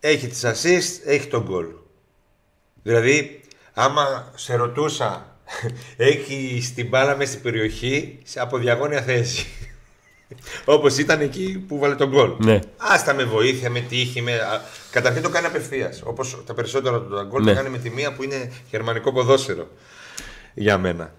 έχει 0.00 0.26
τις 0.28 0.42
assist, 0.44 1.00
έχει 1.04 1.26
τον 1.26 1.46
goal. 1.50 1.74
Δηλαδή, 2.82 3.40
άμα 3.74 4.32
σε 4.34 4.54
ρωτούσα, 4.54 5.36
έχει 5.96 6.72
την 6.74 6.88
μπάλα 6.88 7.16
μέσα 7.16 7.30
στην 7.30 7.42
περιοχή 7.42 8.18
σε- 8.24 8.40
από 8.40 8.58
διαγώνια 8.58 9.02
θέση. 9.02 9.46
Όπως 10.64 10.98
ήταν 10.98 11.20
εκεί 11.20 11.64
που 11.68 11.78
βάλε 11.78 11.94
τον 11.94 12.08
γκολ. 12.08 12.34
Ναι. 12.38 12.58
Άστα 12.76 13.14
με 13.14 13.24
βοήθεια, 13.24 13.70
με 13.70 13.80
τύχη. 13.80 14.20
Με... 14.22 14.32
α, 14.34 14.60
Καταρχήν 14.90 15.22
το 15.22 15.28
κάνει 15.28 15.46
απευθείας. 15.46 16.02
Όπως 16.04 16.42
τα 16.46 16.54
περισσότερα 16.54 17.00
του 17.00 17.14
τα 17.14 17.22
γκολ 17.22 17.42
Ναι. 17.42 17.50
το 17.50 17.56
κάνει 17.56 17.68
με 17.68 17.78
τη 17.78 17.90
μία 17.90 18.12
που 18.12 18.22
είναι 18.22 18.52
γερμανικό 18.70 19.12
ποδόσφαιρο. 19.12 19.68
Για 20.54 20.78
μένα. 20.78 21.14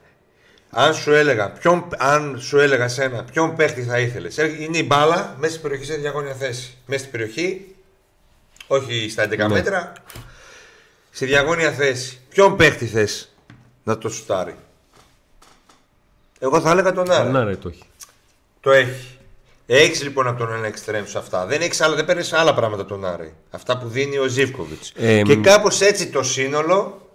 Αν 0.78 0.94
σου 0.94 1.12
έλεγα, 1.14 1.52
ποιον, 1.52 1.88
αν 1.98 2.40
σου 2.40 2.60
έλεγα 2.60 2.88
σένα, 2.88 3.24
ποιον 3.24 3.56
παίχτη 3.56 3.84
θα 3.84 4.00
ήθελες. 4.00 4.38
Είναι 4.38 4.78
η 4.78 4.84
μπάλα 4.88 5.36
μέσα 5.40 5.50
στην 5.52 5.62
περιοχή 5.62 5.86
σε 5.86 5.96
διαγώνια 5.96 6.34
θέση. 6.34 6.78
Μέσα 6.86 7.00
στην 7.00 7.12
περιοχή, 7.12 7.76
όχι 8.68 9.10
στα 9.10 9.24
11 9.24 9.38
Ναι. 9.38 9.48
μέτρα, 9.48 9.94
σε 11.12 11.26
διαγώνια 11.26 11.72
θέση. 11.72 12.20
Ποιον 12.30 12.56
παίχτη 12.56 12.86
θες 12.86 13.36
να 13.84 13.98
το 13.98 14.10
σουτάρει; 14.10 14.56
Εγώ 16.40 16.62
θα 16.62 16.72
έλεγα 16.72 16.94
τον 16.94 17.12
Άρα. 17.12 17.30
Να 17.30 17.44
ρε 17.44 17.56
το 17.56 17.70
έχει. 17.70 17.84
Το 18.60 18.72
έχει. 18.72 19.18
Έχεις 19.66 20.04
λοιπόν 20.04 20.28
από 20.28 20.38
τον 20.38 20.54
ένα 20.54 20.68
εξτρέμ 20.68 21.06
σε 21.06 21.18
αυτά. 21.18 21.46
Δεν, 21.46 21.62
έχεις 21.62 21.82
άλλα, 21.82 21.96
δεν 21.96 22.06
παίρνεις 22.06 22.34
άλλα 22.34 22.54
πράγματα 22.54 22.86
τον 22.86 23.06
Άρη. 23.06 23.34
Αυτά 23.50 23.78
που 23.78 23.88
δίνει 23.88 24.18
ο 24.18 24.28
Ζήφκοβιτς. 24.28 24.92
Ε, 24.96 25.22
και 25.22 25.36
μ. 25.36 25.42
κάπως 25.42 25.82
έτσι 25.82 26.08
το 26.08 26.24
σύνολο 26.24 27.10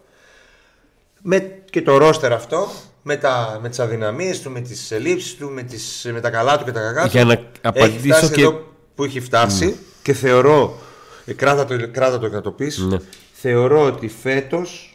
με, 1.22 1.38
και 1.70 1.82
το 1.82 1.96
ρόστερ 1.96 2.32
αυτό 2.32 2.70
με, 3.02 3.16
τα, 3.16 3.58
με 3.62 3.68
τις 3.68 3.78
αδυναμίες 3.78 4.40
του, 4.40 4.50
με 4.50 4.60
τις 4.60 4.90
ελλείψεις 4.90 5.34
του, 5.36 5.50
με, 5.50 5.62
τις, 5.62 6.08
με 6.12 6.20
τα 6.20 6.30
καλά 6.30 6.58
του 6.58 6.64
και 6.64 6.72
τα 6.72 6.80
κακά 6.80 7.02
του 7.02 7.08
Για 7.10 7.24
να 7.24 7.32
έχει 7.32 7.42
απαντήσω 7.62 8.14
φτάσει 8.14 8.32
και- 8.34 8.40
εδώ 8.42 8.74
που 8.94 9.04
έχει 9.04 9.20
φτάσει 9.20 9.76
και 10.02 10.12
θεωρώ 10.12 10.78
ε, 11.24 11.32
κράτα 11.32 11.64
το, 11.64 11.88
κράτα 11.90 12.18
το 12.18 12.28
και 12.28 12.34
να 12.34 12.40
το 12.40 12.50
πεις 12.50 12.78
Ναι. 12.78 12.96
θεωρώ 13.32 13.84
ότι 13.84 14.08
φέτος 14.08 14.94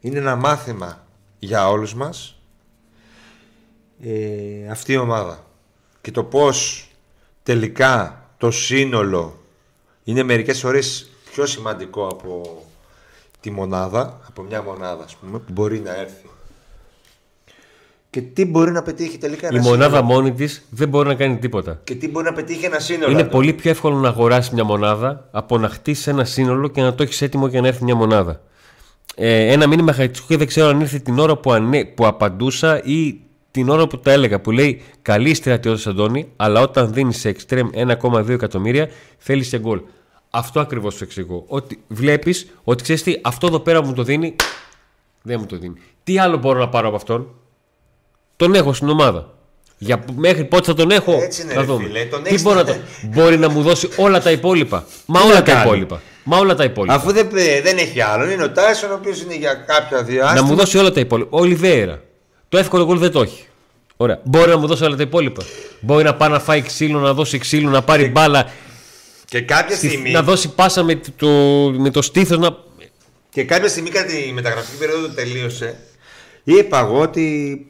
είναι 0.00 0.18
ένα 0.18 0.36
μάθημα 0.36 1.06
για 1.38 1.68
όλους 1.68 1.94
μας 1.94 2.38
ε, 4.02 4.68
αυτή 4.70 4.92
η 4.92 4.96
ομάδα 4.96 5.44
και 6.00 6.10
το 6.10 6.24
πως 6.24 6.88
τελικά 7.42 8.24
το 8.38 8.50
σύνολο 8.50 9.38
είναι 10.04 10.22
μερικές 10.22 10.60
φορές 10.60 11.10
πιο 11.32 11.46
σημαντικό 11.46 12.06
από 12.08 12.62
τη 13.40 13.50
μονάδα, 13.50 14.20
από 14.28 14.42
μια 14.42 14.62
μονάδα 14.62 15.04
ας 15.04 15.16
πούμε, 15.16 15.38
που 15.38 15.52
μπορεί 15.52 15.80
να 15.80 15.94
έρθει. 16.00 16.26
Και 18.10 18.22
τι 18.22 18.44
μπορεί 18.44 18.70
να 18.70 18.82
πετύχει 18.82 19.18
τελικά 19.18 19.48
Η 19.52 19.54
ένα 19.54 19.62
μονάδα 19.62 19.96
σύνολο; 19.96 20.14
μόνη 20.14 20.32
της 20.32 20.62
δεν 20.70 20.88
μπορεί 20.88 21.08
να 21.08 21.14
κάνει 21.14 21.38
τίποτα. 21.38 21.80
Και 21.84 21.94
τι 21.94 22.08
μπορεί 22.08 22.24
να 22.26 22.32
πετύχει 22.32 22.64
ένα 22.64 22.78
σύνολο. 22.78 23.10
Είναι 23.10 23.20
Άντων. 23.20 23.32
πολύ 23.32 23.52
πιο 23.52 23.70
εύκολο 23.70 23.96
να 23.96 24.08
αγοράσεις 24.08 24.52
μια 24.52 24.64
μονάδα 24.64 25.28
από 25.30 25.58
να 25.58 25.68
χτίσεις 25.68 26.06
ένα 26.06 26.24
σύνολο 26.24 26.68
και 26.68 26.82
να 26.82 26.94
το 26.94 27.02
έχεις 27.02 27.22
έτοιμο 27.22 27.46
για 27.46 27.60
να 27.60 27.66
έρθει 27.66 27.84
μια 27.84 27.94
μονάδα. 27.94 28.40
Ε, 29.14 29.52
ένα 29.52 29.66
μήνυμα 29.66 29.92
Χαϊτσούκ 29.92 30.26
δεν 30.28 30.46
ξέρω 30.46 30.68
αν 30.68 30.80
ήρθε 30.80 30.98
την 30.98 31.18
ώρα 31.18 31.36
που, 31.36 31.52
ανέ, 31.52 31.84
που 31.84 32.06
απαντούσα 32.06 32.82
ή 32.84 33.20
την 33.50 33.68
ώρα 33.68 33.86
που 33.86 33.98
τα 33.98 34.12
έλεγα. 34.12 34.40
Που 34.40 34.50
λέει 34.50 34.82
Καλή 35.02 35.34
στρατιώτη 35.34 35.88
Αντώνη, 35.88 36.28
αλλά 36.36 36.60
όταν 36.60 36.92
δίνεις 36.92 37.18
σε 37.18 37.28
εξτρέμ 37.28 37.68
1,2 37.74 38.28
εκατομμύρια 38.28 38.88
θέλεις 39.18 39.48
και 39.48 39.58
γκολ. 39.58 39.80
Αυτό 40.38 40.60
ακριβώς 40.60 40.94
σου 40.94 41.04
εξηγώ. 41.04 41.44
Ότι 41.46 41.78
βλέπεις 41.88 42.46
ότι 42.64 42.82
ξέρεις 42.82 43.02
τι, 43.02 43.18
αυτό 43.22 43.46
εδώ 43.46 43.58
πέρα 43.58 43.82
μου 43.84 43.92
το 43.92 44.02
δίνει, 44.02 44.36
δεν 45.22 45.36
μου 45.40 45.46
το 45.46 45.56
δίνει. 45.56 45.74
Τι 46.04 46.18
άλλο 46.18 46.36
μπορώ 46.36 46.58
να 46.58 46.68
πάρω 46.68 46.86
από 46.86 46.96
αυτόν, 46.96 47.28
τον 48.36 48.54
έχω 48.54 48.72
στην 48.72 48.88
ομάδα. 48.88 49.30
Για, 49.78 50.04
μέχρι 50.16 50.44
πότε 50.44 50.64
θα 50.64 50.74
τον 50.74 50.90
έχω, 50.90 51.12
Έτσι 51.22 51.42
είναι, 51.42 51.54
να 51.54 51.60
ρε 51.60 51.66
δούμε. 51.66 51.84
φίλε, 51.84 52.04
τον 52.04 52.22
Τι 52.22 52.28
έχεις- 52.28 52.42
μπορεί, 52.42 52.56
να 52.56 52.64
το... 52.64 52.74
μπορεί 53.02 53.38
να 53.38 53.48
μου 53.48 53.62
δώσει 53.62 53.88
όλα 53.96 54.20
τα 54.20 54.30
υπόλοιπα. 54.30 54.84
Μα 55.06 55.20
Τι 55.20 55.26
όλα 55.26 55.34
να 55.34 55.42
τα 55.42 55.52
κάνει; 55.52 55.64
υπόλοιπα. 55.66 56.00
Μα 56.24 56.38
όλα 56.38 56.54
τα 56.54 56.64
υπόλοιπα. 56.64 56.94
Αφού 56.94 57.12
δεν, 57.12 57.28
ε, 57.34 57.60
δεν 57.60 57.76
έχει 57.78 58.00
άλλον, 58.00 58.30
είναι 58.30 58.42
ο 58.44 58.50
Τάισον 58.50 58.90
ο 58.90 58.94
οποίος 58.94 59.22
είναι 59.22 59.34
για 59.36 59.54
κάποια 59.54 60.02
διάστημα. 60.02 60.40
Να 60.40 60.46
μου 60.46 60.54
δώσει 60.54 60.78
όλα 60.78 60.90
τα 60.92 61.00
υπόλοιπα. 61.00 61.28
Ο 61.32 61.40
Ολιβέρα. 61.40 62.02
Το 62.48 62.58
εύκολο 62.58 62.84
γκολ 62.84 62.98
δεν 62.98 63.10
το 63.12 63.20
έχει. 63.22 63.44
Ωραία. 63.96 64.20
Μπορεί 64.24 64.50
να 64.50 64.56
μου 64.56 64.66
δώσει 64.66 64.84
όλα 64.84 64.96
τα 64.96 65.02
υπόλοιπα. 65.02 65.42
Μπορεί 65.80 66.04
να 66.04 66.14
πάει 66.14 66.28
να 66.30 66.38
φάει 66.40 66.62
ξύλο, 66.62 66.98
να 67.00 67.12
δώσει 67.12 67.38
ξύλο, 67.38 67.70
να 67.70 67.82
πάρει 67.82 68.08
μπάλα, 68.08 68.46
Και 69.28 69.40
κάποια 69.40 69.76
στη- 69.76 69.86
στιγμή, 69.88 70.10
να 70.10 70.22
δώσει 70.22 70.48
πάσα 70.54 70.82
με 70.82 71.00
το, 71.16 71.28
με 71.78 71.90
το 71.90 72.02
στήθος 72.02 72.38
να. 72.38 72.56
και 73.30 73.44
κάποια 73.44 73.68
στιγμή 73.68 73.90
κατά 73.90 74.06
τη 74.06 74.32
μεταγραφική 74.32 74.76
περίοδο 74.78 75.06
που 75.08 75.14
τελείωσε, 75.14 75.78
είπα 76.44 76.78
εγώ 76.78 77.00
ότι 77.00 77.66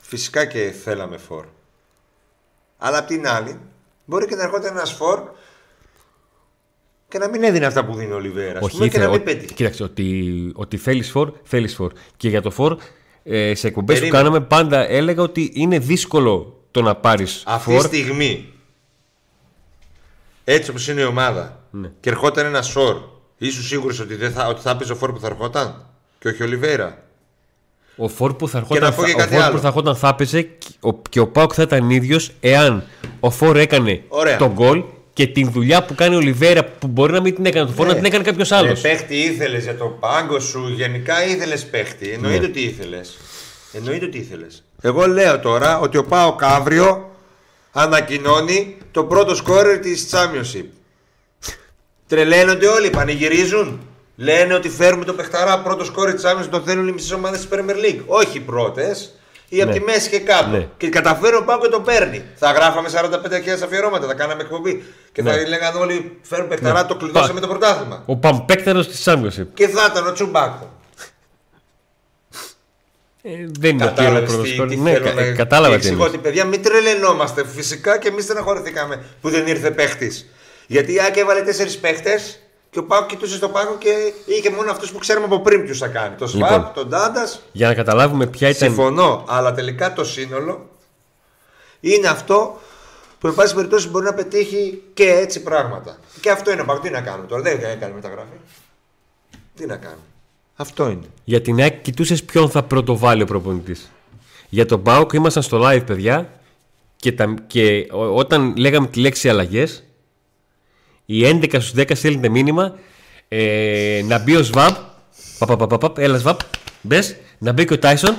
φυσικά 0.00 0.44
και 0.44 0.74
θέλαμε 0.84 1.16
φορ. 1.16 1.44
Αλλά 2.78 2.98
απ' 2.98 3.06
την 3.06 3.28
άλλη, 3.28 3.58
μπορεί 4.04 4.26
και 4.26 4.34
να 4.34 4.42
ερχόταν 4.42 4.76
ένας 4.76 4.92
φορ 4.92 5.20
και 7.08 7.18
να 7.18 7.28
μην 7.28 7.42
έδινε 7.42 7.66
αυτά 7.66 7.84
που 7.84 7.94
δίνει 7.94 8.12
ο 8.12 8.14
Ολιβέρας. 8.14 8.62
Όχι, 8.64 8.76
και 8.78 8.84
ήθελα- 8.84 9.04
να 9.04 9.10
μην 9.10 9.20
ο- 9.20 9.24
πέτυχε. 9.24 9.54
Κοίταξε, 9.54 9.82
ότι, 9.82 10.50
ότι 10.54 10.76
θέλεις 10.76 11.10
φορ, 11.10 11.32
θέλεις 11.44 11.74
φορ. 11.74 11.92
Και 12.16 12.28
για 12.28 12.42
το 12.42 12.50
φορ, 12.50 12.78
ε, 13.24 13.54
σε 13.54 13.66
εκπομπές 13.66 13.94
που 13.96 14.00
Περίμενε. 14.00 14.22
κάναμε, 14.28 14.40
πάντα 14.46 14.88
έλεγα 14.88 15.22
ότι 15.22 15.50
είναι 15.54 15.78
δύσκολο 15.78 16.62
το 16.70 16.82
να 16.82 16.94
πάρεις 16.96 17.42
Αυτή 17.46 17.70
τη 17.70 17.76
φορ. 17.76 17.86
στιγμή, 17.86 18.52
έτσι 20.44 20.70
όπως 20.70 20.88
είναι 20.88 21.00
η 21.00 21.04
ομάδα, 21.04 21.60
Ναι. 21.70 21.90
και 22.00 22.10
ερχόταν 22.10 22.46
ένα 22.46 22.62
φορ, 22.62 22.96
ήσουν 23.38 23.62
σίγουρος 23.62 24.00
ότι, 24.00 24.14
δεν 24.14 24.32
θα, 24.32 24.46
ότι 24.46 24.60
θα 24.60 24.70
έπαιζε 24.70 24.92
ο 24.92 24.96
φορ 24.96 25.12
που 25.12 25.20
θα 25.20 25.26
ερχόταν; 25.26 25.86
Και 26.18 26.28
όχι 26.28 26.42
ο 26.42 26.46
Ολιβέρα. 26.46 26.98
Ο 27.96 28.08
φόρ 28.08 28.34
που 28.34 28.48
θα 28.48 28.58
να 28.58 28.66
ερχόταν, 28.66 28.94
πω 28.94 29.02
και 29.04 29.10
θα, 29.10 29.14
ο 29.16 29.18
κάτι 29.18 29.34
φόρ 29.34 29.42
άλλο. 29.42 29.54
που 29.54 29.60
θα, 29.60 29.66
ερχόταν 29.66 29.96
θα 29.96 30.08
έπαιζε 30.08 30.42
και 30.42 30.66
ο, 30.80 30.92
και 31.08 31.20
ο 31.20 31.26
Πάουκ 31.28 31.52
θα 31.54 31.62
ήταν 31.62 31.90
ίδιος 31.90 32.30
εάν 32.40 32.84
ο 33.20 33.30
Φόρ 33.30 33.56
έκανε 33.56 34.02
Ωραία. 34.08 34.36
τον 34.36 34.52
γκολ 34.52 34.84
και 35.12 35.26
την 35.26 35.50
δουλειά 35.50 35.84
που 35.84 35.94
κάνει 35.94 36.16
ο 36.16 36.20
Λιβέρα 36.20 36.64
που 36.64 36.86
μπορεί 36.86 37.12
να 37.12 37.20
μην 37.20 37.34
την 37.34 37.46
έκανε 37.46 37.66
το 37.66 37.72
Φόρ, 37.72 37.86
να 37.86 37.94
την 37.94 38.04
έκανε 38.04 38.24
κάποιος 38.24 38.52
άλλος. 38.52 38.84
Ε, 38.84 38.88
παίχτη 38.88 39.16
ήθελες 39.16 39.62
για 39.64 39.76
το 39.76 39.86
πάγκο 39.86 40.40
σου, 40.40 40.68
γενικά 40.68 41.26
ήθελες 41.26 41.64
παίχτη. 41.66 42.08
Εννοείται 42.10 42.38
Ναι. 42.38 42.46
ότι 42.46 42.60
ήθελες. 42.60 43.16
Εννοείται 43.72 44.04
ότι 44.04 44.18
ήθελες. 44.18 44.64
Εγώ 44.80 45.06
λέω 45.06 45.40
τώρα 45.40 45.78
ότι 45.78 45.96
ο 45.96 46.04
Πάο 46.04 46.36
αύριο 46.40 47.10
ανακοινώνει 47.76 48.76
το 48.90 49.04
πρώτο 49.04 49.34
σκόρερ 49.34 49.78
της 49.78 50.08
Championship. 50.12 50.64
Τρελαίνονται 52.08 52.66
όλοι, 52.66 52.90
πανηγυρίζουν. 52.90 53.80
Λένε 54.16 54.54
ότι 54.54 54.68
φέρουμε 54.68 55.04
το 55.04 55.12
παιχταρά 55.12 55.58
πρώτο 55.60 55.84
σκόρερ 55.84 56.14
της 56.14 56.24
Championship, 56.26 56.48
το 56.50 56.60
θέλουν 56.60 56.88
οι 56.88 56.92
μισές 56.92 57.12
ομάδες 57.12 57.38
της 57.40 57.48
Premier 57.52 57.74
League. 57.84 58.00
Όχι 58.06 58.36
οι 58.36 58.40
πρώτες, 58.40 59.14
ή 59.48 59.62
από 59.62 59.70
Ναι. 59.72 59.78
τη 59.78 59.84
μέση 59.84 60.08
και 60.10 60.18
κάτω. 60.18 60.48
Ναι. 60.50 60.68
Και 60.76 60.88
καταφέρει 60.88 61.36
ο 61.36 61.44
Πάο 61.44 61.58
και 61.60 61.68
το 61.68 61.80
παίρνει. 61.80 62.24
Θα 62.36 62.50
γράφαμε 62.52 62.88
45.000 62.88 63.62
αφιερώματα, 63.64 64.06
θα 64.06 64.14
κάναμε 64.14 64.42
εκπομπή. 64.42 64.84
Και 65.12 65.22
θα 65.22 65.34
Ναι. 65.34 65.44
λέγανε 65.44 65.78
όλοι 65.78 66.18
φέρουν 66.22 66.48
παιχταρά, 66.48 66.82
Ναι. 66.82 66.88
το 66.88 66.96
κλειδώσαμε 66.96 67.40
το 67.40 67.46
πρωτάθλημα. 67.48 68.02
Ο 68.06 68.16
Παμπέκταρο 68.16 68.84
της 68.84 69.02
Championship. 69.08 69.46
Και 69.54 69.68
θα 69.68 69.88
ήταν 69.90 70.06
ο 70.06 70.12
Τσουμπάκο. 70.12 70.70
Ε, 73.26 73.30
δεν 73.58 73.70
είναι 73.70 73.84
ότι 73.84 73.94
Κατάλαβες 73.94 74.28
πρώτος 74.28 74.48
τι, 74.48 74.54
σκορ. 74.54 74.68
τι 74.68 74.76
Ναι, 74.76 74.92
θέλω 74.92 75.04
κα- 75.04 75.14
να 75.14 75.32
κατάλαβα 75.32 75.68
τι 75.68 75.74
εξηγώ 75.74 75.92
εννοείς. 75.94 76.12
ότι 76.12 76.22
παιδιά 76.22 76.44
μην 76.44 76.62
τρελαινόμαστε. 76.62 77.44
Φυσικά 77.46 77.98
και 77.98 78.08
εμείς 78.08 78.24
στεναχωρηθήκαμε 78.24 79.02
που 79.20 79.30
δεν 79.30 79.46
ήρθε 79.46 79.70
παίχτης. 79.70 80.26
Γιατί 80.66 80.92
η 80.94 81.00
Άκη 81.00 81.18
έβαλε 81.18 81.40
τέσσερις 81.42 81.78
παίχτες 81.78 82.38
και 82.70 82.78
ο 82.78 82.84
Πάο 82.84 83.06
κοιτούσε 83.06 83.34
στο 83.36 83.48
πάγκο 83.48 83.76
και 83.78 84.12
είχε 84.24 84.50
μόνο 84.50 84.70
αυτούς 84.70 84.90
που 84.92 84.98
ξέρουμε 84.98 85.24
από 85.26 85.40
πριν 85.40 85.64
ποιους 85.64 85.78
θα 85.78 85.86
κάνει. 85.86 86.14
Το 86.16 86.26
Σβάπ, 86.26 86.50
Λοιπόν. 86.50 86.70
τον 86.74 86.88
Ντάντα. 86.88 87.28
Για 87.52 87.68
να 87.68 87.74
καταλάβουμε 87.74 88.26
ποια 88.26 88.48
ήταν. 88.48 88.68
Συμφωνώ, 88.68 89.24
αλλά 89.28 89.54
τελικά 89.54 89.92
το 89.92 90.04
σύνολο 90.04 90.68
είναι 91.80 92.08
αυτό 92.08 92.60
που 93.18 93.26
εν 93.26 93.34
πάση 93.34 93.54
περιπτώσει 93.54 93.88
μπορεί 93.88 94.04
να 94.04 94.14
πετύχει 94.14 94.82
και 94.94 95.10
έτσι 95.10 95.42
πράγματα. 95.42 95.98
Και 96.20 96.30
αυτό 96.30 96.50
είναι 96.52 96.60
ο 96.60 96.64
Πάο. 96.64 96.78
Τι 96.78 96.90
να 96.90 97.00
κάνουμε 97.00 97.26
τώρα, 97.26 97.42
δεν 97.42 97.60
έκανε 97.64 97.94
μεταγραφή. 97.94 98.36
Τι 99.56 99.66
να 99.66 99.76
κάνουμε. 99.76 100.02
Αυτό 100.56 100.84
είναι. 100.90 101.06
Για 101.24 101.40
την 101.40 101.60
ΑΕΚ 101.60 101.82
κοιτούσες 101.82 102.24
ποιον 102.24 102.50
θα 102.50 102.62
πρωτοβάλει 102.62 103.22
ο 103.22 103.26
προπονητής. 103.26 103.90
Για 104.48 104.66
τον 104.66 104.82
Πάουκ 104.82 105.12
ήμασταν 105.12 105.42
στο 105.42 105.60
live, 105.64 105.86
παιδιά, 105.86 106.30
και, 106.96 107.12
τα, 107.12 107.34
και 107.46 107.86
ό- 107.90 108.16
όταν 108.16 108.54
λέγαμε 108.56 108.86
τη 108.86 109.00
λέξη 109.00 109.28
αλλαγές, 109.28 109.82
οι 111.06 111.24
11 111.24 111.60
στους 111.60 111.72
10 111.76 111.94
στέλνετε 111.96 112.28
μήνυμα 112.28 112.74
ε, 113.28 114.02
να 114.04 114.18
μπει 114.18 114.36
ο 114.36 114.42
Σβάμπ. 114.42 114.74
Παπαπαπαπαπ, 115.38 115.98
έλα 115.98 116.18
Σβάμπ, 116.18 116.38
μπες, 116.80 117.16
να 117.38 117.52
μπει 117.52 117.64
και 117.64 117.72
ο 117.72 117.78
Τάισον. 117.78 118.16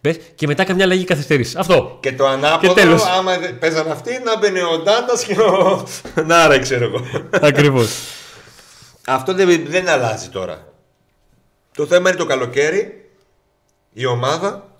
Μπες, 0.00 0.16
και 0.34 0.46
μετά 0.46 0.64
καμιά 0.64 0.84
αλλαγή 0.84 1.04
καθυστερήσει. 1.04 1.56
Αυτό. 1.58 1.98
Και 2.00 2.12
το 2.12 2.26
ανάποδο, 2.26 2.74
Και 2.74 2.80
τέλος. 2.80 3.02
άμα 3.04 3.38
δεν- 3.38 3.58
παίζαν 3.58 3.90
αυτοί, 3.90 4.10
να 4.24 4.38
μπαίνει 4.38 4.60
ο 4.60 4.78
Ντάντας 4.82 5.24
και 5.24 5.40
ο. 5.40 5.86
Νάρα, 6.26 6.58
ξέρω 6.58 6.84
εγώ. 6.84 7.00
Ακριβώς. 7.40 7.90
Αυτό 9.06 9.34
δεν, 9.34 9.64
δεν 9.68 9.88
αλλάζει 9.88 10.28
τώρα. 10.28 10.71
Το 11.74 11.86
θέμα 11.86 12.08
είναι 12.08 12.18
το 12.18 12.26
καλοκαίρι 12.26 13.10
η 13.92 14.06
ομάδα 14.06 14.76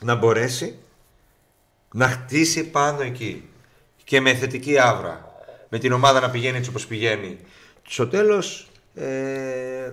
να 0.00 0.14
μπορέσει 0.14 0.78
να 1.92 2.08
χτίσει 2.08 2.64
πάνω 2.64 3.02
εκεί 3.02 3.48
και 4.04 4.20
με 4.20 4.34
θετική 4.34 4.78
άβρα. 4.78 5.26
Με 5.68 5.78
την 5.78 5.92
ομάδα 5.92 6.20
να 6.20 6.30
πηγαίνει 6.30 6.56
έτσι 6.56 6.70
όπως 6.70 6.86
πηγαίνει. 6.86 7.38
Στο 7.88 8.08
τέλος 8.08 8.68
ε, 8.94 9.92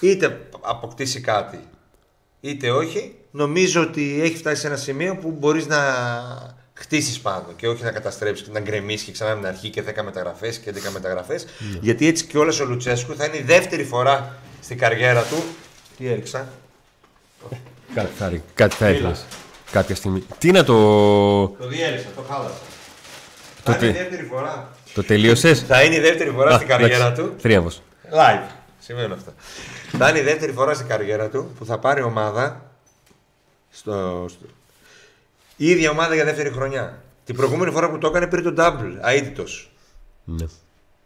είτε 0.00 0.48
αποκτήσει 0.60 1.20
κάτι 1.20 1.60
είτε 2.40 2.70
όχι 2.70 3.14
νομίζω 3.30 3.82
ότι 3.82 4.20
έχει 4.22 4.36
φτάσει 4.36 4.60
σε 4.60 4.66
ένα 4.66 4.76
σημείο 4.76 5.16
που 5.16 5.30
μπορείς 5.30 5.66
να 5.66 5.78
χτίσεις 6.74 7.20
πάνω 7.20 7.46
και 7.56 7.68
όχι 7.68 7.82
να 7.82 7.90
καταστρέψεις, 7.90 8.48
να 8.48 8.60
γκρεμίσεις 8.60 9.06
και 9.06 9.12
ξανά 9.12 9.30
από 9.30 9.40
την 9.40 9.48
αρχή 9.48 9.70
και 9.70 9.82
10 9.82 10.02
μεταγραφές 10.04 10.58
και 10.58 10.72
11 10.74 10.90
μεταγραφές 10.92 11.46
γιατί 11.80 12.06
έτσι 12.06 12.24
και 12.26 12.38
όλες 12.38 12.60
ο 12.60 12.64
Λουτσέσκου 12.64 13.16
θα 13.16 13.24
είναι 13.24 13.36
η 13.36 13.42
δεύτερη 13.42 13.84
φορά 13.84 14.38
στην 14.62 14.78
καριέρα 14.78 15.22
του 15.22 15.42
τι 15.96 16.08
έριξα 16.08 16.48
Κάτι 17.94 18.10
θα, 18.18 18.28
ρί- 18.28 18.42
κάτι 18.54 18.74
θα 18.74 18.90
ήθελες 18.90 19.24
κάποια 19.70 19.94
στιγμή. 19.94 20.24
Τι 20.38 20.50
να 20.50 20.64
το. 20.64 20.74
το 21.48 21.66
διέλυσα, 21.68 22.06
το 22.16 22.22
χάλασα 22.22 22.54
Το 23.62 23.72
θα 23.72 23.76
είναι 23.76 23.86
η 23.86 23.92
τι; 23.92 23.98
δεύτερη 23.98 24.22
φορά 24.24 24.68
Το 24.94 25.04
τελείωσες; 25.04 25.60
θα 25.60 25.82
είναι 25.82 25.94
η 25.94 26.00
δεύτερη 26.00 26.30
φορά 26.30 26.54
στην 26.54 26.68
καριέρα 26.68 27.12
του 27.12 27.34
Θρίαμβος. 27.38 27.82
Live. 28.12 28.50
Σημαίνουν 28.78 29.12
αυτά. 29.12 29.34
Θα 29.98 30.08
είναι 30.08 30.18
η 30.18 30.22
δεύτερη 30.22 30.52
φορά 30.52 30.74
στην 30.74 30.86
καριέρα 30.86 31.28
του 31.28 31.50
που 31.58 31.64
θα 31.64 31.78
πάρει 31.78 32.02
ομάδα 32.02 32.70
στο, 33.70 34.26
στο... 34.28 34.44
η 35.56 35.70
ίδια 35.70 35.90
ομάδα 35.90 36.14
για 36.14 36.24
δεύτερη 36.24 36.50
χρονιά. 36.50 37.02
Την 37.24 37.36
προηγούμενη 37.36 37.70
φορά 37.70 37.90
που 37.90 37.98
το 37.98 38.06
έκανε 38.06 38.26
πήρε 38.26 38.42
το 38.42 38.54
double, 38.58 38.98
αίτητος. 39.02 39.72
Ναι. 40.24 40.46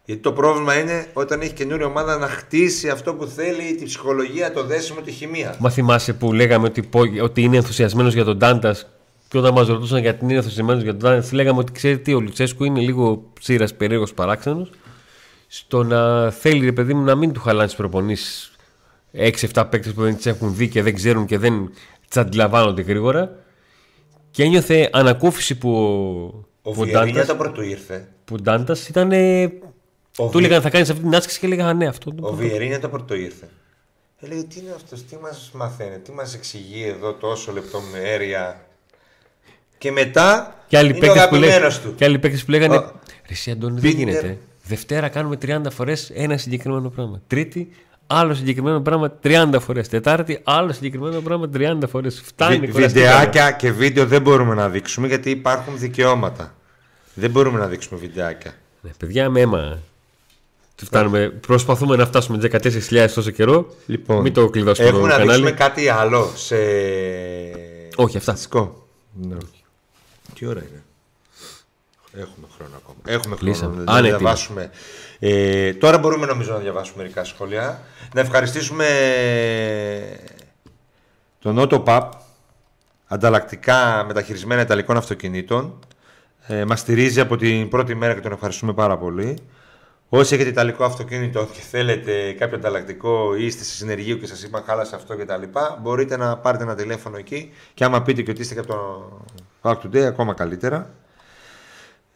Γιατί 0.07 0.21
το 0.21 0.33
πρόβλημα 0.33 0.79
είναι 0.81 1.07
όταν 1.13 1.41
έχει 1.41 1.53
καινούρια 1.53 1.87
ομάδα 1.87 2.19
να 2.19 2.27
χτίσει 2.27 2.89
αυτό 2.89 3.15
που 3.15 3.27
θέλει, 3.27 3.75
τη 3.75 3.85
ψυχολογία, 3.85 4.53
το 4.53 4.65
δέσιμο, 4.65 5.01
τη 5.01 5.11
χημεία. 5.11 5.57
Μα 5.59 5.71
θυμάσαι 5.71 6.13
που 6.13 6.33
λέγαμε 6.33 6.67
ότι, 6.67 6.83
πο- 6.83 7.23
ότι 7.23 7.43
είναι 7.43 7.57
ενθουσιασμένος 7.57 8.15
για 8.15 8.25
τον 8.25 8.39
Τάντας. 8.39 8.87
Και 9.29 9.39
όταν 9.39 9.53
μας 9.53 9.67
ρωτούσαν 9.69 10.01
για 10.01 10.15
την 10.15 10.29
ήρθα 10.29 10.75
για 10.75 10.85
τον 10.85 10.99
Ντάνετ, 10.99 11.33
λέγαμε 11.33 11.59
ότι 11.59 11.73
ξέρετε 11.73 12.01
τι, 12.03 12.15
ο 12.15 12.21
Λουτσέσκου 12.21 12.65
είναι 12.65 12.81
λίγο 12.81 13.25
ψήρα 13.41 13.69
περίεργος 13.77 14.15
παράξενος. 14.15 14.71
Στο 15.47 15.83
να 15.83 16.31
θέλει, 16.31 16.65
ρε 16.65 16.73
παιδί 16.73 16.95
μου, 16.95 17.05
να 17.05 17.15
μην 17.15 17.33
του 17.33 17.41
χαλάνε 17.41 17.67
τις 17.67 17.77
προπονήσεις 17.77 18.51
6-7 19.13 19.65
παίκτες 19.71 19.93
που 19.93 20.03
δεν 20.03 20.17
τις 20.17 20.27
έχουν 20.27 20.55
δει 20.55 20.69
και 20.69 20.83
δεν 20.83 20.95
ξέρουν 20.95 21.27
και 21.27 21.39
δεν 21.39 21.71
τις 22.09 22.17
αντιλαμβάνονται 22.17 22.83
γρήγορα. 22.83 23.37
Και 24.31 24.43
ένιωθε 24.43 24.89
ανακούφιση 24.93 25.59
που 25.59 25.71
Ο 26.63 26.71
που 26.73 26.83
Βιερίνια 26.83 27.27
το 27.27 27.35
πρώτο 27.35 27.63
ήρθε. 27.63 28.09
Που 28.25 28.37
Ντάντα 28.37 28.77
ήταν. 28.89 29.11
Ο 30.17 30.25
Του 30.25 30.31
Βι- 30.31 30.45
έλεγαν 30.45 30.63
θα 30.63 30.71
κάνεις 30.71 30.91
αυτή 30.91 31.03
την 31.03 31.15
άσκηση 31.15 31.39
και 31.39 31.47
έλεγα 31.47 31.73
ναι, 31.73 31.87
αυτό. 31.87 32.13
Ο 32.21 32.33
Βιερίνια 32.35 32.81
το 32.81 32.89
πρώτο 32.89 33.15
ήρθε. 33.15 33.49
Έλεγε 34.21 34.43
τι 34.43 34.61
είναι 34.61 34.73
αυτός, 34.75 35.05
τι 35.05 35.17
μας 35.23 35.51
μαθαίνει, 35.55 35.99
τι 35.99 36.13
μας 36.13 36.35
εξηγεί 36.35 36.83
εδώ 36.85 37.13
τόσο 37.13 37.53
λεπτομέρεια. 37.53 38.61
Και 39.79 39.93
μετά 39.93 40.57
Και 40.69 40.79
άλλοι 40.79 40.89
είναι 40.89 40.97
ο 40.97 41.01
παίκτες 41.01 41.29
που, 41.29 41.35
λέ... 41.35 41.47
αγαπημένος 41.47 41.81
του. 41.81 41.95
και 41.95 42.05
άλλοι 42.05 42.19
παίκτες 42.19 42.45
που 42.45 42.51
λέγανε 42.51 42.77
Ο- 42.77 42.93
Ρε 43.27 43.33
εσύ 43.33 43.51
Αντώνη 43.51 43.81
δεν 43.81 43.91
Πίτερ. 43.91 43.99
γίνεται 44.09 44.39
Δευτέρα 44.65 45.09
κάνουμε 45.09 45.39
30 45.47 45.61
φορές 45.71 46.11
ένα 46.15 46.37
συγκεκριμένο 46.37 46.89
πράγμα 46.89 47.21
Τρίτη 47.27 47.69
άλλο 48.07 48.35
συγκεκριμένο 48.35 48.81
πράγμα 48.81 49.13
30 49.23 49.49
φορές 49.61 49.89
Τετάρτη 49.89 50.41
άλλο 50.45 50.73
συγκεκριμένο 50.73 51.21
πράγμα 51.21 51.51
30 51.57 51.79
φορές 51.89 52.21
Φτάνει 52.25 52.59
Βι- 52.59 52.71
κουραστήκαμε. 52.73 53.07
βιντεάκια 53.11 53.51
και 53.51 53.73
βίντεο 53.73 54.07
δεν 54.07 54.23
μπορούμε 54.23 54.55
να 54.55 54.69
δείξουμε 54.69 55.07
γιατί 55.07 55.31
υπάρχουν 55.31 55.79
δικαιώματα. 55.79 56.55
Δεν 57.15 57.31
μπορούμε 57.31 57.59
να 57.59 57.67
δείξουμε 57.67 58.01
βιντεάκια. 58.01 58.55
ναι, 58.81 58.91
Παιδιά 58.99 59.31
με 59.31 59.41
αίμα 59.41 59.79
Φτάνουμε, 60.85 61.29
προσπαθούμε 61.29 61.97
να 61.97 62.07
φτάσουμε 62.07 62.39
τις 62.39 62.89
14.000 62.91 63.09
τόσο 63.15 63.31
καιρό 63.31 63.67
Λοιπόν, 63.87 64.21
Μην 64.21 64.33
το 64.33 64.51
κλειδώσουμε 64.51 64.89
Έχουμε 64.89 65.01
το 65.03 65.07
να 65.07 65.13
κανάλι 65.13 65.31
δείξουμε 65.31 65.51
κάτι 65.51 65.89
άλλο 65.89 66.31
σε. 66.35 66.57
Όχι 67.97 68.17
αυτά 68.17 68.21
Στατιστικό. 68.21 68.87
Ναι. 69.13 69.37
Τι 70.35 70.47
ώρα 70.47 70.61
είναι; 70.61 70.83
Έχουμε 72.13 72.47
χρόνο 72.57 72.73
ακόμα. 72.77 72.99
Έχουμε 73.05 73.37
Κλείσαμε. 73.37 73.73
χρόνο 73.73 73.85
να 73.85 73.93
Άνετοι. 73.99 74.17
διαβάσουμε. 74.17 74.71
Ε, 75.19 75.73
τώρα 75.75 75.99
μπορούμε 75.99 76.27
νομίζω 76.27 76.53
να 76.53 76.59
διαβάσουμε 76.59 77.03
μερικά 77.03 77.25
σχόλια. 77.25 77.83
Να 78.15 78.21
ευχαριστήσουμε 78.21 78.87
τον 81.39 81.57
Auto 81.59 81.85
Pub, 81.85 82.09
ανταλλακτικά 83.07 84.05
μεταχειρισμένα 84.07 84.61
ιταλικών 84.61 84.97
αυτοκινήτων. 84.97 85.79
Ε, 86.47 86.65
μας 86.65 86.81
στηρίζει 86.81 87.21
από 87.21 87.37
την 87.37 87.69
πρώτη 87.69 87.95
μέρα 87.95 88.15
και 88.15 88.21
τον 88.21 88.33
ευχαριστούμε 88.33 88.73
πάρα 88.73 88.99
πολύ. 88.99 89.39
Όσοι 90.09 90.35
έχετε 90.35 90.49
ιταλικό 90.49 90.85
αυτοκίνητο 90.85 91.49
και 91.53 91.61
θέλετε 91.61 92.33
κάποιο 92.33 92.57
ανταλλακτικό 92.57 93.37
ή 93.37 93.47
είστε 93.47 93.65
σε 93.65 93.75
συνεργείο 93.75 94.17
και 94.17 94.27
σας 94.27 94.43
είπαν 94.43 94.63
χάλασε 94.67 94.95
αυτό 94.97 95.17
κτλ. 95.17 95.43
Μπορείτε 95.81 96.17
να 96.17 96.37
πάρετε 96.37 96.63
ένα 96.63 96.75
τηλέφωνο 96.75 97.17
εκεί 97.17 97.53
και 97.75 97.85
άμα 97.85 98.03
πείτε 98.03 98.23
και 98.23 98.31
ότι 98.31 98.41
είστε 98.41 98.55
και 98.55 98.61
από 98.61 98.69
το 98.69 99.11
Back 99.63 99.77
Today 99.87 100.03
ακόμα 100.03 100.35
καλύτερα. 100.35 100.95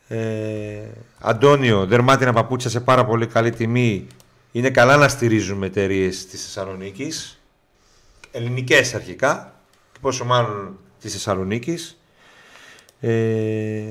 Ε, 0.09 0.89
Αντώνιο, 1.21 1.87
δερμάτινα 1.87 2.33
παπούτσια 2.33 2.71
σε 2.71 2.81
πάρα 2.81 3.05
πολύ 3.05 3.27
καλή 3.27 3.51
τιμή. 3.51 4.07
Είναι 4.53 4.71
καλά 4.71 4.97
να 4.97 5.09
στηρίζουμε 5.09 5.67
εταιρείες 5.67 6.27
της 6.27 6.43
Θεσσαλονίκης. 6.43 7.41
Ελληνικές 8.31 8.95
αρχικά. 8.95 9.55
Και 9.93 9.99
πόσο 10.01 10.25
μάλλον 10.25 10.79
της 11.01 11.13
Θεσσαλονίκης. 11.13 12.00
Ε, 13.01 13.83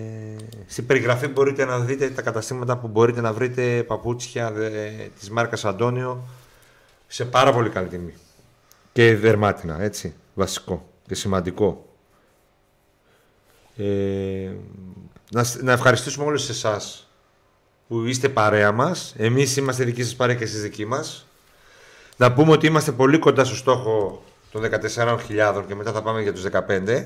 στην 0.67 0.85
περιγραφή 0.85 1.27
μπορείτε 1.27 1.65
να 1.65 1.79
δείτε 1.79 2.09
τα 2.09 2.21
καταστήματα 2.21 2.77
που 2.77 2.87
μπορείτε 2.87 3.21
να 3.21 3.33
βρείτε 3.33 3.83
παπούτσια 3.83 4.53
ε, 4.57 5.09
της 5.19 5.29
μάρκας 5.29 5.65
Αντώνιο 5.65 6.23
σε 7.07 7.25
πάρα 7.25 7.53
πολύ 7.53 7.69
καλή 7.69 7.87
τιμή. 7.87 8.13
Και 8.91 9.15
δερμάτινα, 9.15 9.81
έτσι, 9.81 10.13
βασικό 10.33 10.89
και 11.07 11.15
σημαντικό. 11.15 11.85
Ε, 13.77 14.49
να, 15.31 15.43
σ- 15.43 15.61
να 15.61 15.71
ευχαριστήσουμε 15.71 16.25
όλους 16.25 16.49
εσάς 16.49 17.07
που 17.87 18.03
είστε 18.05 18.29
παρέα 18.29 18.71
μας. 18.71 19.13
Εμείς 19.17 19.57
είμαστε 19.57 19.83
δική 19.83 20.03
σας 20.03 20.15
παρέα 20.15 20.35
και 20.35 20.43
εσείς 20.43 20.61
δική 20.61 20.85
μας. 20.85 21.27
Να 22.17 22.33
πούμε 22.33 22.51
ότι 22.51 22.67
είμαστε 22.67 22.91
πολύ 22.91 23.17
κοντά 23.19 23.43
στο 23.43 23.55
στόχο 23.55 24.23
των 24.51 24.61
14.000 24.61 25.63
και 25.67 25.75
μετά 25.75 25.91
θα 25.91 26.01
πάμε 26.01 26.21
για 26.21 26.33
τους 26.33 26.43
15. 26.43 27.05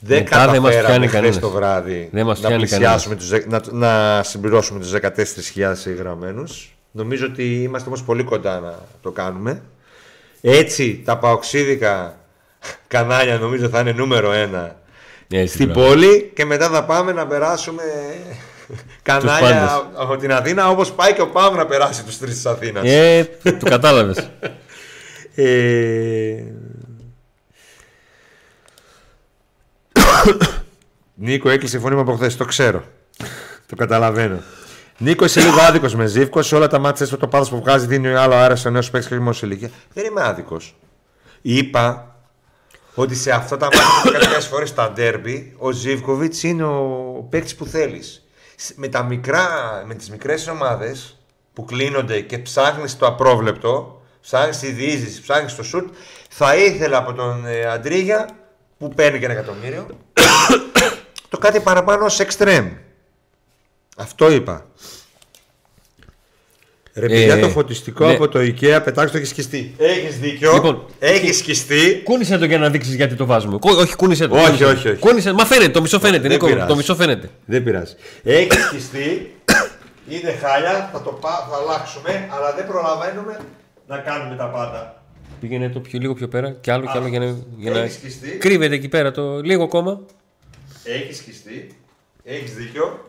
Δεν 0.00 0.18
Μετά 0.22 0.36
δεν 0.50 0.60
μας 0.62 0.74
καταφέραμε 0.74 0.88
πιάνει 0.88 1.06
χθες 1.06 1.12
κανένας. 1.20 1.38
το 1.38 1.50
βράδυ 1.50 2.08
Δεν 2.12 2.26
μας 2.26 2.40
να 2.40 2.48
πιάνει 2.48 2.62
πλησιάσουμε 2.66 3.14
τους, 3.16 3.28
δε- 3.28 3.42
να, 3.48 3.60
να 3.70 4.22
συμπληρώσουμε 4.22 4.80
τους 4.80 4.90
14.000 4.92 5.86
εγγραμμένους. 5.86 6.76
Νομίζω 6.90 7.26
ότι 7.26 7.62
είμαστε 7.62 7.88
όμως 7.88 8.02
πολύ 8.02 8.22
κοντά 8.22 8.60
να 8.60 8.74
το 9.02 9.10
κάνουμε. 9.10 9.62
Έτσι 10.40 11.02
τα 11.04 11.18
παοξίδικα 11.18 12.16
κανάλια 12.86 13.38
νομίζω 13.38 13.68
θα 13.68 13.80
είναι 13.80 13.92
νούμερο 13.92 14.32
ένα 14.32 14.76
Έτσι, 15.30 15.54
στην 15.54 15.68
μπράβο. 15.68 15.88
πόλη 15.88 16.30
και 16.34 16.44
μετά 16.44 16.68
θα 16.68 16.84
πάμε 16.84 17.12
να 17.12 17.26
περάσουμε 17.26 17.82
κανάλια 19.02 19.48
πάντες. 19.50 19.84
από 19.94 20.16
την 20.16 20.32
Αθήνα 20.32 20.68
όπως 20.70 20.92
πάει 20.92 21.12
και 21.12 21.20
ο 21.20 21.28
Παύλ 21.28 21.56
να 21.56 21.66
περάσει 21.66 22.04
τους 22.04 22.18
τρεις 22.18 22.34
της 22.34 22.46
Αθήνας. 22.46 22.84
Ε, 22.84 23.28
το 23.42 23.70
κατάλαβες 23.70 24.30
Ε... 25.34 26.42
Νίκο, 31.14 31.48
έκλεισε 31.48 31.76
η 31.76 31.80
φωνή 31.80 31.94
μου 31.94 32.00
από 32.00 32.12
χθες. 32.12 32.36
Το 32.36 32.44
ξέρω. 32.44 32.84
το 33.66 33.76
καταλαβαίνω. 33.76 34.40
Νίκο, 34.98 35.24
είσαι 35.24 35.40
λίγο 35.40 35.60
άδικος 35.60 35.94
με 35.94 36.06
Ζήφκος. 36.06 36.46
Σε 36.46 36.56
όλα 36.56 36.66
τα 36.66 36.78
μάτια 36.78 37.04
έστω 37.04 37.16
το 37.16 37.28
πάθος 37.28 37.48
που 37.48 37.60
βγάζει 37.60 37.86
δίνει 37.86 38.08
άλλο 38.08 38.34
αέρα 38.34 38.56
σε 38.56 38.70
νέο 38.70 38.82
παίκτης 38.82 39.08
και 39.08 39.14
δημόσια 39.14 39.48
ηλικία. 39.48 39.70
Δεν 39.92 40.04
είμαι 40.04 40.22
άδικος. 40.22 40.76
Είπα 41.42 42.16
ότι 42.94 43.14
σε 43.14 43.30
αυτά 43.30 43.56
τα 43.56 43.68
μάτια 44.04 44.18
κάποιες 44.18 44.46
φορές 44.46 44.68
στα 44.68 44.90
ντέρμπι 44.92 45.54
ο 45.58 45.70
Ζήφκοβιτς 45.70 46.42
είναι 46.42 46.64
ο 46.64 47.26
παίκτης 47.30 47.54
που 47.54 47.64
θέλεις. 47.64 48.22
Με, 48.74 48.88
τα 48.88 49.02
μικρά, 49.02 49.48
με 49.86 49.94
τις 49.94 50.10
μικρές 50.10 50.48
ομάδες 50.48 51.18
που 51.52 51.64
κλείνονται 51.64 52.20
και 52.20 52.38
ψάχνεις 52.38 52.96
το 52.96 53.06
απρόβλεπτο, 53.06 54.02
ψάχνεις 54.20 54.58
τη 54.58 54.70
διείσδυση, 54.70 55.22
ψάχνεις 55.22 55.54
το 55.54 55.62
σουτ, 55.62 55.94
θα 56.28 56.56
ήθελα 56.56 56.98
από 56.98 57.12
τον 57.12 57.46
ε, 57.46 57.64
Αντρίγια 57.64 58.28
που 58.78 58.88
παίρνει 58.88 59.18
και 59.18 59.24
ένα 59.24 59.34
εκατομμύριο 59.34 59.86
το 61.28 61.38
κάτι 61.38 61.60
παραπάνω 61.60 62.04
ως 62.04 62.20
extreme. 62.20 62.70
Αυτό 63.96 64.30
είπα. 64.30 64.66
Ρε 66.94 67.06
παιδιά, 67.06 67.34
Ε, 67.34 67.40
το 67.40 67.48
φωτιστικό 67.48 68.06
ναι. 68.06 68.12
από 68.14 68.28
το 68.28 68.38
IKEA 68.40 68.80
πετάξτε 68.84 69.04
το 69.10 69.16
έχεις 69.16 69.28
σκιστεί. 69.28 69.74
Έχεις 69.78 70.18
δίκιο. 70.18 70.52
Λοιπόν, 70.52 70.84
έχεις 70.98 71.38
σκιστεί. 71.38 72.00
Κούνησε 72.04 72.38
το 72.38 72.44
για 72.44 72.58
να 72.58 72.68
δείξεις 72.70 72.94
γιατί 72.94 73.14
το 73.14 73.26
βάζουμε. 73.26 73.58
Κο- 73.58 73.76
Όχι, 73.76 73.96
κούνησε 73.96 74.26
το. 74.26 74.34
Όχι, 74.36 74.44
κούνησε. 74.44 74.64
όχι, 74.64 74.88
όχι. 74.88 74.98
Κούνησε. 74.98 75.32
Μα 75.32 75.44
φαίνεται, 75.44 75.68
το 75.70 75.80
μισό 75.80 75.98
φαίνεται. 76.00 76.22
Δεν 76.22 76.30
Νίκο, 76.30 76.46
πειράζει. 76.46 76.66
το 76.66 76.76
μισό 76.76 76.94
φαίνεται. 76.94 77.30
Δεν 77.44 77.62
πειράζει. 77.62 77.94
Έχεις 78.22 78.64
σκιστεί. 78.64 79.34
Είναι 80.08 80.38
χάλια. 80.42 80.90
Θα 80.92 81.02
το 81.02 81.10
πά- 81.10 81.46
θα 81.50 81.56
αλλάξουμε. 81.56 82.28
Αλλά 82.30 82.52
δεν 82.54 82.66
προλαβαίνουμε 82.66 83.38
να 83.86 83.96
κάνουμε 83.98 84.36
τα 84.36 84.44
πάντα. 84.46 84.97
Πήγαινε 85.40 85.68
το 85.68 85.80
πιο, 85.80 85.98
λίγο 85.98 86.14
πιο 86.14 86.28
πέρα 86.28 86.56
και 86.60 86.72
άλλο 86.72 86.84
και 86.92 86.98
άλλο 86.98 87.06
για 87.08 87.18
να, 87.18 87.34
για 87.56 87.70
να 87.70 87.78
Έχεις 87.78 87.94
σκιστεί; 87.94 88.28
κρύβεται 88.28 88.74
εκεί 88.74 88.88
πέρα 88.88 89.10
το 89.10 89.40
λίγο 89.40 89.62
ακόμα. 89.62 90.00
Έχεις 90.84 91.16
σκιστεί; 91.16 91.68
Έχεις 92.24 92.54
δίκιο. 92.54 93.02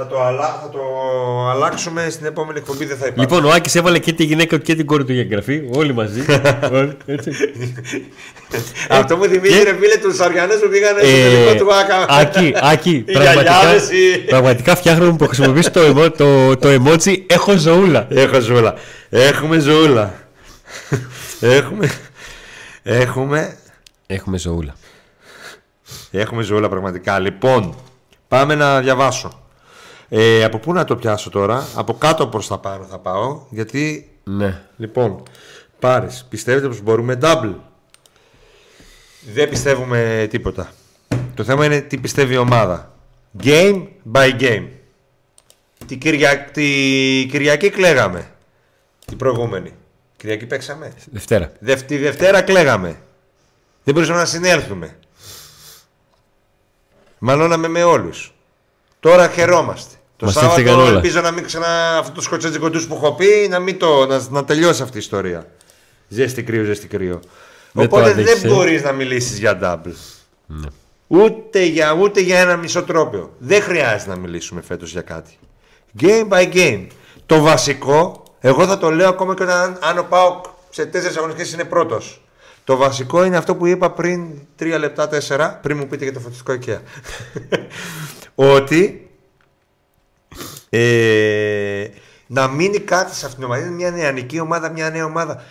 Θα 0.00 0.06
το, 0.06 0.22
αλλα... 0.22 0.58
θα 0.62 0.68
το 0.72 0.80
αλλάξουμε 1.50 2.10
στην 2.10 2.26
επόμενη 2.26 2.58
εκπομπή. 2.58 2.84
Δεν 2.84 2.96
θα 2.96 3.06
υπάρχει. 3.06 3.20
Λοιπόν, 3.20 3.44
ο 3.50 3.54
Άκης 3.54 3.74
έβαλε 3.74 3.98
και 3.98 4.12
τη 4.12 4.24
γυναίκα 4.24 4.58
και 4.58 4.74
την 4.74 4.86
κόρη 4.86 5.04
του 5.04 5.12
για 5.12 5.20
εγγραφή. 5.22 5.62
Όλοι 5.74 5.92
μαζί. 5.94 6.20
Όλοι, 6.72 6.96
έτσι. 7.06 7.30
Αυτό 8.88 9.16
μου 9.16 9.24
θυμίζει 9.24 9.62
ρε 9.62 9.74
φίλε 9.74 9.96
τους 10.02 10.20
Αριανέ 10.20 10.54
που 10.54 10.68
πήγανε 10.68 11.00
στο 11.00 11.08
Ε, 11.08 11.22
τελικό 11.44 11.64
του 11.64 11.74
Άκα. 11.74 12.06
Άκη, 12.08 12.52
Άκη, 12.60 12.90
Οι 13.08 13.12
πραγματικά, 13.12 13.42
γιαγιάδες, 13.42 13.90
οι- 13.90 14.18
πραγματικά 14.18 14.76
φτιάχνουμε 14.76 15.16
που 15.16 15.26
χρησιμοποιήσει 15.26 15.70
το, 15.70 15.80
εμο, 15.80 16.10
το, 16.10 16.56
το 16.56 16.68
emoji 16.68 17.16
έχω 17.26 17.56
ζωούλα. 17.56 18.06
Έχω 18.10 18.40
ζούλα. 18.40 18.74
Έχουμε 19.10 19.58
ζούλα. 19.58 20.14
Έχουμε. 21.40 21.88
Έχουμε. 22.82 23.58
Έχουμε 24.06 24.38
ζωούλα. 24.38 24.74
Έχουμε 26.10 26.42
ζούλα 26.42 26.68
πραγματικά. 26.68 27.18
Λοιπόν, 27.18 27.74
πάμε 28.28 28.54
να 28.54 28.80
διαβάσω. 28.80 29.42
Ε, 30.08 30.44
από 30.44 30.58
πού 30.58 30.72
να 30.72 30.84
το 30.84 30.96
πιάσω 30.96 31.30
τώρα, 31.30 31.66
από 31.74 31.94
κάτω 31.94 32.26
προς 32.26 32.46
τα 32.46 32.58
πάνω 32.58 32.84
θα 32.84 32.98
πάω, 32.98 33.40
γιατί, 33.50 34.10
Ναι. 34.24 34.60
λοιπόν, 34.76 35.22
πάρεις, 35.78 36.26
πιστεύετε 36.28 36.66
πως 36.68 36.80
μπορούμε; 36.80 37.18
Double. 37.22 37.54
Δεν 39.34 39.48
πιστεύουμε 39.48 40.26
τίποτα. 40.30 40.72
Το 41.34 41.44
θέμα 41.44 41.64
είναι 41.64 41.80
τι 41.80 41.98
πιστεύει 41.98 42.34
η 42.34 42.36
ομάδα. 42.36 42.92
Game 43.42 43.86
by 44.12 44.40
game. 44.40 44.66
Τη, 45.86 45.96
Κυρια... 45.96 46.44
τη 46.44 46.62
Κυριακή 47.30 47.70
κλαίγαμε. 47.70 48.30
Την 49.04 49.16
προηγούμενη. 49.16 49.72
Κυριακή 50.18 50.46
παίξαμε. 50.46 50.92
Δευτέρα. 51.10 51.52
Δευ... 51.58 51.82
Τη 51.82 51.96
Δευτέρα 51.96 52.42
κλαίγαμε. 52.42 53.00
Δεν 53.84 53.94
μπορούσαμε 53.94 54.18
να 54.18 54.24
συνέλθουμε. 54.24 54.96
Μαλώναμε 57.18 57.68
με 57.68 57.82
όλους. 57.82 58.34
Τώρα 59.00 59.28
χαιρόμαστε. 59.28 59.94
Το 60.16 60.24
Μας 60.24 60.34
Σάββατο 60.34 60.60
έφυγαν 60.60 60.78
όλα. 60.80 60.88
ελπίζω 60.88 61.20
να 61.20 61.30
μην 61.30 61.44
ξανά 61.44 61.98
αυτό 61.98 62.12
το 62.12 62.20
σκοτσέτζικο 62.20 62.70
τους 62.70 62.86
που 62.86 62.94
έχω 62.94 63.14
πει 63.14 63.46
να, 63.50 63.58
μην 63.58 63.78
το, 63.78 64.06
να, 64.06 64.22
να 64.30 64.44
τελειώσει 64.44 64.82
αυτή 64.82 64.96
η 64.96 65.00
ιστορία. 65.00 65.46
Ζέστη 66.08 66.42
κρύο, 66.42 66.64
ζέστη 66.64 66.86
κρύο. 66.86 67.20
Δεν 67.72 67.88
το 67.88 67.96
Οπότε 67.96 68.10
αντέχεις, 68.10 68.40
δεν 68.40 68.50
ε. 68.50 68.54
μπορείς 68.54 68.82
να 68.82 68.92
μιλήσεις 68.92 69.38
για 69.38 69.58
double. 69.62 69.92
Ναι. 70.46 70.66
Ούτε 71.06 71.64
για, 71.64 71.92
ούτε 71.92 72.20
για 72.20 72.38
ένα 72.38 72.56
μισό 72.56 72.82
τρόπιο. 72.82 73.34
Δεν 73.38 73.62
χρειάζεται 73.62 74.10
να 74.10 74.16
μιλήσουμε 74.16 74.60
φέτος 74.60 74.90
για 74.90 75.02
κάτι. 75.02 75.38
Game 76.00 76.28
by 76.28 76.52
game. 76.54 76.86
Το 77.26 77.40
βασικό, 77.40 78.22
εγώ 78.40 78.66
θα 78.66 78.78
το 78.78 78.90
λέω 78.90 79.08
ακόμα 79.08 79.34
και 79.34 79.42
όταν 79.42 79.78
αν 79.80 79.98
ο 79.98 80.02
Πάοκ 80.02 80.44
σε 80.70 80.86
τέσσερις 80.86 81.16
αγωνιστικές 81.16 81.52
είναι 81.52 81.64
πρώτος. 81.64 82.22
Το 82.64 82.76
βασικό 82.76 83.24
είναι 83.24 83.36
αυτό 83.36 83.56
που 83.56 83.66
είπα 83.66 83.90
πριν 83.90 84.30
τρία 84.56 84.78
λεπτά, 84.78 85.08
τέσσερα, 85.08 85.58
πριν 85.62 85.76
μου 85.76 85.86
πείτε 85.86 86.04
για 86.04 86.12
το 86.12 86.20
φωτιστικό 86.20 86.52
IKEA. 86.52 86.78
Ότι 88.54 89.10
ε, 90.70 91.88
να 92.26 92.48
μείνει 92.48 92.78
κάτι 92.78 93.14
σε 93.14 93.26
αυτήν 93.26 93.40
την 93.40 93.44
ομάδα. 93.44 93.66
Είναι 93.66 93.74
μια 93.74 93.90
νεανική 93.90 94.40
ομάδα, 94.40 94.70
μια 94.70 94.90
νέα 94.90 95.04
ομάδα. 95.04 95.42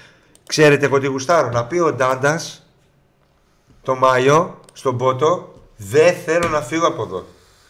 Ξέρετε, 0.48 0.86
εγώ 0.86 1.00
τι 1.00 1.08
γουστάρω. 1.08 1.50
Να 1.50 1.66
πει 1.66 1.80
ο 1.80 1.94
Ντάντας 1.94 2.68
το 3.82 3.96
Μάιο 3.96 4.60
στον 4.74 4.98
Πότο, 4.98 5.54
δεν 5.76 6.16
θέλω 6.26 6.48
να 6.48 6.62
φύγω 6.62 6.88
από 6.88 7.04
εδώ. 7.04 7.26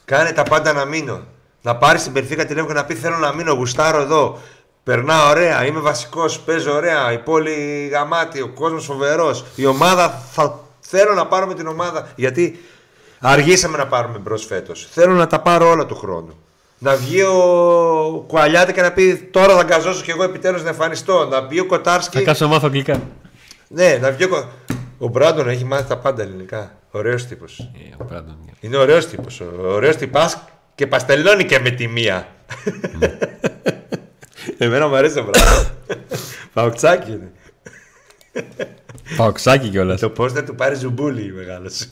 Κάνε 0.05 0.32
τα 0.32 0.43
πάντα 0.43 0.74
να 0.74 0.86
μείνω. 0.86 1.24
Να 1.61 1.76
πάρεις 1.76 2.03
την 2.03 2.13
Περφύκα 2.13 2.45
τηλέφωνο 2.45 2.74
και 2.74 2.80
να 2.80 2.86
πει: 2.86 2.95
Θέλω 2.95 3.18
να 3.18 3.34
μείνω, 3.34 3.53
γουστάρω 3.53 4.01
εδώ. 4.01 4.39
Περνάω 4.88 5.29
ωραία, 5.29 5.65
είμαι 5.65 5.79
βασικός, 5.79 6.39
παίζω 6.39 6.73
ωραία. 6.75 7.11
Η 7.11 7.17
πόλη 7.17 7.88
γαμάτι, 7.91 8.41
ο 8.41 8.47
κόσμος 8.47 8.85
φοβερός. 8.85 9.45
Η 9.55 9.65
ομάδα 9.65 10.21
θα 10.31 10.59
θέλω 10.79 11.13
να 11.13 11.25
πάρω 11.27 11.47
με 11.47 11.53
την 11.53 11.67
ομάδα. 11.67 12.07
Γιατί 12.15 12.59
αργήσαμε 13.19 13.77
να 13.77 13.88
πάρουμε 13.88 14.17
μπρος 14.17 14.45
φέτος. 14.45 14.88
Θέλω 14.91 15.13
να 15.13 15.27
τα 15.27 15.39
πάρω 15.41 15.69
όλα 15.69 15.85
του 15.85 15.95
χρόνου. 15.95 16.38
Να 16.77 16.95
βγει 16.95 17.21
ο 17.21 18.23
Κουαλιάτη 18.27 18.73
και 18.73 18.81
να 18.81 18.91
πει: 18.91 19.15
Τώρα 19.31 19.55
θα 19.55 19.63
γκαζώσω 19.63 20.03
και 20.03 20.11
εγώ 20.11 20.23
επιτέλους 20.23 20.63
να 20.63 20.69
εμφανιστώ. 20.69 21.25
Να 21.25 21.41
βγει 21.41 21.59
ο 21.59 21.65
Κοτάρσκι. 21.65 22.17
Θα 22.17 22.23
κάτσω 22.23 22.47
μάθω 22.47 22.65
αγγλικά. 22.65 23.01
Ναι, 23.67 23.97
να 24.01 24.11
βγει 24.11 24.23
ο, 24.23 24.27
Κο- 24.29 24.47
ο 24.97 25.07
Μπράντον 25.07 25.49
έχει 25.49 25.63
μάθει 25.63 25.83
τα 25.88 25.97
πάντα 25.97 26.21
ελληνικά. 26.23 26.71
Ωραίος 26.91 27.25
τύπος. 27.25 27.59
Ε, 27.59 28.03
ο 28.03 28.07
Brandon, 28.11 28.35
ναι. 28.45 28.51
Είναι 28.59 28.77
ωραίος 28.77 29.07
τύπος. 29.07 29.41
Ωραίος 29.65 29.95
τυπάς 29.95 30.38
και 30.75 30.88
παστελώνει 30.88 31.45
και 31.45 31.59
με 31.59 31.69
τη 31.69 31.88
μία. 31.88 32.27
Εμένα 34.58 34.88
μου 34.88 34.95
αρέσει 34.95 35.20
ο 35.20 35.24
Μπράντον. 35.24 35.72
Παουξάκι 36.53 37.12
είναι. 37.12 37.32
Παοξάκι 39.18 39.70
κιόλας. 39.70 39.99
Το 39.99 40.10
πώς 40.10 40.32
θα 40.34 40.43
του 40.43 40.55
πάρει 40.55 40.76
ζουμπούλι 40.76 41.34
μεγάλος. 41.34 41.88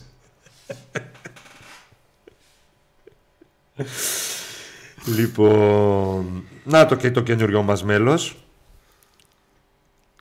λοιπόν, 5.16 6.44
να 6.64 6.86
το 6.86 6.94
και 6.94 7.10
το 7.10 7.22
καινούριο 7.22 7.62
μας 7.62 7.84
μέλος. 7.84 8.36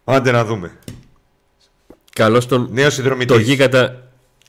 Άντε 0.04 0.32
να 0.32 0.46
δούμε. 0.46 0.78
Καλώς 2.14 2.46
τον. 2.48 2.68
Νέος 2.72 2.88
Το 2.88 2.94
συνδρομητής. 2.94 3.42
γίγαντα. 3.42 4.05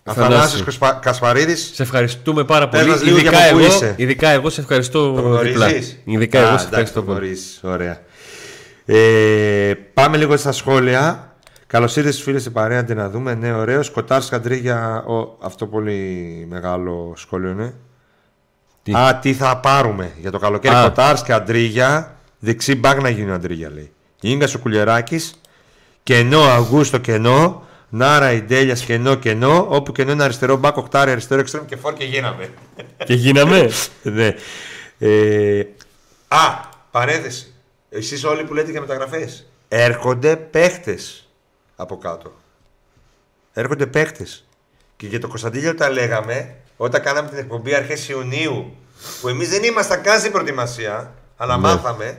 Αθανάσης 0.08 0.38
Θανάση. 0.50 0.62
Κασπα... 0.64 0.92
Κασπαρίδης. 0.92 1.70
Σε 1.74 1.82
ευχαριστούμε 1.82 2.44
πάρα 2.44 2.68
Πες 2.68 2.80
πολύ. 2.80 2.92
μας 2.92 3.02
λίγο 3.02 3.16
Ειδικά 3.18 3.30
για 3.38 3.46
από 3.48 3.56
πού 3.58 3.64
εγώ, 3.64 3.74
είσαι. 3.74 3.94
ειδικά 3.96 4.28
εγώ 4.28 4.50
σε 4.50 4.60
ευχαριστώ 4.60 5.12
Το 5.12 5.38
διπλά. 5.38 5.66
γνωρίζεις; 5.66 5.98
Ειδικά 6.04 6.38
Α, 6.38 6.42
εγώ 6.48 6.58
σε 6.58 6.66
εντάξει, 6.66 6.66
ευχαριστώ 6.68 7.00
το 7.00 7.06
πολύ. 7.06 7.18
γνωρίζεις. 7.18 7.60
Ωραία. 7.62 8.00
Ε, 8.84 9.72
πάμε 9.94 10.16
λίγο 10.16 10.36
στα 10.36 10.52
σχόλια. 10.52 11.30
Καλώς 11.66 11.96
ήρθατε 11.96 12.14
στου 12.14 12.22
φίλου 12.24 12.40
στην 12.40 12.52
παρέα 12.52 12.82
να 12.82 12.94
να 12.94 13.10
δούμε. 13.10 13.34
Ναι, 13.34 13.52
ωραίος. 13.52 13.90
Κοτάρς 13.90 14.28
Καντρίγια. 14.28 15.04
Ο, 15.06 15.36
αυτό 15.42 15.66
πολύ 15.66 16.46
μεγάλο 16.50 17.12
σχόλιο 17.16 17.50
είναι. 17.50 17.74
Τι; 18.82 18.92
Α, 18.94 19.18
τι 19.22 19.34
θα 19.34 19.56
πάρουμε 19.56 20.10
για 20.20 20.30
το 20.30 20.38
καλοκαίρι. 20.38 20.74
Α. 20.74 20.82
Κοτάρς 20.82 21.22
και 21.22 21.32
Αντρίγια. 21.32 22.16
Δεξί 22.38 22.74
μπακ 22.74 23.00
να 23.02 23.08
γίνει 23.08 23.30
ο 23.30 23.34
Αντρίγια 23.34 23.70
λέει. 23.74 23.90
Ήγκα 24.20 24.48
ο 24.56 24.58
Κουλιεράκης. 24.58 25.40
Κενό 26.02 26.40
Αγούστο 26.42 26.98
κενό. 26.98 27.62
Νάρα 27.88 28.32
Ιντέλια 28.32 28.74
κενό 28.74 29.14
κενό. 29.14 29.66
Όπου 29.68 29.92
κενό 29.92 30.12
είναι 30.12 30.22
αριστερό 30.24 30.56
μπακ, 30.56 30.76
οκτάρι 30.76 31.10
αριστερό 31.10 31.40
εξτρέμ 31.40 31.64
και 31.64 31.76
φόρ 31.76 31.92
και 31.94 32.04
γίναμε. 32.04 32.50
Και 33.04 33.14
γίναμε. 33.14 33.70
ναι. 34.02 34.34
Ε, 34.98 35.60
α, 36.28 36.60
παρένθεση. 36.90 37.52
Εσείς 37.90 38.24
όλοι 38.24 38.44
που 38.44 38.54
λέτε 38.54 38.70
για 38.70 38.80
μεταγραφές. 38.80 39.46
Έρχονται 39.68 40.36
παίχτες 40.36 41.28
από 41.76 41.98
κάτω. 41.98 42.32
Έρχονται 43.52 43.86
παίχτες. 43.86 44.46
Και 44.96 45.06
για 45.06 45.20
το 45.20 45.28
Κωνσταντίνιο 45.28 45.74
τα 45.74 45.90
λέγαμε 45.90 46.54
όταν 46.76 47.02
κάναμε 47.02 47.28
την 47.28 47.38
εκπομπή 47.38 47.74
αρχές 47.74 48.08
Ιουνίου 48.08 48.76
που 49.20 49.28
εμείς 49.28 49.48
δεν 49.48 49.62
ήμασταν 49.62 50.02
καν 50.02 50.18
στην 50.18 50.32
προετοιμασία 50.32 51.14
αλλά 51.36 51.56
Ναι. 51.56 51.62
μάθαμε 51.62 52.18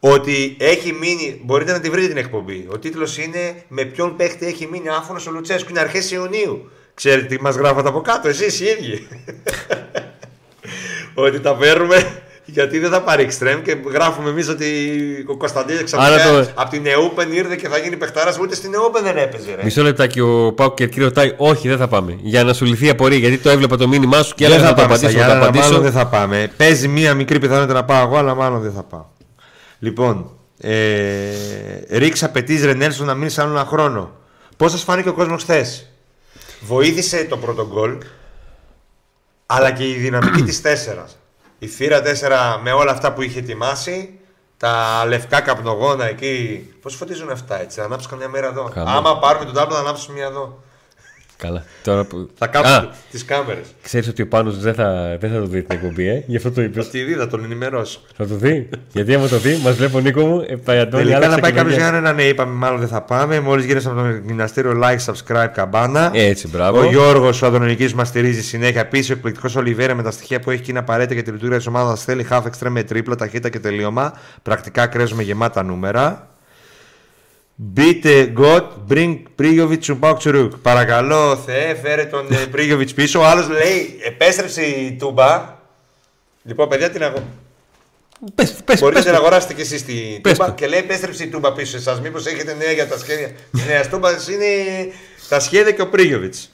ότι 0.00 0.56
έχει 0.58 0.92
μείνει, 1.00 1.40
μπορείτε 1.44 1.72
να 1.72 1.80
τη 1.80 1.90
βρείτε 1.90 2.08
την 2.08 2.16
εκπομπή. 2.16 2.66
Ο 2.72 2.78
τίτλος 2.78 3.18
είναι 3.18 3.54
«Με 3.68 3.84
ποιον 3.84 4.16
παίχτη 4.16 4.46
έχει 4.46 4.68
μείνει 4.72 4.88
άφωνος 4.88 5.26
ο 5.26 5.30
Λουτσέσκου» 5.30 5.70
είναι 5.70 5.80
αρχές 5.80 6.10
Ιουνίου. 6.10 6.70
Ξέρετε 6.94 7.26
τι 7.34 7.42
μας 7.42 7.54
γράφατε 7.56 7.88
από 7.88 8.00
κάτω, 8.00 8.28
εσείς 8.28 8.60
οι 8.60 8.64
ίδιοι. 8.64 9.06
ότι 11.14 11.40
τα 11.40 11.54
παίρνουμε 11.56 12.22
γιατί 12.44 12.78
δεν 12.78 12.90
θα 12.90 13.02
πάρει 13.02 13.22
εξτρέμ 13.22 13.62
και 13.62 13.76
γράφουμε 13.92 14.30
εμείς 14.30 14.48
ότι 14.48 14.66
ο 15.28 15.36
Κωνσταντίνος 15.36 15.82
ξαφνικά 15.82 16.12
Άρα 16.14 16.42
το- 16.42 16.50
από 16.54 16.70
την 16.70 16.86
Εούπεν 16.86 17.32
ήρθε 17.32 17.56
και 17.56 17.68
θα 17.68 17.78
γίνει 17.78 17.96
παιχτάρας. 17.96 18.38
Ούτε 18.38 18.54
στην 18.54 18.74
Εούπεν 18.74 19.02
δεν 19.02 19.16
έπαιζε. 19.16 19.54
Ρε. 19.56 19.62
Μισό 19.64 19.82
λεπτάκι 19.82 20.20
ο 20.20 20.52
Πάουκ 20.52 20.74
και 20.74 20.84
εκεί 20.84 21.00
ρωτάει: 21.00 21.34
Όχι, 21.36 21.68
δεν 21.68 21.78
θα 21.78 21.88
πάμε. 21.88 22.18
Για 22.22 22.44
να 22.44 22.52
σου 22.52 22.64
λυθεί 22.64 22.86
η 22.86 22.88
απορία. 22.88 23.18
Γιατί 23.18 23.38
το 23.38 23.50
έβλεπα 23.50 23.76
το 23.76 23.88
μήνυμά 23.88 24.22
σου 24.22 24.34
και 24.34 24.44
δεν 24.48 24.52
έλεγα 24.52 24.68
θα 24.68 24.74
να 24.74 24.76
το 24.76 24.82
πάμε 24.82 24.96
στα 24.96 25.06
απαντήσω. 25.06 25.26
Να 25.26 25.32
το 25.32 25.38
Γιάννενα, 25.38 25.50
μάλλον 25.50 25.76
απαντήσω. 25.76 25.80
δεν 25.80 25.92
θα 25.92 26.06
πάμε. 26.06 26.50
Παίζει 26.56 26.88
μία 26.88 27.14
μικρή 27.14 27.38
πιθανότητα 27.38 27.72
να 27.74 27.84
πάω 27.84 28.06
εγώ, 28.06 28.16
αλλά 28.16 28.34
μάλλον 28.34 28.60
δεν 28.60 28.72
θα 28.72 28.82
πάω. 28.82 29.04
Λοιπόν, 29.80 30.38
ε, 30.58 31.98
ρίξα 31.98 32.26
απαιτείς 32.26 32.64
Ρενέλσον 32.64 33.06
να 33.06 33.14
μείνεις 33.14 33.38
άλλο 33.38 33.50
ένα 33.50 33.64
χρόνο. 33.64 34.12
Πώς 34.56 34.70
σας 34.70 34.82
φάνηκε 34.82 35.08
ο 35.08 35.14
κόσμος 35.14 35.42
χθες, 35.42 35.90
Βοήθησε 36.60 37.24
το 37.24 37.36
πρώτο 37.36 37.66
γκολ, 37.66 37.98
αλλά 39.46 39.72
και 39.72 39.88
η 39.88 39.92
δυναμική 39.92 40.42
της 40.42 40.60
4. 40.60 41.04
Η 41.58 41.66
θύρα 41.66 42.02
4 42.02 42.58
με 42.62 42.72
όλα 42.72 42.92
αυτά 42.92 43.12
που 43.12 43.22
είχε 43.22 43.38
ετοιμάσει, 43.38 44.18
τα 44.56 45.04
λευκά 45.06 45.40
καπνογόνα 45.40 46.04
εκεί. 46.04 46.66
Πώς 46.82 46.94
φωτίζουν 46.94 47.30
αυτά 47.30 47.60
έτσι, 47.60 47.78
να 47.78 47.84
ανάψω 47.84 48.08
καμιά 48.08 48.28
μέρα 48.28 48.46
εδώ. 48.46 48.70
Καλά. 48.74 48.90
Άμα 48.90 49.18
πάρουμε 49.18 49.44
τον 49.44 49.54
τάπλο, 49.54 49.74
να 49.74 49.80
ανάψουμε 49.80 50.16
μια 50.16 50.26
εδώ. 50.26 50.62
Καλά. 51.40 51.64
Τώρα 51.84 52.04
που... 52.04 52.28
Θα 52.38 52.44
Α, 52.44 52.48
κάψουμε 52.48 52.88
τις 53.10 53.24
κάμερες. 53.24 53.64
ξέρεις 53.82 54.08
ότι 54.08 54.22
ο 54.22 54.28
Πάνος 54.28 54.58
δεν 54.58 54.74
θα, 54.74 55.16
δεν 55.20 55.30
θα 55.30 55.38
το 55.38 55.46
δει 55.46 55.62
την 55.62 55.76
εκπομπή, 55.76 56.08
ε; 56.08 56.22
Γι' 56.26 56.36
αυτό 56.36 56.50
το 56.50 56.62
είπες. 56.62 56.88
Τη 56.88 57.02
δει, 57.02 57.12
θα 57.14 57.26
τον 57.26 57.44
ενημερώσω. 57.44 58.00
Θα 58.16 58.26
το 58.26 58.34
δει. 58.34 58.68
Γιατί 58.92 59.14
άμα 59.14 59.28
το 59.28 59.38
δει, 59.38 59.60
μας 59.64 59.76
βλέπει 59.76 59.96
ο 59.96 60.00
Νίκο 60.00 60.26
μου, 60.26 60.44
ε, 60.48 60.54
πάει 60.56 60.78
Αντώνη, 60.78 61.02
Τελικά 61.02 61.16
άλλαξε 61.16 61.34
να 61.36 61.42
πάει 61.42 61.52
κάποιος 61.52 61.74
καινούργια. 61.74 62.00
για 62.00 62.08
ένα 62.10 62.12
ναι, 62.22 62.22
είπαμε 62.22 62.52
μάλλον 62.52 62.78
δεν 62.78 62.88
θα 62.88 63.02
πάμε. 63.02 63.40
Μόλις 63.40 63.64
γύρισα 63.64 63.90
από 63.90 64.00
το 64.00 64.08
γυμναστήριο, 64.26 64.80
like, 64.84 65.12
subscribe, 65.12 65.48
καμπάνα. 65.52 66.10
Έτσι, 66.14 66.48
μπράβο. 66.48 66.78
Ο 66.80 66.84
Γιώργος, 66.84 67.42
ο 67.42 67.46
Αδωνική, 67.46 67.94
μας 67.94 68.08
στηρίζει 68.08 68.42
συνέχεια. 68.42 68.80
Επίση, 68.80 69.10
ο 69.12 69.14
εκπληκτικός 69.14 69.56
Ολιβέρα 69.56 69.94
με 69.94 70.02
τα 70.02 70.10
στοιχεία 70.10 70.40
που 70.40 70.50
έχει 70.50 70.62
και 70.62 70.70
είναι 70.70 70.78
απαραίτητα 70.78 71.14
για 71.14 71.22
τη 71.22 71.30
λειτουργία 71.30 71.56
της 71.56 71.66
ομάδας. 71.66 72.04
Θέλει 72.04 72.26
half 72.30 72.42
extreme 72.42 72.68
με 72.70 72.82
τρίπλα, 72.82 73.14
ταχύτητα 73.16 73.48
και 73.48 73.58
τελείωμα. 73.58 74.12
Πρακτικά 74.42 74.86
κρέζουμε 74.86 75.22
γεμάτα 75.22 75.62
νούμερα. 75.62 76.29
Μπείτε 77.62 78.32
God, 78.38 78.62
bring 78.88 79.16
Πρίγιοβιτς 79.34 79.84
σου 79.86 79.96
Πάουκ 79.98 80.18
Τσουρούκ. 80.18 80.52
Παρακαλώ, 80.56 81.36
Θεέ, 81.36 81.74
φέρε 81.74 82.04
τον 82.04 82.26
Πρίγιοβιτς 82.50 82.94
πίσω. 82.94 83.20
Ο 83.20 83.24
άλλος 83.24 83.48
λέει, 83.48 83.98
επέστρεψε 84.04 84.62
η 84.62 84.96
Τούμπα. 84.98 85.58
Λοιπόν, 86.42 86.68
παιδιά, 86.68 86.90
την 86.90 87.02
αγώ... 87.02 87.22
Πες, 88.34 88.52
πες, 88.64 88.80
Μπορείτε 88.80 89.00
πες 89.00 89.10
να 89.10 89.16
το. 89.16 89.20
αγοράσετε 89.20 89.54
και 89.54 89.62
εσείς 89.62 89.84
την 89.84 90.20
Πες 90.20 90.32
Τούμπα 90.32 90.46
το. 90.46 90.52
και 90.52 90.66
λέει 90.66 90.78
επέστρεψε 90.78 91.24
η 91.24 91.26
Τούμπα 91.28 91.52
πίσω 91.52 91.70
σε 91.70 91.76
εσάς. 91.76 92.00
Μήπως 92.00 92.26
έχετε 92.26 92.54
νέα 92.58 92.72
για 92.72 92.88
τα 92.88 92.98
σχέδια 92.98 93.28
τη 93.52 93.62
νέα 93.66 93.88
Τούμπας. 93.88 94.28
Είναι 94.28 94.46
τα 95.28 95.40
σχέδια 95.40 95.72
και 95.72 95.82
ο 95.82 95.88
Πρίγιοβιτς. 95.88 96.50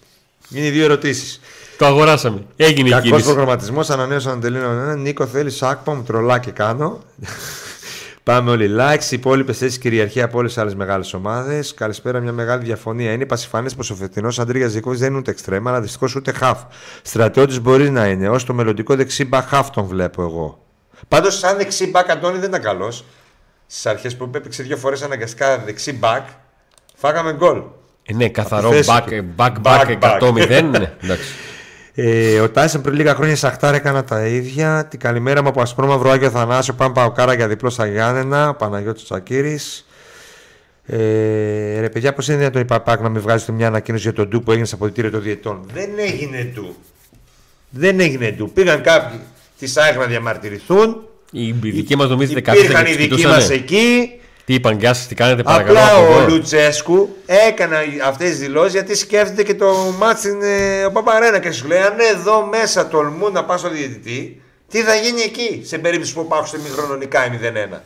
Είναι 0.50 0.66
οι 0.66 0.70
δύο 0.70 0.84
ερωτήσεις. 0.84 1.40
Το 1.78 1.86
αγοράσαμε. 1.86 2.46
Έγινε 2.56 2.88
η 2.88 2.90
Κακός 2.90 3.08
κίνηση. 3.08 3.24
προγραμματισμός, 3.24 3.90
ανανέωσα 3.90 4.34
να 4.34 4.40
τελείως. 4.40 4.96
Νίκο 4.96 5.26
θέλεις 5.26 5.56
σάκπα, 5.56 5.94
μου 5.94 6.02
τρολάκι 6.02 6.50
κάνω. 6.50 7.02
Πάμε 8.26 8.50
όλοι 8.50 8.76
likes. 8.78 9.02
Οι 9.10 9.16
υπόλοιπες 9.16 9.58
θέσεις 9.58 9.78
κυριαρχία 9.78 10.24
από 10.24 10.38
όλες 10.38 10.52
τις 10.52 10.62
άλλες 10.62 10.74
μεγάλες 10.74 11.14
ομάδες. 11.14 11.74
Καλησπέρα, 11.74 12.20
μια 12.20 12.32
μεγάλη 12.32 12.64
διαφωνία. 12.64 13.12
Είναι 13.12 13.26
πασιφανές 13.26 13.74
πως 13.74 13.90
ο 13.90 13.94
φετινός 13.94 14.38
Αντρίγια 14.38 14.68
Ζήκοβιτ 14.68 14.98
δεν 14.98 15.08
είναι 15.08 15.18
ούτε 15.18 15.30
εξτρέμα, 15.30 15.70
αλλά 15.70 15.80
δυστυχώς 15.80 16.14
ούτε 16.14 16.32
half. 16.40 16.54
Στρατιώτης 17.02 17.60
μπορεί 17.60 17.90
να 17.90 18.06
είναι. 18.06 18.28
Ω 18.28 18.36
το 18.46 18.54
μελλοντικό 18.54 18.94
δεξί 18.96 19.24
μπακ 19.24 19.48
half 19.52 19.64
τον 19.72 19.84
βλέπω 19.84 20.22
εγώ. 20.22 20.64
Πάντως, 21.08 21.38
σαν 21.38 21.56
δεξί 21.56 21.86
μπακ 21.86 22.10
Αντώνη 22.10 22.38
δεν 22.38 22.48
ήταν 22.48 22.62
καλός. 22.62 23.04
Στις 23.66 23.86
αρχές 23.86 24.16
που 24.16 24.30
έπαιξε 24.34 24.62
δύο 24.62 24.76
φορές 24.76 25.02
αναγκαστικά 25.02 25.58
δεξί 25.58 25.92
μπακ, 25.92 26.26
φάγαμε 26.94 27.32
γκολ. 27.32 27.62
Ε, 28.02 28.14
ναι, 28.14 28.28
καθαρό 28.28 28.70
θέση 28.70 28.90
back, 28.92 29.02
του. 29.06 29.24
back, 29.36 29.52
Back, 29.62 29.86
back, 29.86 29.98
back. 30.00 30.20
100-0. 30.20 30.48
ναι, 30.48 30.92
εντάξει. 31.02 31.32
Ε, 31.98 32.40
ο 32.40 32.50
Τάισεν 32.50 32.80
πριν 32.80 32.94
λίγα 32.94 33.14
χρόνια 33.14 33.36
σε 33.36 33.46
Αχτάρ 33.46 33.74
έκανα 33.74 34.04
τα 34.04 34.26
ίδια. 34.26 34.86
Την 34.90 34.98
καλημέρα 34.98 35.42
μου 35.42 35.48
από 35.48 35.60
Ασπρόμαυρο 35.60 36.10
Άγιο 36.10 36.30
Θανάσιο. 36.30 36.74
Πάμε 36.74 36.92
Παοκάρα 36.94 37.34
για 37.34 37.48
διπλό 37.48 37.70
στα 37.70 37.86
Γιάννενα. 37.86 38.54
Παναγιώτης 38.54 39.04
Τσακύρης. 39.04 39.86
Ε, 40.86 40.96
ρε 41.80 41.88
παιδιά, 41.88 42.12
πώς 42.12 42.28
είναι 42.28 42.36
δυνατόν 42.36 42.62
η 42.62 42.64
Παπάκ 42.64 43.00
να 43.00 43.08
μην 43.08 43.20
βγάζει 43.20 43.52
μια 43.52 43.66
ανακοίνωση 43.66 44.02
για 44.02 44.12
τον 44.12 44.28
ντου 44.28 44.42
που 44.42 44.50
έγινε 44.50 44.66
σε 44.66 44.74
αποδητήριο 44.74 45.10
των 45.10 45.22
διετών. 45.22 45.66
Δεν 45.74 45.90
έγινε 45.96 46.50
ντου. 46.54 46.76
Δεν 47.70 48.00
έγινε 48.00 48.30
ντου. 48.30 48.50
Πήγαν 48.52 48.82
κάποιοι 48.82 49.20
της 49.58 49.76
ΑΕΚ 49.76 49.96
να 49.96 50.04
διαμαρτυρηθούν. 50.04 50.96
Η 51.32 51.52
δική 51.52 51.96
μας 51.96 52.08
νομίζετε 52.08 52.38
Υπήρχαν 52.38 52.64
κάποιοι 52.64 52.70
οι 52.70 52.92
θα 52.92 52.98
δικοί 52.98 53.08
κοιτούσανε. 53.08 53.34
μας 53.34 53.50
εκεί. 53.50 54.10
Τι 54.46 54.54
είπαν, 54.54 54.78
γεια 54.78 54.94
σα, 54.94 55.06
τι 55.06 55.14
κάνετε, 55.14 55.42
παρακαλώ. 55.42 55.78
Απλά 55.78 55.96
από 55.96 56.14
ο 56.14 56.18
εδώ. 56.18 56.28
Λουτσέσκου 56.28 57.16
έκανε 57.26 57.76
αυτές 58.04 58.28
τις 58.28 58.38
δηλώσεις 58.38 58.72
γιατί 58.72 58.94
σκέφτεται 58.96 59.42
και 59.42 59.54
το 59.54 59.94
μάτς 59.98 60.18
στην 60.18 60.42
ε, 60.42 60.84
ο 60.84 60.92
Παπαρένα 60.92 61.38
και 61.38 61.50
σου 61.52 61.66
λέει: 61.66 61.78
Αν 61.78 61.94
εδώ 62.14 62.46
μέσα 62.46 62.88
τολμούν 62.88 63.32
να 63.32 63.44
πα 63.44 63.56
στο 63.56 63.68
διαιτητή, 63.68 64.42
τι 64.68 64.82
θα 64.82 64.94
γίνει 64.94 65.20
εκεί 65.20 65.62
σε 65.64 65.78
περίπτωση 65.78 66.14
που 66.14 66.20
υπάρχουν 66.20 66.46
στη 66.46 66.58
μηχρονονικά 66.58 67.26
η 67.26 67.30
0-1. 67.74 67.78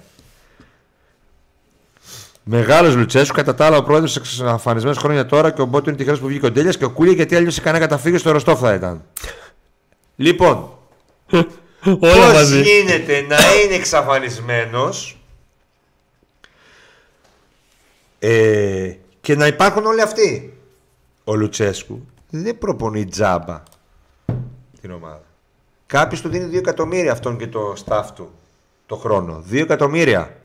Μεγάλος 2.42 2.94
Λουτσέσκου, 2.94 3.34
κατά 3.34 3.54
τα 3.54 3.66
άλλα 3.66 3.76
ο 3.76 3.82
πρόεδρος 3.82 4.16
εξαφανισμένο 4.16 4.94
χρόνια 4.98 5.26
τώρα 5.26 5.50
και 5.50 5.60
ο 5.60 5.64
Μπότο 5.64 5.88
είναι 5.88 5.98
τυχερός 5.98 6.20
που 6.20 6.26
βγήκε 6.26 6.46
ο 6.46 6.50
Ντέλιας 6.50 6.76
και 6.76 6.84
ο 6.84 6.90
Κούλια 6.90 7.12
γιατί 7.12 7.36
αλλιώς 7.36 7.54
σε 7.54 7.60
κανένα 7.60 7.86
καταφύγιο 7.86 8.18
στο 8.18 8.30
Ροστόφ 8.30 8.60
θα 8.60 8.74
ήταν. 8.74 9.04
λοιπόν, 10.16 10.70
Όλα 12.00 12.26
Πώς 12.26 12.32
μαζί. 12.32 12.60
γίνεται 12.62 13.24
να 13.28 13.36
είναι 13.64 13.74
εξαφανισμένος 13.74 15.19
ε, 18.22 18.92
και 19.20 19.36
να 19.36 19.46
υπάρχουν 19.46 19.86
όλοι 19.86 20.02
αυτοί. 20.02 20.54
Ο 21.24 21.34
Λουτσέσκου 21.34 22.06
δεν 22.30 22.58
προπονεί 22.58 23.04
τζάμπα 23.04 23.62
την 24.80 24.90
ομάδα. 24.90 25.24
Κάποιος 25.86 26.20
του 26.20 26.28
δίνει 26.28 26.50
2 26.52 26.58
εκατομμύρια 26.58 27.12
αυτόν 27.12 27.38
και 27.38 27.46
το 27.46 27.74
staff 27.86 28.04
του 28.14 28.30
το 28.86 28.96
χρόνο. 28.96 29.44
2 29.50 29.56
εκατομμύρια. 29.56 30.36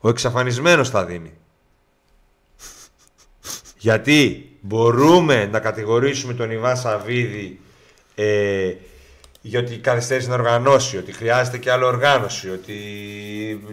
Ο 0.00 0.08
εξαφανισμένος 0.08 0.90
θα 0.90 1.04
δίνει. 1.04 1.32
Γιατί 3.78 4.50
μπορούμε 4.60 5.46
να 5.46 5.60
κατηγορήσουμε 5.60 6.34
τον 6.34 6.50
Ιβάν 6.50 6.76
Σαββίδη 6.76 7.60
ε, 8.14 8.74
για 9.40 9.60
ότι 9.60 9.78
καθυστέρησε 9.78 10.28
να 10.28 10.34
οργανώσει, 10.34 10.96
ότι 10.96 11.12
χρειάζεται 11.12 11.58
και 11.58 11.70
άλλο 11.70 11.86
οργάνωση, 11.86 12.50
ότι 12.50 12.74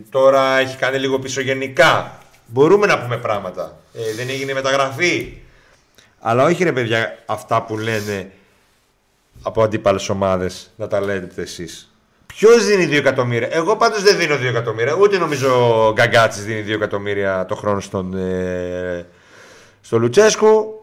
τώρα 0.09 0.57
έχει 0.57 0.77
κάνει 0.77 0.97
λίγο 0.97 1.19
πισωγενικά. 1.19 2.17
Μπορούμε 2.51 2.85
να 2.87 2.99
πούμε 2.99 3.17
πράγματα. 3.17 3.77
Ε, 3.93 4.13
δεν 4.15 4.29
έγινε 4.29 4.53
μεταγραφή. 4.53 5.37
Αλλά 6.19 6.43
όχι 6.43 6.63
ρε 6.63 6.71
παιδιά 6.71 7.17
αυτά 7.25 7.61
που 7.63 7.77
λένε 7.77 8.31
από 9.41 9.63
αντίπαλες 9.63 10.09
ομάδες 10.09 10.71
να 10.75 10.87
τα 10.87 11.01
λέτε 11.01 11.41
εσείς. 11.41 11.91
Ποιος 12.25 12.65
δίνει 12.65 12.87
2 12.87 12.93
εκατομμύρια; 12.93 13.47
Εγώ 13.51 13.75
πάντως 13.75 14.03
δεν 14.03 14.17
δίνω 14.17 14.35
2 14.35 14.43
εκατομμύρια. 14.43 14.93
Ούτε 14.93 15.17
νομίζω 15.17 15.87
ο 15.87 15.93
Γκαγκάτσης 15.93 16.43
δίνει 16.43 16.63
2 16.67 16.73
εκατομμύρια 16.73 17.45
το 17.45 17.55
χρόνο 17.55 17.79
στον, 17.79 18.17
ε, 18.17 19.05
στο 19.81 19.99
Λουτσέσκου. 19.99 20.73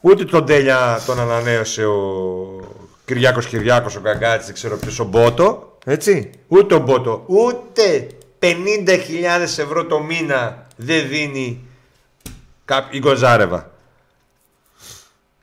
Ούτε 0.00 0.24
τον 0.24 0.46
Τέλια 0.46 1.00
τον 1.06 1.20
ανανέωσε 1.20 1.84
ο 1.84 1.96
Κυριάκος 3.04 3.46
Κυριάκος, 3.46 3.96
ο 3.96 4.00
Γκαγκάτσης, 4.00 4.46
δεν 4.46 4.54
ξέρω 4.54 4.76
ποιος, 4.76 4.98
ο 4.98 5.04
Μπότο. 5.04 5.78
Έτσι. 5.84 6.30
Ούτε 6.48 6.74
ο 6.74 6.78
Μπότο. 6.78 7.24
Ούτε 7.26 8.06
50.000 8.40 9.40
ευρώ 9.42 9.84
το 9.86 10.00
μήνα 10.00 10.66
δεν 10.76 11.08
δίνει 11.08 11.60
κά- 12.64 12.94
η 12.94 12.98
Γκοζάρεβα. 12.98 13.70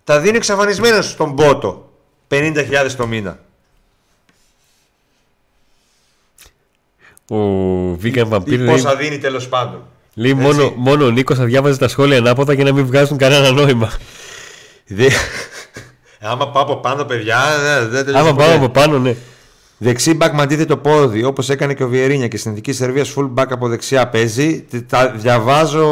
Τα 0.03 0.19
δίνει 0.19 0.37
εξαφανισμένος 0.37 1.09
στον 1.09 1.31
Μπότο. 1.31 1.91
50.000 2.27 2.95
το 2.97 3.07
μήνα. 3.07 3.39
Ο 7.29 7.37
Vegan 8.03 8.29
Vampire 8.29 8.47
Ή 8.51 8.57
λέει, 8.57 8.67
πόσα 8.67 8.95
δίνει 8.95 9.17
τέλος 9.17 9.47
πάντων. 9.47 9.83
λέει 10.13 10.31
Έτσι. 10.31 10.43
μόνο, 10.43 10.73
μόνο 10.75 11.05
ο 11.05 11.09
Νίκος 11.09 11.37
θα 11.37 11.43
διάβαζε 11.45 11.77
τα 11.77 11.87
σχόλια 11.87 12.17
ανάποδα 12.17 12.53
για 12.53 12.63
να 12.63 12.71
μην 12.73 12.85
βγάζουν 12.85 13.17
κανένα 13.17 13.51
νόημα. 13.51 13.91
Δε... 14.87 15.09
Άμα 16.21 16.49
πάω 16.49 16.63
από 16.63 16.75
πάνω, 16.77 17.03
παιδιά, 17.05 17.39
δεν 17.61 17.89
δεν 17.89 18.05
τελειώνει 18.05 18.27
Άμα 18.27 18.35
ποτέ. 18.35 18.43
πάμε 18.49 18.65
από 18.65 18.69
πάνω, 18.69 18.99
ναι. 18.99 19.15
Δεξί 19.77 20.13
μπακ 20.13 20.33
με 20.33 20.41
αντίθετο 20.41 20.77
πόδι, 20.77 21.23
όπως 21.23 21.49
έκανε 21.49 21.73
και 21.73 21.83
ο 21.83 21.87
Βιερίνια 21.87 22.27
και 22.27 22.37
στην 22.37 22.51
εθνική 22.51 22.73
Σερβία 22.73 23.05
full 23.15 23.33
back 23.35 23.45
από 23.49 23.67
δεξιά 23.67 24.07
παίζει. 24.07 24.61
Τι- 24.61 24.81
Τα 24.83 25.09
διαβάζω 25.11 25.87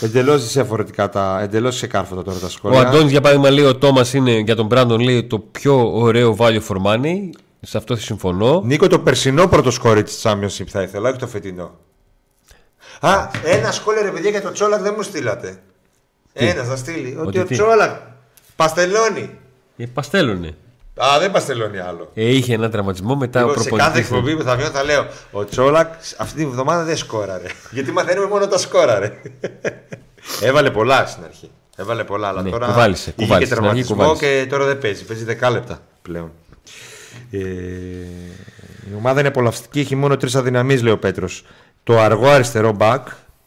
εντελώς 0.00 0.52
διαφορετικά, 0.52 1.08
τα, 1.08 1.40
εντελώς 1.42 1.76
ξεκάρφωτα 1.76 2.22
τώρα 2.22 2.38
τα 2.38 2.46
Ο 2.46 2.48
σχόλια. 2.48 2.80
Αντώνης 2.80 3.10
για 3.10 3.20
παράδειγμα 3.20 3.50
λέει 3.50 3.64
ο 3.64 3.76
Τόμας 3.76 4.12
είναι 4.14 4.38
για 4.38 4.56
τον 4.56 4.66
Μπράντον 4.66 5.00
λέει 5.00 5.24
το 5.24 5.38
πιο 5.38 5.90
ωραίο 5.94 6.36
value 6.38 6.60
for 6.68 6.76
money. 6.86 7.14
Σε 7.60 7.76
αυτό 7.76 7.96
συμφωνώ. 7.96 8.62
Νίκο, 8.64 8.86
το 8.86 8.98
περσινό 8.98 9.46
πρώτο 9.46 9.70
σκόρι 9.70 10.02
της 10.02 10.20
Championship 10.22 10.64
θα 10.68 10.82
ήθελα, 10.82 11.08
όχι 11.08 11.18
το 11.18 11.26
φετινό. 11.26 11.70
Α, 13.00 13.28
ένα 13.44 13.70
σχόλιο 13.72 14.02
ρε 14.02 14.10
παιδιά 14.10 14.30
για 14.30 14.42
το 14.42 14.52
Τσόλακ 14.52 14.80
δεν 14.80 14.94
μου 14.96 15.02
στείλατε. 15.02 15.62
Ένας 16.32 16.66
θα 16.68 16.76
στείλει. 16.76 17.16
Ότι, 17.18 17.28
Ότι 17.28 17.38
ο 17.38 17.44
τι; 17.44 17.54
Τσόλακ 17.54 17.90
παστελώνει. 18.56 19.30
Ε, 19.76 19.84
παστέλωνε. 19.86 20.54
Α, 20.94 21.18
δεν 21.18 21.30
παστελώνει 21.30 21.78
άλλο. 21.78 22.10
Ε, 22.14 22.28
είχε 22.34 22.54
ένα 22.54 22.70
τραυματισμό 22.70 23.14
μετά 23.16 23.40
Εγώ 23.40 23.50
ο 23.50 23.52
σε 23.52 23.58
κάθε 23.58 23.70
προπονητής. 23.76 24.00
εκπομπή 24.10 24.36
που 24.36 24.42
θα 24.42 24.56
βγαίνω 24.56 24.70
θα 24.70 24.84
λέω 24.84 25.06
Ο 25.30 25.44
Τσόλακ 25.44 25.94
αυτή 26.18 26.36
τη 26.36 26.46
βδομάδα 26.46 26.84
δεν 26.84 26.96
σκόραρε. 26.96 27.46
Γιατί 27.74 27.92
μαθαίνουμε 27.92 28.26
μόνο 28.26 28.46
τα 28.46 28.58
σκόραρε. 28.58 29.12
Έβαλε 30.48 30.70
πολλά 30.70 31.06
στην 31.06 31.24
αρχή. 31.24 31.50
Έβαλε 31.76 32.04
πολλά, 32.04 32.28
αλλά 32.28 32.42
Ναι, 32.42 32.50
τώρα 32.50 32.66
κουβάλισε, 32.66 33.12
είχε 33.16 33.22
κουβάλισε, 33.22 33.48
και 33.48 33.54
στην 33.54 33.66
αρχή 33.68 33.82
τερματισμό 33.84 34.14
κουβάλισε. 34.14 34.42
και 34.42 34.50
τώρα 34.50 34.64
δεν 34.64 34.78
παίζει. 34.78 35.04
Παίζει 35.04 35.24
δεκάλεπτα 35.24 35.78
πλέον. 36.02 36.30
Ε, 37.30 37.38
η 38.90 38.94
ομάδα 38.96 39.18
είναι 39.18 39.28
απολαυστική, 39.28 39.80
έχει 39.80 39.96
μόνο 39.96 40.16
τρεις 40.16 40.34
αδυναμίες, 40.34 40.82
λέει 40.82 40.92
ο 40.92 40.98
Πέτρος. 40.98 41.44
Το 41.84 41.98
αργό 42.00 42.28
αριστερό 42.28 42.76
back, 42.80 42.98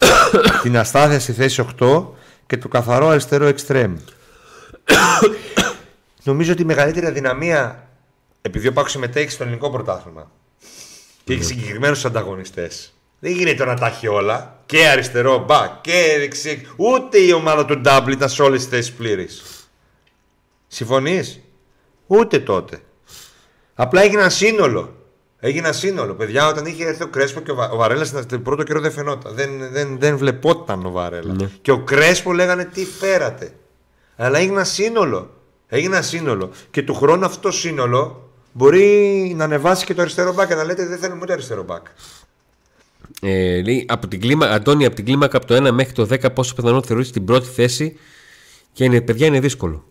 την 0.63 0.77
αστάθεια 0.77 1.19
στη 1.19 1.31
θέση 1.31 1.65
8 1.79 2.03
και 2.45 2.57
το 2.57 2.67
καθαρό 2.67 3.07
αριστερό 3.07 3.49
extreme. 3.55 3.93
Νομίζω 6.23 6.51
ότι 6.51 6.61
η 6.61 6.65
μεγαλύτερη 6.65 7.05
αδυναμία, 7.05 7.89
επειδή 8.41 8.67
ο 8.67 8.73
Πάκος 8.73 8.91
συμμετέχει 8.91 9.29
στο 9.29 9.43
ελληνικό 9.43 9.69
πρωτάθλημα 9.69 10.31
και 11.23 11.33
έχει 11.33 11.43
συγκεκριμένους 11.43 12.05
ανταγωνιστές, 12.05 12.93
δεν 13.19 13.31
γίνεται 13.31 13.65
να 13.65 13.75
τα 13.75 13.87
έχει 13.87 14.07
όλα. 14.07 14.61
Και 14.65 14.87
αριστερό 14.87 15.43
μπακ 15.45 15.81
και 15.81 16.15
δεξί. 16.19 16.67
Ούτε 16.75 17.17
η 17.17 17.31
ομάδα 17.31 17.65
του 17.65 17.79
Ντάμπλ 17.79 18.11
ήταν 18.11 18.29
σε 18.29 18.41
όλες 18.41 18.59
τις 18.59 18.69
θέσεις 18.69 18.93
πλήρης. 18.93 19.43
Συμφωνείς, 20.67 21.43
Ούτε 22.07 22.39
τότε. 22.39 22.79
Απλά 23.73 24.01
έγινε 24.01 24.21
ένα 24.21 24.29
σύνολο. 24.29 24.95
Έγινε 25.39 25.67
ένα 25.67 25.75
σύνολο. 25.75 26.13
Παιδιά, 26.13 26.47
όταν 26.47 26.65
είχε 26.65 26.85
έρθει 26.85 27.03
ο 27.03 27.07
Κρέσπο 27.07 27.39
και 27.39 27.51
ο, 27.51 27.55
Βα... 27.55 27.69
ο 27.69 27.77
Βαρέλας 27.77 28.07
στην 28.07 28.41
πρώτο 28.41 28.63
καιρό 28.63 28.79
δεν 28.79 28.91
φαινόταν. 28.91 29.35
Δεν, 29.35 29.71
δεν, 29.71 29.99
δεν 29.99 30.17
βλεπόταν 30.17 30.85
ο 30.85 30.91
Βαρέλας. 30.91 31.37
Ναι. 31.37 31.49
Και 31.61 31.71
ο 31.71 31.79
Κρέσπο 31.79 32.33
λέγανε 32.33 32.65
τι 32.65 32.85
φέρατε. 32.85 33.53
Αλλά 34.15 34.37
έγινε 34.37 34.53
ένα 34.53 34.63
σύνολο. 34.63 35.29
Έγινε 35.73 35.95
ένα 35.95 36.03
σύνολο. 36.05 36.49
Και 36.71 36.83
του 36.83 36.93
χρόνου 36.93 37.25
αυτό 37.25 37.39
το 37.39 37.51
σύνολο 37.51 38.29
μπορεί 38.51 39.33
να 39.35 39.43
ανεβάσει 39.43 39.85
και 39.85 39.93
το 39.93 40.01
αριστερό 40.01 40.33
μπακ 40.33 40.47
και 40.47 40.55
να 40.55 40.63
λέτε 40.63 40.85
δεν 40.85 40.97
θέλουμε 40.97 41.19
ούτε 41.21 41.33
αριστερό 41.33 41.63
μπακ. 41.63 41.85
Ε, 43.21 43.61
λέει, 43.61 43.85
από 43.89 44.07
την 44.07 44.19
κλίμα, 44.21 44.45
Αντώνη, 44.45 44.85
από 44.85 44.95
την 44.95 45.05
κλίμακα 45.05 45.37
από 45.37 45.45
το 45.45 45.55
1 45.67 45.71
μέχρι 45.71 45.93
το 45.93 46.07
10, 46.11 46.33
πόσο 46.33 46.53
πιθανό 46.55 46.83
θεωρείς 46.83 47.11
την 47.11 47.25
πρώτη 47.25 47.47
θέση; 47.47 47.97
Και 48.71 48.83
είναι, 48.83 49.01
παιδιά 49.01 49.27
είναι 49.27 49.39
δύσκολο. 49.39 49.83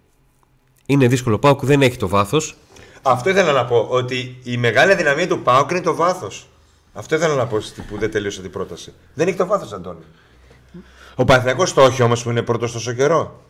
Είναι 0.86 1.06
δύσκολο. 1.08 1.34
Ο 1.34 1.38
Πάουκ 1.38 1.64
δεν 1.64 1.82
έχει 1.82 1.96
το 1.96 2.08
βάθος. 2.08 2.56
Αυτό 3.02 3.30
ήθελα 3.30 3.52
να 3.52 3.64
πω. 3.64 3.86
Ότι 3.90 4.38
η 4.42 4.56
μεγάλη 4.56 4.92
αδυναμία 4.92 5.28
του 5.28 5.38
Πάουκ 5.42 5.70
είναι 5.70 5.80
το 5.80 5.94
βάθος. 5.94 6.48
Αυτό 6.92 7.14
ήθελα 7.14 7.34
να 7.34 7.46
πω 7.46 7.60
στη- 7.60 7.80
που 7.80 7.98
δεν 7.98 8.10
τελείωσε 8.10 8.40
την 8.40 8.50
πρόταση. 8.50 8.92
Δεν 9.14 9.28
έχει 9.28 9.36
το 9.36 9.46
βάθος, 9.46 9.72
Αντώνη. 9.72 10.02
Ο 11.14 11.24
Παναθηναϊκός 11.24 11.72
το 11.74 11.82
όχι 11.82 12.02
όμως 12.02 12.22
που 12.22 12.30
είναι 12.30 12.42
πρώτος 12.42 12.72
τόσο 12.72 12.92
καιρό. 12.92 13.42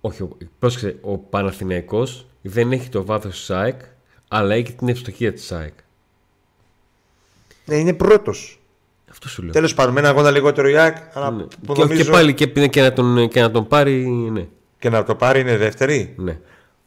Όχι, 0.00 0.22
ο- 0.22 0.36
πρόσεξε, 0.58 0.96
ο 1.00 1.18
Παναθηναϊκός 1.18 2.26
δεν 2.42 2.72
έχει 2.72 2.88
το 2.88 3.04
βάθος 3.04 3.30
της 3.34 3.44
ΣΑΕΚ, 3.44 3.80
αλλά 4.28 4.54
έχει 4.54 4.72
την 4.72 4.88
ευστοχία 4.88 5.32
της 5.32 5.44
ΣΑΕΚ. 5.44 5.72
Ναι, 7.64 7.76
είναι 7.76 7.92
πρώτος. 7.92 8.60
Αυτό 9.10 9.28
σου 9.28 9.42
λέω. 9.42 9.52
Τέλος 9.52 9.74
πάντων, 9.74 9.92
με 9.92 10.00
ένα 10.00 10.08
αγώνα 10.08 10.30
λιγότερο 10.30 10.68
η 10.68 10.76
ΑΕΚ. 10.76 10.96
Αλλά 11.12 11.30
Ναι. 11.30 11.42
που 11.66 11.72
Και, 11.74 11.80
νομίζω- 11.82 12.04
και 12.04 12.10
πάλι 12.10 12.34
και, 12.34 12.46
και, 12.68 12.80
να 12.82 12.92
τον, 12.92 13.28
και 13.28 13.40
να 13.40 13.50
τον 13.50 13.66
πάρει, 13.66 14.06
ναι. 14.08 14.46
Και 14.78 14.90
να 14.90 15.04
το 15.04 15.14
πάρει 15.14 15.40
είναι 15.40 15.56
δεύτερη; 15.56 16.14
ναι. 16.16 16.38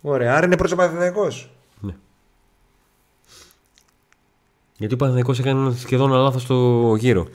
Ωραία, 0.02 0.36
άρα 0.36 0.46
είναι 0.46 0.56
πρώτος 0.56 0.74
ο 0.74 0.76
Παναθηναϊκός. 0.76 1.50
Γιατί 4.78 4.94
ο 4.94 4.98
Παναθηναϊκός 4.98 5.40
έκανε 5.40 5.76
σχεδόν 5.78 6.12
ένα 6.12 6.22
λάθο 6.22 6.40
στο 6.40 6.96
γύρο. 7.00 7.28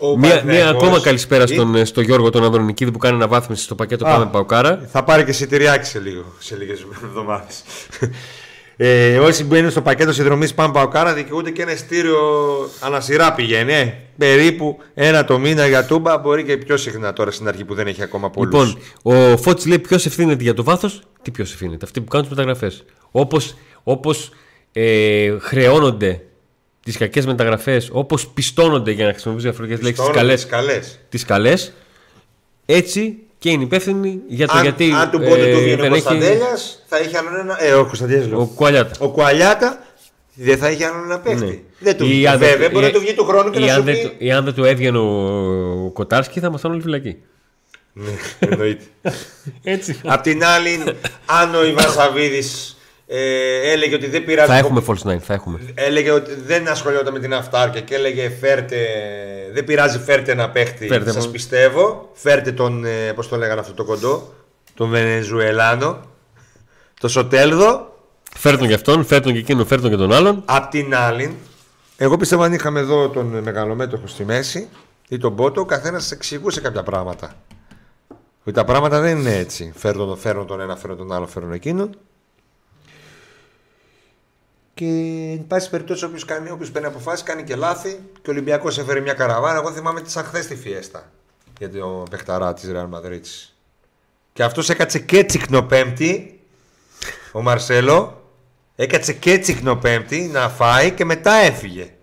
Ο 0.00 0.18
Μία, 0.18 0.28
μία 0.28 0.38
Παναθηναϊκός 0.40 0.82
ακόμα 0.82 1.00
καλησπέρα 1.00 1.44
ή- 1.44 1.46
στον, 1.46 1.86
στο 1.86 2.00
Γιώργο 2.00 2.30
τον 2.30 2.44
Ανδρονικίδη 2.44 2.90
που 2.90 2.98
κάνει 2.98 3.14
αναβάθμιση 3.14 3.62
στο 3.62 3.74
πακέτο 3.74 4.06
Α. 4.06 4.10
Πάμε 4.12 4.26
Παοκάρα. 4.32 4.88
Θα 4.92 5.04
πάρει 5.04 5.24
και 5.24 5.30
εισιτηριάκι 5.30 5.86
σε 5.86 5.98
λίγο, 6.00 6.24
σε 6.38 6.56
λίγες 6.56 6.86
εβδομάδες. 7.04 7.62
Ε, 8.82 9.18
όσοι 9.18 9.44
μπαίνουν 9.44 9.70
στο 9.70 9.80
πακέτο 9.82 10.12
συνδρομής 10.12 10.54
Πάμε 10.54 10.72
Παοκάρα 10.72 11.14
δικαιούνται 11.14 11.50
και 11.50 11.62
ένα 11.62 11.72
ειστήριο 11.72 12.18
ανασυρά 12.80 13.32
πηγαίνει. 13.32 13.72
Ε. 13.72 13.94
Περίπου 14.18 14.78
ένα 14.94 15.24
το 15.24 15.38
μήνα 15.38 15.66
για 15.66 15.84
τούμπα, 15.84 16.18
μπορεί 16.18 16.44
και 16.44 16.56
πιο 16.56 16.76
συχνά 16.76 17.12
τώρα 17.12 17.30
στην 17.30 17.48
αρχή 17.48 17.64
που 17.64 17.74
δεν 17.74 17.86
έχει 17.86 18.02
ακόμα 18.02 18.30
πολλού. 18.30 18.50
Λοιπόν, 18.50 18.78
ο 19.02 19.36
Φώτης 19.36 19.66
λέει 19.66 19.78
ποιος 19.78 20.06
ευθύνεται 20.06 20.42
για 20.42 20.54
το 20.54 20.64
βάθος. 20.64 21.02
Τι 21.22 21.30
ποιος 21.30 21.52
ευθύνεται, 21.52 21.84
αυτοί 21.84 22.00
που 22.00 22.08
κάνουν 22.08 22.26
τις 22.28 22.36
μεταγραφές. 22.36 22.84
Όπως 23.10 23.54
όπως, 23.82 24.30
ε, 24.72 25.38
χρεώνονται 25.38 26.22
τις 26.84 26.96
κακές 26.96 27.26
μεταγραφές, 27.26 27.88
όπως 27.92 28.28
πιστώνονται 28.28 28.90
για 28.90 29.04
να 29.06 29.10
χρησιμοποιήσω 29.12 29.48
διαφορετικές 29.48 29.82
λέξεις 29.84 30.04
τις 30.04 30.14
καλές. 30.14 30.46
καλές. 30.46 30.98
Τις 31.08 31.24
καλές, 31.24 31.72
έτσι 32.66 33.18
και 33.38 33.50
είναι 33.50 33.62
υπεύθυνοι 33.62 34.20
για 34.28 34.46
το 34.46 34.52
Αν, 34.56 34.62
γιατί. 34.62 34.92
αν 34.92 35.10
του 35.10 35.18
πόντε 35.18 35.48
ε, 35.50 35.52
του 35.52 35.58
βγαίνει 35.58 35.72
ο 35.72 35.76
δεν 35.82 35.92
έχει- 35.92 36.02
Κωνσταντέλιας, 36.04 36.82
θα 36.88 36.98
είχε 37.00 37.16
άλλον 37.18 37.36
ένα. 37.36 37.62
Ε, 37.64 37.72
ο 37.72 37.84
Κωνσταντέλιας 37.86 38.26
λέω. 38.28 38.40
Ο 38.40 38.46
Κουαλιάτα. 38.46 38.94
Ο 38.98 39.08
Κουαλιάτα 39.10 39.82
δεν 40.34 40.58
θα 40.58 40.70
είχε 40.70 40.84
άλλον 40.84 41.06
να 41.06 41.18
παίχτη. 41.20 41.44
Ναι. 41.44 41.58
Δεν 41.78 41.96
του 41.96 42.04
Ή 42.04 42.08
βγει. 42.08 42.26
αν 42.26 42.38
δεν- 42.38 42.48
Βέβαια, 42.50 42.68
μπορεί 42.70 42.84
ή- 42.84 42.88
να 42.88 42.94
του 42.94 43.00
βγει 43.00 43.14
του 43.14 43.24
χρόνου 43.24 43.50
και 43.50 43.58
ή 43.58 43.64
να 43.64 43.72
αν 43.72 43.78
σου 43.78 43.82
δεν 43.84 43.94
πει. 43.94 44.02
του- 44.08 44.14
Ή 44.18 44.32
αν 44.32 44.44
δεν 44.44 44.54
του 44.54 44.64
έβγαινε 44.64 44.98
ο 44.98 45.90
Κοτάρσκι 45.92 46.40
θα 46.40 46.46
ήμασταν 46.46 46.70
όλοι 46.70 46.80
φυλακοί. 46.82 47.16
Ναι, 47.92 48.10
εννοείται. 48.38 48.84
Έτσι. 49.62 50.00
Απ' 50.04 50.22
την 50.22 50.44
άλλη, 50.44 50.82
αν 51.26 51.54
ο 51.54 51.64
Ιβάν 51.64 51.90
Σαββίδης 51.90 52.76
ε, 53.12 53.70
έλεγε 53.70 53.94
ότι 53.94 54.06
δεν 54.06 54.24
πειράζει. 54.24 54.50
θα 54.50 54.56
έχουμε 54.56 54.82
false 54.86 55.10
nine, 55.10 55.18
θα 55.18 55.34
έχουμε. 55.34 55.58
Έλεγε 55.74 56.10
ότι 56.10 56.34
δεν 56.46 56.68
ασχολιόταν 56.68 57.12
με 57.12 57.18
την 57.18 57.34
αυτάρκεια 57.34 57.80
και 57.80 57.94
έλεγε 57.94 58.30
φέρτε. 58.40 58.76
Δεν 59.52 59.64
πειράζει, 59.64 59.98
φέρτε 59.98 60.32
ένα 60.32 60.50
παίχτη. 60.50 60.86
Φέρτε 60.86 61.10
Σας 61.12 61.26
μου. 61.26 61.32
πιστεύω. 61.32 62.10
Φέρτε 62.12 62.52
τον. 62.52 62.84
Ε, 62.84 63.12
Πώς 63.14 63.28
το 63.28 63.36
λέγανε 63.36 63.60
αυτό 63.60 63.72
το 63.72 63.84
κοντό. 63.84 64.32
Τον 64.74 64.88
Βενεζουελάνο. 64.88 66.00
Το 67.00 67.08
Σοτέλδο. 67.08 67.94
Φέρ 68.36 68.58
τον 68.58 68.68
και 68.68 68.74
αυτόν, 68.74 69.04
φέρ 69.04 69.20
τον 69.20 69.32
και 69.32 69.38
εκείνον, 69.38 69.66
φέρ 69.66 69.80
τον 69.80 69.90
και 69.90 69.96
τον 69.96 70.12
άλλον. 70.12 70.42
Απ' 70.44 70.70
την 70.70 70.94
άλλη, 70.94 71.36
εγώ 71.96 72.16
πιστεύω 72.16 72.42
αν 72.42 72.52
είχαμε 72.52 72.80
εδώ 72.80 73.08
τον 73.08 73.26
μεγαλομέτωχο 73.26 74.06
στη 74.06 74.24
μέση 74.24 74.68
ή 75.08 75.18
τον 75.18 75.36
Πότο, 75.36 75.60
ο 75.60 75.64
καθένας 75.64 76.10
εξηγούσε 76.10 76.60
κάποια 76.60 76.82
πράγματα. 76.82 77.32
Ότι 78.40 78.52
τα 78.52 78.64
πράγματα 78.64 79.00
δεν 79.00 79.18
είναι 79.18 79.36
έτσι. 79.36 79.72
Φέρνω 79.76 80.04
τον, 80.04 80.16
φέρνω 80.18 80.44
τον 80.44 80.60
ένα, 80.60 80.76
φέρνω 80.76 80.96
τον 80.96 81.12
άλλο, 81.12 81.26
φέρνω 81.26 81.54
εκείνον. 81.54 81.96
Και 84.80 85.36
εν 85.38 85.46
πάση 85.46 85.70
περιπτώσει, 85.70 86.04
όποιος 86.04 86.24
κάνει, 86.24 86.50
όποιος 86.50 86.70
παίρνει 86.70 86.88
αποφάσεις, 86.88 87.22
κάνει 87.22 87.44
και 87.44 87.56
λάθη. 87.56 87.90
Και 88.22 88.30
ο 88.30 88.32
Ολυμπιακός 88.32 88.78
έφερε 88.78 89.00
μια 89.00 89.12
καραβάνα. 89.14 89.58
Εγώ 89.58 89.72
θυμάμαι 89.72 90.00
τη 90.00 90.10
σαν 90.10 90.24
χθες 90.24 90.46
τη 90.46 90.56
φιέστα 90.56 91.10
για 91.58 91.70
τον 91.70 92.04
παιχταρά 92.10 92.54
της 92.54 92.70
Ρεάλ 92.70 92.86
Μαδρίτη. 92.86 93.30
Και 94.32 94.42
αυτός 94.42 94.68
έκατσε 94.68 94.98
και 94.98 95.24
τσικνοπέμπτη, 95.24 96.40
ο 97.32 97.42
Μαρσέλο, 97.42 98.24
έκατσε 98.76 99.12
και 99.12 99.38
τσικνοπέμπτη 99.38 100.20
να 100.20 100.48
φάει 100.48 100.90
και 100.90 101.04
μετά 101.04 101.32
έφυγε. 101.32 101.94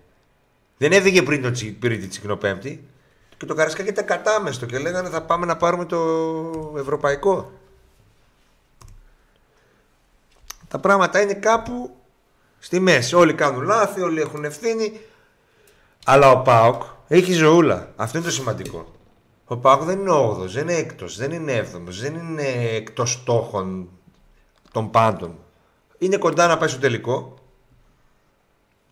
Δεν 0.76 0.92
έφυγε 0.92 1.22
πριν, 1.22 1.42
το, 1.42 1.50
τσι- 1.50 1.78
πριν 1.78 2.00
τη 2.00 2.06
τσικνοπέμπτη. 2.06 2.88
Και 3.36 3.46
το 3.46 3.54
Καρασκάκι 3.54 3.88
ήταν 3.88 4.04
κατάμεστο 4.04 4.66
και 4.66 4.78
λέγανε 4.78 5.08
θα 5.08 5.22
πάμε 5.22 5.46
να 5.46 5.56
πάρουμε 5.56 5.84
το 5.84 6.74
ευρωπαϊκό. 6.78 7.52
Τα 10.68 10.78
πράγματα 10.78 11.20
είναι 11.20 11.34
κάπου 11.34 11.97
στη 12.58 12.80
μέση. 12.80 13.14
Όλοι 13.14 13.34
κάνουν 13.34 13.62
λάθη, 13.62 14.00
όλοι 14.00 14.20
έχουν 14.20 14.44
ευθύνη. 14.44 15.00
Αλλά 16.04 16.30
ο 16.30 16.42
Πάοκ 16.42 16.82
έχει 17.08 17.32
ζωούλα. 17.32 17.92
Αυτό 17.96 18.18
είναι 18.18 18.26
το 18.26 18.32
σημαντικό. 18.32 18.92
Ο 19.44 19.56
Πάοκ 19.56 19.82
δεν 19.82 19.98
είναι 19.98 20.12
8 20.12 20.36
δεν 20.46 20.62
είναι 20.62 20.74
έκτος, 20.74 21.16
δεν 21.16 21.32
είναι 21.32 21.68
7 21.74 21.80
δεν 21.84 22.14
είναι 22.14 22.42
εκτός 22.74 23.12
στόχων 23.12 23.88
των 24.72 24.90
πάντων. 24.90 25.34
Είναι 25.98 26.16
κοντά 26.16 26.46
να 26.46 26.56
πάει 26.58 26.68
στο 26.68 26.78
τελικό. 26.78 27.34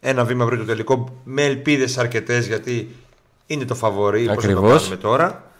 Ένα 0.00 0.24
βήμα 0.24 0.46
πριν 0.46 0.58
το 0.58 0.64
τελικό 0.64 1.20
με 1.24 1.42
ελπίδες 1.44 1.98
αρκετές 1.98 2.46
γιατί 2.46 2.96
είναι 3.46 3.64
το 3.64 3.74
φαβορή. 3.74 4.24
Πώς 4.26 4.34
θα 4.34 4.40
το 4.40 4.46
Ακριβώς. 4.46 4.78
κάνουμε 4.78 4.96
τώρα. 4.96 5.50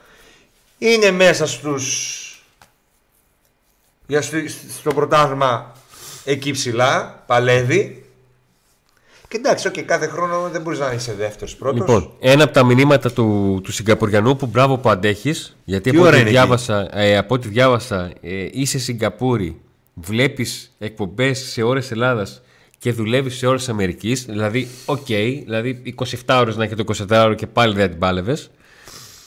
Είναι 0.78 1.10
μέσα 1.10 1.46
στους 1.46 2.20
για 4.06 4.22
στο, 4.22 4.36
στο 4.78 4.94
πρωτάθλημα 4.94 5.72
εκεί 6.26 6.50
ψηλά, 6.50 7.22
παλεύει. 7.26 8.04
Και 9.28 9.36
εντάξει, 9.36 9.70
okay, 9.72 9.80
κάθε 9.80 10.06
χρόνο 10.06 10.48
δεν 10.52 10.62
μπορείς 10.62 10.78
να 10.78 10.92
είσαι 10.92 11.14
δεύτερος 11.14 11.56
πρώτος. 11.56 11.78
Λοιπόν, 11.78 12.10
ένα 12.20 12.44
από 12.44 12.52
τα 12.52 12.64
μηνύματα 12.64 13.12
του, 13.12 13.60
του 13.62 13.72
Σιγκαπουριανού 13.72 14.36
που 14.36 14.46
μπράβο 14.46 14.78
που 14.78 14.88
αντέχεις, 14.88 15.56
γιατί 15.64 15.90
Τι 15.90 15.96
από 15.96 16.06
ώρα 16.06 16.10
ό,τι, 16.10 16.20
είναι 16.20 16.30
διάβασα, 16.30 16.88
ε, 16.98 17.16
από 17.16 17.34
ό,τι 17.34 17.48
διάβασα, 17.48 18.12
ε, 18.20 18.48
είσαι 18.52 18.78
Σιγκαπούρη, 18.78 19.60
βλέπεις 19.94 20.74
εκπομπές 20.78 21.38
σε 21.38 21.62
ώρες 21.62 21.90
Ελλάδας 21.90 22.42
και 22.78 22.92
δουλεύεις 22.92 23.36
σε 23.36 23.46
ώρες 23.46 23.68
Αμερικής. 23.68 24.24
Δηλαδή, 24.24 24.68
οκ, 24.84 25.06
δηλαδή 25.06 25.94
27 26.26 26.38
ώρε 26.40 26.52
να 26.54 26.64
έχει 26.64 26.74
το 26.74 26.84
24 27.08 27.24
ώρο 27.24 27.34
και 27.34 27.46
πάλι 27.46 27.74
δεν 27.74 27.90
την 27.90 27.98
πάλευες. 27.98 28.50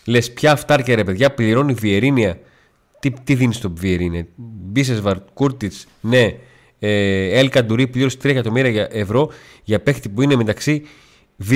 Λες, 0.06 0.32
πια 0.34 0.52
αυτάρκεια 0.52 0.96
ρε 0.96 1.04
παιδιά, 1.04 1.32
πληρώνει 1.32 1.74
Βιερίνια. 1.74 2.40
Τι, 3.00 3.12
τι 3.24 3.36
δίνεις 3.36 3.56
στον 3.56 3.74
Βιερίνια, 3.78 4.26
Μπίσεσβαρ, 4.36 5.18
Κούρτιτς, 5.34 5.88
ναι. 6.02 6.36
Ε, 6.80 7.40
Ελ 7.40 7.50
Καντουρί 7.50 7.88
πλήρωσε 7.88 8.18
3 8.18 8.30
εκατομμύρια 8.30 8.70
για- 8.72 8.88
ευρώ 8.92 9.30
για 9.64 9.80
παίχτη 9.80 10.10
που 10.10 10.22
είναι 10.22 10.36
μεταξύ 10.36 10.84
Β 11.38 11.52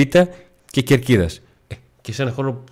και 0.70 0.80
Κερκίδας. 0.82 1.40
Ε, 1.66 1.74
και 2.00 2.12
σε 2.12 2.22
ένα 2.22 2.32
χρόνο 2.32 2.64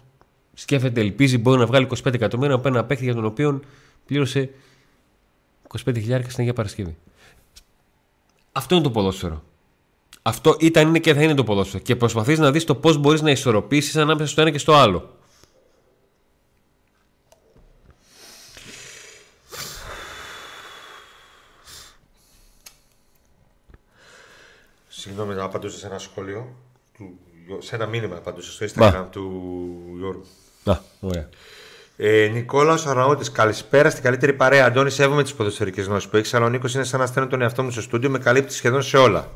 σκέφτεται, 0.54 1.00
ελπίζει 1.00 1.38
μπορεί 1.38 1.58
να 1.58 1.66
βγάλει 1.66 1.86
25 1.86 2.14
εκατομμύρια 2.14 2.54
από 2.54 2.68
ένα 2.68 2.84
παίχτη 2.84 3.04
για 3.04 3.14
τον 3.14 3.24
οποίο 3.24 3.60
πλήρωσε 4.06 4.50
25.000 5.68 6.20
στην 6.28 6.40
Αγία 6.40 6.52
Παρασκευή. 6.52 6.96
Αυτό 8.52 8.74
είναι 8.74 8.84
το 8.84 8.90
ποδόσφαιρο. 8.90 9.42
Αυτό 10.22 10.56
ήταν, 10.60 10.88
είναι 10.88 10.98
και 10.98 11.14
θα 11.14 11.22
είναι 11.22 11.34
το 11.34 11.44
ποδόσφαιρο. 11.44 11.82
Και 11.82 11.96
προσπαθείς 11.96 12.38
να 12.38 12.50
δεις 12.50 12.64
το 12.64 12.74
πώς 12.74 12.96
μπορείς 12.96 13.22
να 13.22 13.30
ισορροπήσεις 13.30 13.96
ανάμεσα 13.96 14.26
στο 14.30 14.40
ένα 14.40 14.50
και 14.50 14.58
στο 14.58 14.74
άλλο. 14.74 15.16
Συγγνώμη, 25.02 25.34
να 25.34 25.44
απαντούσα 25.44 25.78
σε 25.78 25.86
ένα 25.86 25.98
σχόλιο. 25.98 26.48
Του, 26.96 27.04
σε 27.58 27.74
ένα 27.74 27.86
μήνυμα 27.86 28.16
απαντούσα 28.16 28.52
στο 28.52 28.66
Μπα. 28.76 28.90
Instagram 28.90 29.04
του 29.10 29.30
Γιώργου. 29.98 30.24
Α, 30.64 30.76
ωραία. 31.00 31.28
Ε, 31.96 32.28
Νικόλαο 32.32 32.76
Αραώτη, 32.86 33.30
καλησπέρα 33.30 33.90
στην 33.90 34.02
καλύτερη 34.02 34.32
παρέα. 34.32 34.64
Αντώνη, 34.66 34.90
σέβομαι 34.90 35.22
τις 35.22 35.32
ποδοσφαιρικές 35.34 35.86
γνώσεις 35.86 36.08
που 36.08 36.16
έχεις, 36.16 36.34
αλλά 36.34 36.44
ο 36.46 36.48
Νίκος 36.48 36.74
είναι 36.74 36.84
σαν 36.84 37.00
να 37.00 37.06
στέλνω 37.06 37.28
τον 37.28 37.42
εαυτό 37.42 37.62
μου 37.62 37.70
στο 37.70 37.80
στούντιο, 37.82 38.10
με 38.10 38.18
καλύπτει 38.18 38.52
σχεδόν 38.54 38.82
σε 38.82 38.96
όλα. 38.96 39.28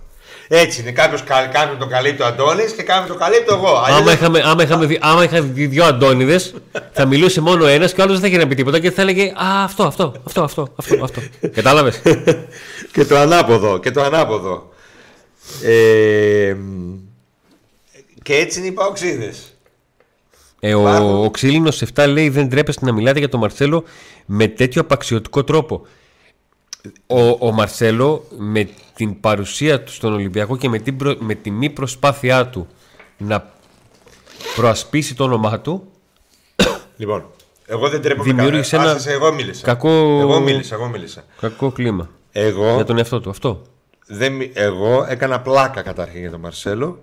Έτσι 0.49 0.81
είναι. 0.81 0.93
Κάποιος 0.93 1.25
κάνει 1.25 1.77
το 1.79 1.87
καλύπτει 1.87 2.23
ο 2.23 2.27
Αντώνης 2.27 2.73
και 2.73 2.83
κάνει 2.83 3.07
το 3.07 3.15
καλύπτω 3.15 3.55
εγώ. 3.55 3.77
Αλλιώς 3.77 3.89
Άμα 4.01 4.05
δεν- 4.05 4.15
είχαμε, 4.15 4.41
άμα 4.45 4.63
είχαμε, 4.63 4.87
δει- 4.87 4.99
άμα 5.03 5.25
είχαμε 5.25 5.41
δει 5.53 5.67
δύο 5.67 5.85
Αντώνιδες, 5.85 6.55
θα 6.93 7.05
μιλούσε 7.07 7.41
μόνο 7.41 7.67
ένας 7.67 7.93
και 7.93 8.01
ο 8.01 8.05
άλλος 8.05 8.15
δεν 8.21 8.23
θα 8.31 8.35
είχε 8.37 8.43
να 8.45 8.49
πει 8.49 8.55
τίποτα 8.55 8.79
και 8.79 8.91
θα 8.91 9.03
έλεγε 9.03 9.27
Α, 9.37 9.65
αυτό, 9.65 9.83
αυτό, 9.83 10.13
αυτό, 10.27 10.43
αυτό, 10.43 10.69
αυτό. 10.77 11.05
αυτό. 11.05 11.21
Κατάλαβες; 11.55 12.03
και 12.93 13.05
το 13.05 13.17
ανάποδο. 13.17 13.79
Και 13.79 13.91
το 13.91 14.03
ανάποδο. 14.03 14.71
Ε, 15.63 16.55
μ, 16.59 16.95
και 18.23 18.35
έτσι 18.37 18.59
είναι 18.59 18.69
οι 18.69 18.73
παοξίδες. 18.73 19.55
Ε, 20.61 20.75
ο, 20.75 20.81
Υπάρχουν- 20.81 21.25
ο 21.25 21.31
Ξύλινος 21.31 21.83
7 21.95 22.07
λέει: 22.09 22.29
Δεν 22.29 22.49
τρέπεστε 22.49 22.85
να 22.85 22.93
μιλάτε 22.93 23.19
για 23.19 23.29
τον 23.29 23.41
Μαρσέλο 23.41 23.85
με 24.27 24.49
τέτοιο 24.49 24.81
απαξιωτικό 24.81 25.45
τρόπο. 25.45 25.87
Ο, 27.07 27.29
ο 27.47 27.53
Μαρσέλο 27.53 28.27
με 28.39 28.69
την 28.95 29.21
παρουσία 29.21 29.83
του 29.83 29.93
στον 29.93 30.13
Ολυμπιακό 30.13 30.57
και 30.57 30.69
με, 30.69 30.79
την 30.79 30.97
προ- 30.97 31.19
με 31.21 31.35
τη 31.35 31.51
μη 31.51 31.71
προσπάθειά 31.71 32.47
του 32.47 32.67
να 33.19 33.53
προασπίσει 34.57 35.15
το 35.15 35.25
όνομά 35.25 35.61
του 35.61 35.89
Λοιπόν, 36.97 37.25
εγώ 37.67 37.89
δεν 37.89 38.03
τρέπομαι 38.03 38.33
Δημιούργησε 38.33 38.71
κανένα. 38.71 38.91
ένα 38.91 39.01
Άσε, 39.01 39.13
εγώ 39.13 39.33
μίλησα. 39.33 39.65
κακό- 39.65 40.21
Εγώ 40.21 40.41
μίλησα, 40.41 40.75
εγώ 40.75 40.89
μίλησα. 40.89 41.25
κακό 41.41 41.71
κλίμα 41.71 42.11
Εγώ, 42.33 42.75
για 42.75 42.85
τον 42.85 42.99
εαυτό 42.99 43.21
του. 43.21 43.31
Αυτό. 43.31 43.63
Δεν, 44.07 44.33
μι- 44.33 44.51
εγώ 44.55 45.07
έκανα 45.09 45.41
πλάκα 45.41 45.83
καταρχήν 45.83 46.21
για 46.21 46.31
τον 46.31 46.41
Μαρσέλο 46.41 47.03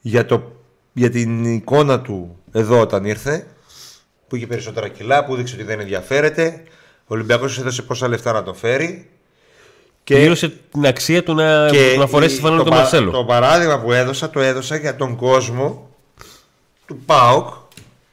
για, 0.00 0.24
το, 0.26 0.52
για 0.92 1.10
την 1.10 1.44
εικόνα 1.44 2.00
του 2.00 2.38
εδώ 2.52 2.80
όταν 2.80 3.04
ήρθε 3.04 3.46
που 4.28 4.36
είχε 4.36 4.46
περισσότερα 4.46 4.88
κιλά, 4.88 5.24
που 5.24 5.34
έδειξε 5.34 5.54
ότι 5.54 5.64
δεν 5.64 5.80
ενδιαφέρεται. 5.80 6.62
Ο 7.00 7.14
Ολυμπιακός 7.14 7.58
έδωσε 7.58 7.82
πόσα 7.82 8.08
λεφτά 8.08 8.32
να 8.32 8.42
το 8.42 8.54
φέρει. 8.54 9.10
Και 10.04 10.14
πλήρωσε 10.14 10.48
την 10.70 10.86
αξία 10.86 11.22
του 11.22 11.34
να, 11.34 11.72
να 11.96 12.06
φορέσει 12.06 12.32
η- 12.34 12.36
τη 12.36 12.42
φανέλα 12.42 12.58
το 12.58 12.64
του 12.64 12.70
πα- 12.70 12.76
Μαρσέλο. 12.76 13.10
Το 13.10 13.24
παράδειγμα 13.24 13.80
που 13.80 13.92
έδωσα, 13.92 14.30
το 14.30 14.40
έδωσα 14.40 14.76
για 14.76 14.96
τον 14.96 15.16
κόσμο 15.16 15.90
του 16.86 16.96
ΠΑΟΚ 17.06 17.48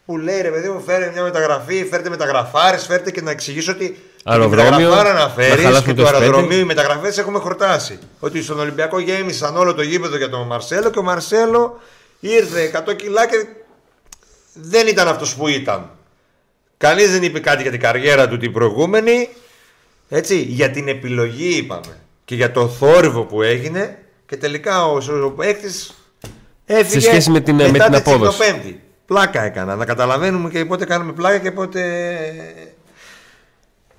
που 0.05 0.17
λέει 0.17 0.41
ρε 0.41 0.49
παιδί 0.49 0.70
μου, 0.70 0.82
φέρε 0.82 1.11
μια 1.11 1.24
μεταγραφή, 1.24 1.86
φέρτε 1.86 2.09
μεταγραφάρες, 2.09 2.86
φέρτε 2.86 3.11
και 3.11 3.22
να 3.22 3.32
εξηγήσω 3.32 3.72
ότι. 3.72 4.03
Αεροδρόμιο, 4.24 4.70
τη 4.70 4.76
μεταγραφάρα 4.84 5.13
να 5.13 5.20
να 5.20 5.30
φέρεις 5.30 5.63
χαλάσουμε 5.63 5.93
και 5.93 6.01
το 6.01 6.03
το 6.03 6.17
S5. 6.17 6.22
αεροδρομίο, 6.22 6.57
οι 6.59 6.63
μεταγραφές 6.63 7.17
έχουμε 7.17 7.39
χορτάσει. 7.39 7.99
Ότι 8.20 8.43
στον 8.43 8.59
Ολυμπιακό 8.59 8.99
γέμισαν 8.99 9.57
όλο 9.57 9.74
το 9.74 9.82
γήπεδο 9.82 10.17
για 10.17 10.30
τον 10.30 10.47
Μαρσέλο 10.47 10.89
και 10.89 10.99
ο 10.99 11.03
Μαρσέλο 11.03 11.80
ήρθε 12.20 12.72
100 12.88 12.95
κιλά 12.95 13.28
και 13.28 13.45
δεν 14.53 14.88
ήταν 14.88 15.07
αυτός 15.07 15.36
που 15.36 15.47
ήταν. 15.47 15.89
Κανείς 16.78 17.11
δεν 17.11 17.24
είπε 17.24 17.39
κάτι 17.39 17.61
για 17.61 17.72
την 17.72 17.80
καριέρα 17.80 18.28
του 18.28 18.38
την 18.38 18.51
προηγούμενη. 18.51 19.30
Έτσι, 20.09 20.36
για 20.38 20.70
την 20.72 20.88
επιλογή 20.88 21.57
είπαμε. 21.57 21.97
Και 22.26 22.36
για 22.36 22.51
το 22.51 22.67
θόρυβο 22.67 23.24
που 23.24 23.41
έγινε. 23.41 23.97
Και 24.26 24.38
τελικά 24.38 24.86
ο, 24.86 24.97
ο 25.26 25.30
παίκτης 25.32 25.93
έφυγε 26.65 26.99
Σε 26.99 27.09
σχέση 27.09 27.30
με 27.30 27.39
την- 27.39 27.55
με 27.55 27.70
μετά 27.72 27.84
την 27.89 27.93
τη 27.93 27.97
απόδοση. 28.11 28.38
Τσικνοπέμπτη. 28.39 28.82
Πλάκα 29.05 29.43
έκανα. 29.43 29.76
Να 29.76 29.86
καταλαβαίνουμε 29.86 30.49
και 30.49 30.65
πότε 30.65 30.86
κάνουμε 30.86 31.11
πλάκα 31.11 31.38
και 31.38 31.51
πότε 31.51 31.80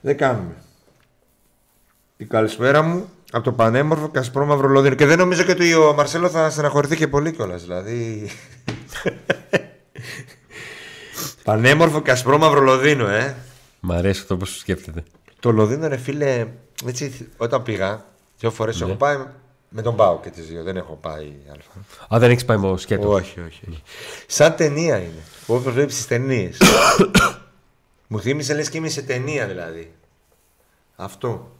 δεν 0.01 0.16
κάνουμε. 0.16 0.55
Η 2.16 2.24
καλησπέρα 2.24 2.82
μου 2.82 3.09
από 3.32 3.44
το 3.44 3.53
πανέμορφο 3.53 4.09
Κασπρό 4.09 4.46
Μαυρολόδινο. 4.46 4.94
Και 4.94 5.07
δεν 5.07 5.18
νομίζω 5.18 5.42
και 5.42 5.51
ότι 5.51 5.74
ο 5.74 5.92
Μαρσέλο 5.94 6.28
θα 6.28 6.51
στεναχωρηθεί 6.51 6.96
και 6.96 7.09
πολύ 7.09 7.32
κιόλας. 7.32 7.62
Δηλαδή. 7.62 8.30
πανέμορφο 11.44 12.03
Κασπρό 12.03 12.38
Μαυρολοδίνο, 12.38 13.09
ε. 13.09 13.36
Μ' 13.80 13.92
αρέσει 13.92 14.20
αυτό 14.20 14.36
που 14.36 14.44
σκέφτεται. 14.44 15.03
Το 15.40 15.51
Λονδίνο, 15.51 15.88
ρε 15.88 15.96
φίλε, 15.96 16.46
έτσι, 16.86 17.28
όταν 17.36 17.62
πήγα, 17.62 18.05
δύο 18.38 18.51
φορές 18.51 18.80
Ναι. 18.80 18.86
έχω 18.86 18.94
πάει. 18.94 19.16
Με 19.72 19.82
τον 19.82 19.96
Πάο 19.96 20.20
και 20.20 20.30
τις 20.30 20.46
δύο. 20.46 20.62
Δεν 20.62 20.76
έχω 20.76 20.98
πάει 21.01 21.32
Α. 22.09 22.14
Α, 22.14 22.18
δεν 22.18 22.30
έχεις 22.30 22.44
πάει 22.44 22.57
με 22.57 22.76
σκέτο. 22.76 23.09
Όχι, 23.11 23.40
όχι, 23.40 23.61
όχι. 23.68 23.82
Σαν 24.26 24.55
ταινία 24.55 24.96
είναι. 24.96 25.22
Όπω 25.46 25.70
βλέπει 25.70 25.92
τι 25.92 26.07
ταινίες. 26.07 26.59
Μου 28.12 28.20
θύμισε 28.20 28.54
λες 28.54 28.70
και 28.70 28.78
είμαι 28.78 28.88
σε 28.88 29.02
ταινία 29.02 29.46
δηλαδή. 29.46 29.92
Αυτό. 30.96 31.50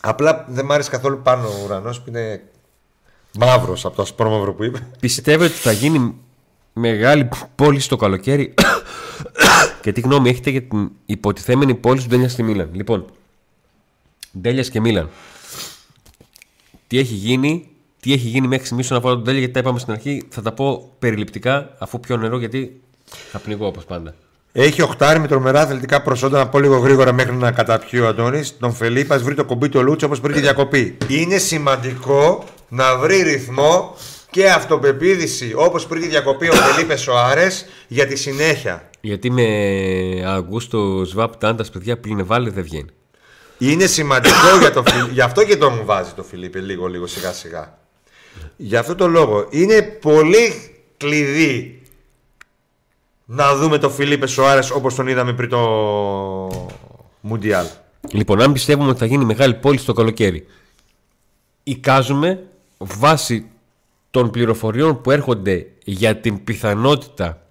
Απλά 0.00 0.44
δεν 0.48 0.64
μ' 0.64 0.72
άρεσε 0.72 0.90
καθόλου 0.90 1.20
πάνω 1.22 1.48
ο 1.48 1.64
ουρανός 1.64 2.00
που 2.00 2.08
είναι 2.08 2.42
μαύρος 3.38 3.84
από 3.84 3.96
το 3.96 4.02
ασπρόμαυρο 4.02 4.54
που 4.54 4.64
είπε. 4.64 4.86
Πιστεύετε 5.00 5.52
ότι 5.52 5.60
θα 5.60 5.72
γίνει 5.72 6.14
μεγάλη 6.72 7.28
πόλη 7.54 7.80
στο 7.80 7.96
καλοκαίρι 7.96 8.54
και 9.82 9.92
τι 9.92 10.00
γνώμη 10.00 10.28
έχετε 10.28 10.50
για 10.50 10.62
την 10.62 10.90
υποτιθέμενη 11.06 11.74
πόλη 11.74 12.00
του 12.00 12.06
Ντέλιας 12.08 12.32
στη 12.32 12.42
Μίλαν; 12.42 12.70
Λοιπόν, 12.72 13.04
Ντέλιας 14.40 14.70
και 14.70 14.80
Μίλαν. 14.80 15.10
Τι 16.86 16.98
έχει 16.98 17.14
γίνει, 17.14 17.68
τι 18.00 18.12
έχει 18.12 18.28
γίνει 18.28 18.46
μέχρι 18.46 18.64
στιγμής 18.64 18.84
όσον 18.84 18.98
αφορά 18.98 19.14
τον 19.14 19.22
Ντέλια, 19.22 19.38
γιατί 19.38 19.54
τα 19.54 19.60
είπαμε 19.60 19.78
στην 19.78 19.92
αρχή. 19.92 20.26
Θα 20.28 20.42
τα 20.42 20.52
πω 20.52 20.92
περιληπτικά 20.98 21.74
αφού 21.78 22.00
πιω 22.00 22.16
νερό, 22.16 22.38
γιατί 22.38 22.80
θα 23.30 23.38
πνιγώ 23.38 23.66
όπως 23.66 23.84
πάντα. 23.84 24.14
Έχει 24.60 24.82
οχτάρι 24.82 25.18
με 25.18 25.26
τρομερά 25.26 25.60
αθλητικά 25.60 26.02
προσόντα 26.02 26.38
να 26.38 26.48
πω 26.48 26.58
λίγο 26.58 26.76
γρήγορα 26.76 27.12
μέχρι 27.12 27.34
να 27.34 27.52
καταπιεί 27.52 28.00
ο 28.02 28.06
Αντώνης. 28.06 28.58
Τον 28.58 28.72
Φελίπα 28.72 29.18
βρει 29.18 29.34
το 29.34 29.44
κομπί 29.44 29.68
του 29.68 29.82
Λούτσο 29.82 30.06
όπως 30.06 30.20
πριν 30.20 30.34
τη 30.34 30.40
διακοπή. 30.40 30.96
Είναι 31.08 31.38
σημαντικό 31.38 32.44
να 32.68 32.96
βρει 32.96 33.22
ρυθμό 33.22 33.96
και 34.30 34.50
αυτοπεποίθηση 34.50 35.52
όπως 35.54 35.86
πριν 35.86 36.02
τη 36.02 36.08
διακοπή 36.08 36.48
ο 36.48 36.52
Φελίπε 36.52 36.96
Σοάρες 36.96 37.66
για 37.88 38.06
τη 38.06 38.16
συνέχεια. 38.16 38.90
Γιατί 39.00 39.30
με 39.30 39.46
Αγκούστο 40.26 41.04
Σβάπ 41.04 41.36
Τάντας, 41.36 41.70
παιδιά, 41.70 41.98
πλήν 41.98 42.26
βάλει 42.26 42.50
δεν 42.50 42.62
βγαίνει. 42.62 42.90
Είναι 43.58 43.86
σημαντικό 43.86 44.58
για 44.60 44.72
το 44.72 44.82
Φιλίπε. 44.86 45.12
Γι' 45.12 45.20
αυτό 45.20 45.44
και 45.44 45.56
το 45.56 45.70
μου 45.70 45.84
βάζει 45.84 46.10
το 46.16 46.22
Φιλίπε 46.22 46.58
λίγο 46.58 46.86
λίγο 46.86 47.06
σιγά 47.06 47.32
σιγά. 47.32 47.78
Γι' 48.56 48.76
αυτό 48.76 48.94
το 48.94 49.06
λόγο 49.06 49.46
είναι 49.50 49.82
πολύ 49.82 50.72
κλειδί 50.96 51.77
να 53.30 53.56
δούμε 53.56 53.78
το 53.78 53.90
Φιλίπε 53.90 54.26
Σοάρε 54.26 54.60
όπως 54.72 54.94
τον 54.94 55.06
είδαμε 55.06 55.32
πριν 55.32 55.48
το 55.48 55.58
Μουντιάλ. 57.20 57.66
Λοιπόν, 58.10 58.42
αν 58.42 58.52
πιστεύουμε 58.52 58.88
ότι 58.88 58.98
θα 58.98 59.06
γίνει 59.06 59.24
μεγάλη 59.24 59.54
πόλη 59.54 59.78
στο 59.78 59.92
καλοκαίρι, 59.92 60.46
εικάζουμε 61.62 62.44
βάσει 62.78 63.46
των 64.10 64.30
πληροφοριών 64.30 65.00
που 65.00 65.10
έρχονται 65.10 65.66
για 65.84 66.16
την 66.16 66.44
πιθανότητα 66.44 67.42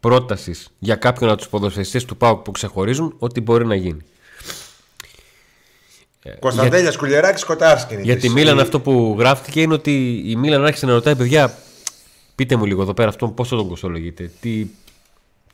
πρότασης 0.00 0.68
για 0.78 0.94
κάποιον 0.94 1.30
από 1.30 1.38
τους 1.38 1.48
ποδοσφαιριστές 1.48 2.04
του 2.04 2.16
ΠΑΟΚ 2.16 2.42
που 2.42 2.50
ξεχωρίζουν 2.50 3.14
ότι 3.18 3.40
μπορεί 3.40 3.66
να 3.66 3.74
γίνει. 3.74 4.00
Κωνσταντέλιας, 6.38 6.96
Κουλιεράκη, 6.96 7.44
Κοτάρσκι. 7.44 7.96
Για 8.02 8.16
της 8.16 8.32
Μίλαν 8.32 8.60
αυτό 8.60 8.80
που 8.80 9.16
γράφτηκε 9.18 9.60
είναι 9.60 9.74
ότι 9.74 10.22
η 10.26 10.36
Μίλαν 10.36 10.64
άρχισε 10.64 10.86
να 10.86 10.92
ρωτάει 10.92 11.16
παιδιά, 11.16 11.58
πείτε 12.38 12.56
μου 12.56 12.64
λίγο 12.64 12.82
εδώ 12.82 12.94
πέρα 12.94 13.08
αυτόν 13.08 13.34
πόσο 13.34 13.56
τον 13.56 13.68
κοστολογείτε, 13.68 14.30
τι, 14.40 14.66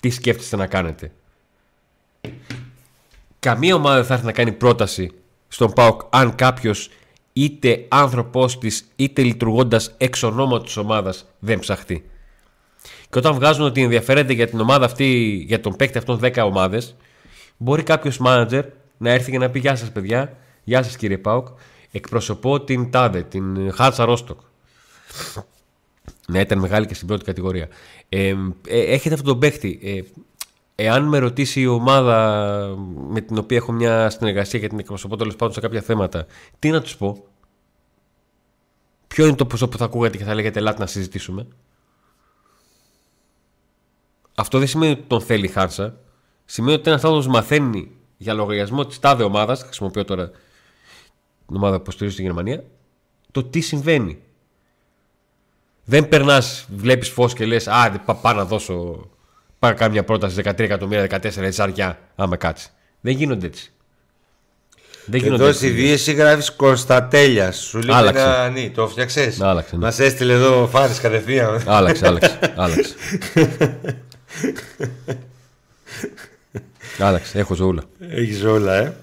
τι 0.00 0.10
σκέφτεστε 0.10 0.56
να 0.56 0.66
κάνετε; 0.66 1.12
Καμία 3.38 3.74
ομάδα 3.74 3.96
δεν 3.96 4.04
θα 4.04 4.14
έρθει 4.14 4.26
να 4.26 4.32
κάνει 4.32 4.52
πρόταση 4.52 5.10
στον 5.48 5.72
ΠΑΟΚ 5.72 6.00
αν 6.10 6.34
κάποιος 6.34 6.90
είτε 7.32 7.84
άνθρωπό 7.88 8.46
της 8.46 8.88
είτε 8.96 9.22
λειτουργώντας 9.22 9.94
εξ 9.98 10.22
ονόματος 10.22 10.66
της 10.66 10.76
ομάδας 10.76 11.26
δεν 11.38 11.58
ψαχτεί. 11.58 12.10
Και 12.82 13.18
όταν 13.18 13.34
βγάζουν 13.34 13.64
ότι 13.64 13.82
ενδιαφέρεται 13.82 14.32
για 14.32 14.46
την 14.46 14.60
ομάδα 14.60 14.84
αυτή, 14.84 15.06
για 15.46 15.60
τον 15.60 15.76
παίκτη 15.76 15.98
αυτών 15.98 16.20
10 16.22 16.42
ομάδες, 16.44 16.96
μπορεί 17.56 17.82
κάποιος 17.82 18.18
μάνατζερ 18.18 18.64
να 18.98 19.10
έρθει 19.10 19.30
και 19.30 19.38
να 19.38 19.50
πει: 19.50 19.58
Γεια 19.58 19.76
σας, 19.76 19.92
παιδιά, 19.92 20.36
Γεια 20.64 20.82
σας 20.82 20.96
κύριε 20.96 21.18
Πάουκ. 21.18 21.46
Εκπροσωπώ 21.92 22.60
την 22.60 22.90
Τάδε, 22.90 23.22
την 23.22 23.72
Χάρτσα 23.72 24.04
Ρόστοκ. 24.04 24.40
Ναι, 26.26 26.40
ήταν 26.40 26.58
μεγάλη 26.58 26.86
και 26.86 26.94
στην 26.94 27.06
πρώτη 27.06 27.24
κατηγορία. 27.24 27.68
Ε, 28.08 28.34
ε, 28.68 28.80
έχετε 28.80 29.14
αυτόν 29.14 29.28
τον 29.28 29.38
παίχτη. 29.38 29.78
Ε, 29.82 30.00
εάν 30.74 31.04
με 31.04 31.18
ρωτήσει 31.18 31.60
η 31.60 31.66
ομάδα 31.66 32.76
με 33.08 33.20
την 33.20 33.38
οποία 33.38 33.56
έχω 33.56 33.72
μια 33.72 34.10
συνεργασία 34.10 34.60
και 34.60 34.68
την 34.68 34.78
εκπροσωπώ 34.78 35.16
τέλος 35.16 35.36
πάντων 35.36 35.54
σε 35.54 35.60
κάποια 35.60 35.80
θέματα, 35.80 36.26
τι 36.58 36.70
να 36.70 36.80
τους 36.80 36.96
πω; 36.96 37.24
Ποιο 39.14 39.26
είναι 39.26 39.36
το 39.36 39.46
ποσό 39.46 39.68
που 39.68 39.78
θα 39.78 39.84
ακούγατε 39.84 40.16
και 40.16 40.24
θα 40.24 40.34
λέγατε 40.34 40.58
Ελάτε 40.58 40.80
να 40.80 40.86
συζητήσουμε. 40.86 41.46
Αυτό 44.34 44.58
δεν 44.58 44.68
σημαίνει 44.68 44.92
ότι 44.92 45.02
τον 45.06 45.20
θέλει 45.20 45.44
η 45.44 45.48
Χάρσα. 45.48 45.98
Σημαίνει 46.44 46.74
ότι 46.74 46.90
ένας 46.90 47.04
άνθρωπος 47.04 47.28
μαθαίνει 47.28 47.90
για 48.16 48.34
λογαριασμό 48.34 48.86
της 48.86 48.98
τάδε 48.98 49.22
ομάδας, 49.22 49.62
χρησιμοποιώ 49.62 50.04
τώρα 50.04 50.30
την 51.46 51.56
ομάδα 51.56 51.80
που 51.80 51.90
στηρίζει 51.90 52.14
στη 52.14 52.24
Γερμανία, 52.24 52.64
το 53.30 53.44
τι 53.44 53.60
συμβαίνει. 53.60 54.22
Δεν 55.84 56.08
περνάς, 56.08 56.66
βλέπεις 56.76 57.08
φως 57.08 57.34
και 57.34 57.46
λες: 57.46 57.68
Α, 57.68 57.90
πάω 58.20 58.32
να 58.32 58.44
δώσω. 58.44 58.74
Πάω 59.58 59.70
να 59.70 59.76
κάνω 59.76 59.92
μια 59.92 60.04
πρόταση 60.04 60.40
13 60.44 60.58
εκατομμύρια, 60.58 61.20
14 61.20 61.36
έτσι 61.36 61.62
αρκιά, 61.62 61.98
άμα 62.14 62.36
κάτσεις. 62.36 62.72
Δεν 63.00 63.12
γίνονται 63.16 63.46
έτσι. 63.46 63.72
Δεν 65.06 65.20
γίνονται 65.20 65.42
εδώ 65.42 65.52
στη 65.52 65.68
Δύση 65.68 66.12
γράφεις 66.12 66.52
Κωνσταντέλια. 66.52 67.52
Σου 67.52 67.78
λέει 67.78 68.06
ένα 68.06 68.48
νι, 68.48 68.70
το 68.70 68.88
φτιάξες. 68.88 69.40
Άλλαξε. 69.40 69.76
Ναι. 69.76 69.84
Μας 69.84 69.98
έστειλε 69.98 70.32
εδώ 70.32 70.68
φάρης 70.72 71.00
κατευθείαν. 71.00 71.62
Άλλαξε, 71.66 72.06
άλλαξε. 72.06 72.38
άλλαξε. 72.56 72.94
άλλαξε, 77.06 77.38
έχω 77.38 77.54
ζώουλα. 77.54 77.82
Έχεις 77.98 78.38
ζώουλα, 78.38 78.74
ε. 78.74 78.96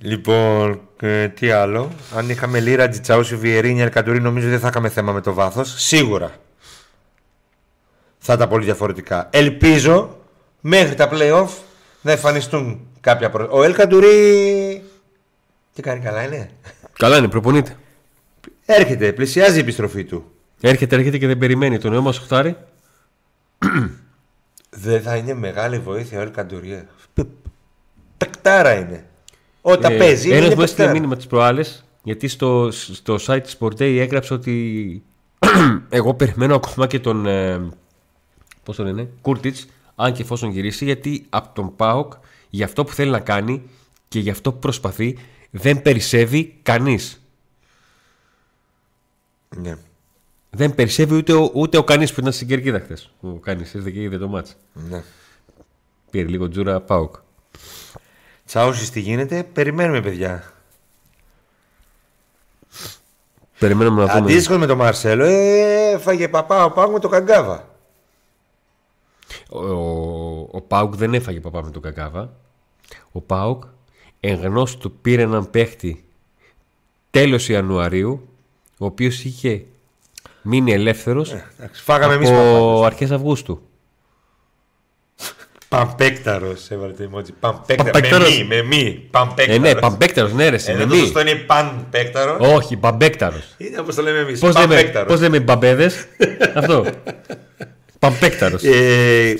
Λοιπόν, 0.00 0.80
ε, 1.00 1.28
τι 1.28 1.50
άλλο; 1.50 1.90
Αν 2.16 2.30
είχαμε 2.30 2.60
Λίρα, 2.60 2.88
Τζιτσάουσι, 2.88 3.36
Βιερίνια, 3.36 3.84
Αλκαντουρί, 3.84 4.20
νομίζω 4.20 4.48
δεν 4.48 4.60
θα 4.60 4.68
είχαμε 4.68 4.88
θέμα 4.88 5.12
με 5.12 5.20
το 5.20 5.32
βάθος. 5.34 5.74
Σίγουρα 5.76 6.32
θα 8.20 8.32
ήταν 8.32 8.48
πολύ 8.48 8.64
διαφορετικά. 8.64 9.28
Ελπίζω 9.32 10.18
μέχρι 10.60 10.94
τα 10.94 11.08
playoff 11.12 11.48
να 12.02 12.12
εμφανιστούν 12.12 12.86
κάποια 13.00 13.30
προ... 13.30 13.48
Ο 13.50 13.62
Ελκαντουρί. 13.62 14.82
Τι 15.74 15.82
κάνει, 15.82 16.00
καλά 16.00 16.22
είναι. 16.22 16.50
Καλά 16.92 17.16
είναι, 17.16 17.28
προπονείται. 17.28 17.76
Έρχεται, 18.64 19.12
πλησιάζει 19.12 19.56
η 19.56 19.60
επιστροφή 19.60 20.04
του. 20.04 20.32
Έρχεται, 20.60 20.96
έρχεται 20.96 21.18
και 21.18 21.26
δεν 21.26 21.38
περιμένει. 21.38 21.78
Το 21.78 21.90
νέο 21.90 22.02
μας 22.02 22.18
χτάρι. 22.18 22.56
δεν 24.70 25.02
θα 25.02 25.16
είναι 25.16 25.34
μεγάλη 25.34 25.78
βοήθεια 25.78 26.18
ο 26.18 26.22
Ελκαντουρί. 26.22 26.86
Πεκτάρα 28.16 28.74
είναι. 28.74 29.04
Όταν 29.60 29.92
ε, 29.92 29.96
παίζει. 29.96 30.30
Ένα 30.30 30.54
μου 30.54 30.62
έστειλε 30.62 30.92
μήνυμα 30.92 31.16
τι 31.16 31.26
προάλλες, 31.26 31.84
γιατί 32.02 32.28
στο, 32.28 32.68
στο 32.70 33.18
site 33.26 33.40
της 33.42 33.56
Sport 33.60 33.72
Day 33.72 33.96
έγραψε 33.98 34.34
ότι 34.34 35.02
εγώ 35.88 36.14
περιμένω 36.14 36.54
ακόμα 36.54 36.86
και 36.86 37.00
τον. 37.00 37.26
Ε, 37.26 37.70
Πώς 38.62 38.76
το 38.76 38.84
λένε, 38.84 39.08
Κούρτιτς, 39.20 39.66
αν 39.94 40.12
και 40.12 40.22
εφόσον 40.22 40.50
γυρίσει, 40.50 40.84
γιατί 40.84 41.26
από 41.28 41.54
τον 41.54 41.76
Πάοκ 41.76 42.12
για 42.50 42.64
αυτό 42.64 42.84
που 42.84 42.92
θέλει 42.92 43.10
να 43.10 43.20
κάνει 43.20 43.62
και 44.08 44.18
για 44.18 44.32
αυτό 44.32 44.52
που 44.52 44.58
προσπαθεί 44.58 45.18
δεν 45.50 45.82
περισσεύει 45.82 46.58
κανείς. 46.62 47.22
Ναι. 49.56 49.76
Δεν 50.50 50.74
περισσεύει 50.74 51.14
ούτε 51.14 51.32
ο, 51.32 51.50
ούτε 51.54 51.78
ο 51.78 51.84
κανείς 51.84 52.12
που 52.12 52.20
ήταν 52.20 52.32
στην 52.32 52.48
κερκίδα 52.48 52.80
χθες. 52.80 53.12
Ο 53.20 53.28
κανεί, 53.28 53.60
ήρθε 53.74 53.90
και 53.90 54.02
είδε 54.02 54.18
το 54.18 54.28
μάτς. 54.28 54.56
Ναι. 54.72 55.02
Πήρε 56.10 56.28
λίγο 56.28 56.48
τζούρα 56.48 56.80
Πάοκ. 56.80 57.14
Τσάουσις 58.50 58.90
τι 58.90 59.00
γίνεται, 59.00 59.42
περιμένουμε 59.42 60.00
παιδιά. 60.00 60.52
Περιμένουμε 63.58 64.04
να 64.04 64.12
δούμε. 64.12 64.30
Αντίστοιχο 64.30 64.58
με 64.58 64.66
τον 64.66 64.76
Μαρσέλο, 64.76 65.24
ε, 65.24 65.90
έφαγε 65.90 66.28
παπά 66.28 66.64
ο 66.64 66.70
Πάουκ 66.70 66.92
με 66.92 66.98
τον 66.98 67.10
Καγκάβα. 67.10 67.68
Ο, 69.48 69.64
ο, 70.50 70.60
Πάουκ 70.60 70.96
δεν 70.96 71.14
έφαγε 71.14 71.40
παπά 71.40 71.62
με 71.62 71.70
τον 71.70 71.82
Καγκάβα. 71.82 72.32
Ο 73.12 73.20
Πάουκ 73.20 73.62
εγνώς 74.20 74.76
του 74.76 74.92
πήρε 74.92 75.22
έναν 75.22 75.50
παίχτη 75.50 76.04
τέλος 77.10 77.48
Ιανουαρίου, 77.48 78.28
ο 78.78 78.84
οποίος 78.84 79.24
είχε 79.24 79.64
μείνει 80.42 80.72
ελεύθερος 80.72 81.32
ε, 81.32 81.70
φάγαμε 81.72 82.14
από 82.14 82.82
αρχές 82.84 83.10
Αυγούστου. 83.10 83.62
Παμπέκταρο, 85.70 86.56
έβαλε 86.68 86.92
το 86.92 87.10
emoji. 87.12 87.28
Παμπέκταρο. 87.40 88.24
Με 88.24 88.30
μη, 88.30 88.44
με 88.48 88.62
μη. 88.62 89.08
Παμπέκταρο. 89.10 89.52
Ε, 89.52 89.58
ναι, 89.58 89.74
παμπέκταρο, 89.74 90.28
ναι, 90.28 90.48
ρε. 90.48 90.56
Ε, 90.66 90.74
με 90.74 90.86
μη. 90.86 91.10
Το 91.10 91.20
είναι 91.20 91.34
πανπέκταρος. 91.34 92.52
Όχι, 92.52 92.76
παμπέκταρο. 92.76 93.36
Είναι 93.56 93.80
όπως 93.80 93.94
το 93.94 94.02
λέμε 94.02 94.18
εμείς. 94.18 94.40
Πώς 94.40 94.56
λέμε, 94.56 94.82
πώς 95.06 95.20
λέμε 95.20 95.40
μπαμπέδες; 95.40 96.06
Αυτό. 96.54 96.86
Παμπέκταρο. 97.98 98.58
Ε, 98.62 99.34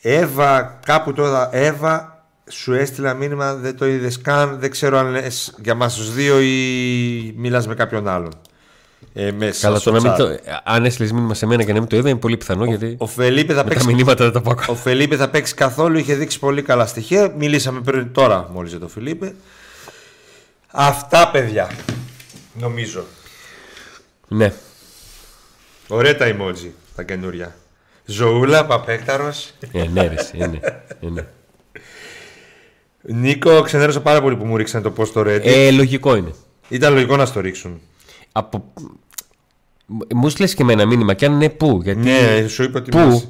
Εύα, 0.00 0.78
κάπου 0.86 1.12
τώρα, 1.12 1.48
Εύα, 1.52 2.24
σου 2.50 2.72
έστειλα 2.72 3.14
μήνυμα, 3.14 3.54
δεν 3.54 3.76
το 3.76 3.86
είδες 3.86 4.20
καν. 4.20 4.58
Δεν 4.60 4.70
ξέρω 4.70 4.98
αν 4.98 5.10
λες 5.10 5.54
για 5.62 5.74
μας 5.74 5.94
τους 5.94 6.12
δύο 6.14 6.40
ή 6.40 7.34
μιλάς 7.36 7.66
με 7.66 7.74
κάποιον 7.74 8.08
άλλον. 8.08 8.32
Ε, 9.14 9.32
μέσα 9.32 9.66
Καλά, 9.66 9.80
το 9.80 9.92
να 9.92 10.00
μην 10.00 10.14
το, 10.16 10.38
αν 10.64 10.84
έστειλες 10.84 11.12
μήνυμα 11.12 11.34
σε 11.34 11.46
μένα 11.46 11.64
και 11.64 11.72
να 11.72 11.78
μην 11.78 11.88
το 11.88 11.96
είδα 11.96 12.08
είναι 12.08 12.18
πολύ 12.18 12.36
πιθανό. 12.36 12.62
Ο, 12.62 12.66
γιατί 12.66 12.94
ο 12.98 13.06
Φελίπε 13.06 13.54
θα, 13.54 13.64
παίξει, 13.64 13.86
μηνύματα 13.86 14.24
δεν 14.24 14.32
τα 14.32 14.40
πάω. 14.40 14.74
ο 14.74 14.74
Φελίπε 14.74 15.16
θα 15.16 15.28
παίξει 15.28 15.54
καθόλου, 15.54 15.98
είχε 15.98 16.14
δείξει 16.14 16.38
πολύ 16.38 16.62
καλά 16.62 16.86
στοιχεία. 16.86 17.34
Μιλήσαμε 17.36 17.80
πριν 17.80 18.12
τώρα 18.12 18.48
μόλις 18.52 18.70
για 18.70 18.80
τον 18.80 18.88
Φελίπε. 18.88 19.34
Αυτά 20.66 21.30
παιδιά. 21.30 21.70
Νομίζω. 22.60 23.04
Ναι. 24.28 24.52
Ωραία 25.88 26.16
τα 26.16 26.36
emoji, 26.36 26.70
τα 26.96 27.02
καινούρια. 27.02 27.54
Ζωούλα, 28.04 28.66
παπέκταρος. 28.66 29.52
Ε, 29.72 29.84
ναι, 29.92 30.06
ρε, 30.06 30.14
εσύ, 30.14 30.36
είναι. 30.36 30.60
Ε, 31.00 31.08
ναι. 31.08 31.26
Νίκο, 33.02 33.60
ξενέρωσα 33.62 34.00
πάρα 34.00 34.22
πολύ 34.22 34.36
που 34.36 34.44
μου 34.44 34.56
ρίξαν 34.56 34.82
το 34.82 34.92
post 34.96 35.06
στο 35.06 35.20
Reddit. 35.20 35.40
Ε, 35.42 35.70
λογικό 35.70 36.16
είναι. 36.16 36.34
Ήταν 36.68 36.92
λογικό 36.92 37.16
να 37.16 37.26
στο 37.26 37.40
ρίξουν. 37.40 37.80
Από... 38.32 38.72
Μου 40.14 40.28
στείλες 40.28 40.54
και 40.54 40.64
με 40.64 40.72
ένα 40.72 40.86
μήνυμα 40.86 41.14
και 41.14 41.26
αν 41.26 41.36
ναι, 41.36 41.48
πού. 41.48 41.80
Γιατί... 41.82 42.00
Ναι, 42.00 42.46
σου 42.48 42.62
είπα 42.62 42.78
ότι 42.78 42.90
Πού; 42.90 42.98
μας- 42.98 43.28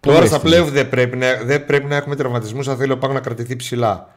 Πού 0.00 0.08
Τώρα 0.08 0.20
με 0.20 0.26
στα 0.26 0.36
έστειλες; 0.36 0.56
πλέον 0.56 0.72
δεν 0.74 0.88
πρέπει, 0.88 1.16
να, 1.16 1.34
δεν 1.44 1.66
πρέπει 1.66 1.86
να 1.86 1.96
έχουμε 1.96 2.16
τραυματισμούς 2.16 2.68
αν 2.68 2.76
θέλει 2.76 2.92
ο 2.92 2.98
ΠΑΟΚ 2.98 3.12
να 3.12 3.20
κρατηθεί 3.20 3.56
ψηλά. 3.56 4.12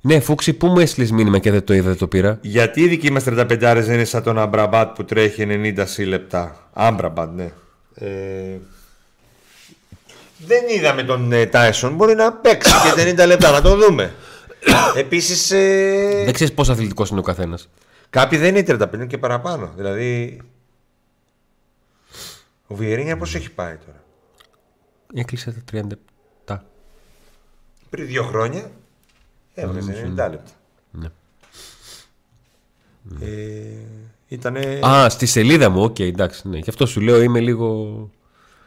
Ναι, 0.00 0.20
Φούξη, 0.20 0.52
πού 0.52 0.66
μου 0.66 0.78
έστειλες 0.78 1.10
μήνυμα 1.10 1.38
και 1.38 1.50
δεν 1.50 1.64
το 1.64 1.74
είδα, 1.74 1.88
δεν 1.88 1.98
το 1.98 2.06
πήρα; 2.06 2.38
Γιατί 2.40 2.80
οι 2.80 2.88
δικοί 2.88 3.12
μας 3.12 3.24
35 3.28 3.46
δεν 3.58 3.92
είναι 3.94 4.04
σαν 4.04 4.22
τον 4.22 4.38
Αμραμπάτ 4.38 4.94
που 4.94 5.04
τρέχει 5.04 5.46
90 5.76 5.82
λεπτά. 5.86 6.68
Αμραμπάτ, 6.72 7.34
ναι. 7.34 7.52
Ε, 7.94 8.08
δεν 10.38 10.62
είδαμε 10.76 11.02
τον 11.02 11.32
ε, 11.32 11.46
Τάισον. 11.46 11.94
Μπορεί 11.94 12.14
να 12.14 12.32
παίξει 12.32 12.72
και 12.94 13.14
90 13.22 13.26
λεπτά, 13.26 13.50
να 13.50 13.60
το 13.62 13.76
δούμε. 13.76 14.14
Επίσης, 14.96 15.50
ε, 15.50 16.22
Δεν 16.24 16.32
ξέρεις 16.32 16.54
πόσο 16.54 16.72
αθλητικός 16.72 17.10
είναι 17.10 17.18
ο 17.18 17.22
καθένας. 17.22 17.68
Κάποιοι 18.10 18.38
δεν 18.38 18.56
είναι 18.56 18.78
35 18.78 18.94
είναι 18.94 19.06
και 19.06 19.18
παραπάνω. 19.18 19.72
Δηλαδή. 19.76 20.40
Ο 22.66 22.74
Βιερίνια 22.74 23.16
πώς 23.16 23.34
έχει 23.34 23.50
πάει 23.50 23.76
τώρα; 23.76 24.02
Έκλεισε 25.14 25.64
τα 25.64 25.84
37. 26.46 26.56
Πριν 27.90 28.06
δύο 28.06 28.22
χρόνια 28.22 28.70
έβγαζε 29.54 30.12
90 30.12 30.16
λεπτά. 30.16 30.40
Ναι. 30.90 31.08
Ε, 33.20 33.86
ήτανε. 34.28 34.80
Α, 34.86 35.08
στη 35.08 35.26
σελίδα 35.26 35.68
μου, 35.68 35.82
οκ, 35.82 35.98
εντάξει, 35.98 36.48
ναι. 36.48 36.58
Γι' 36.58 36.70
αυτό 36.70 36.86
σου 36.86 37.00
λέω 37.00 37.22
είμαι 37.22 37.40
λίγο. 37.40 38.10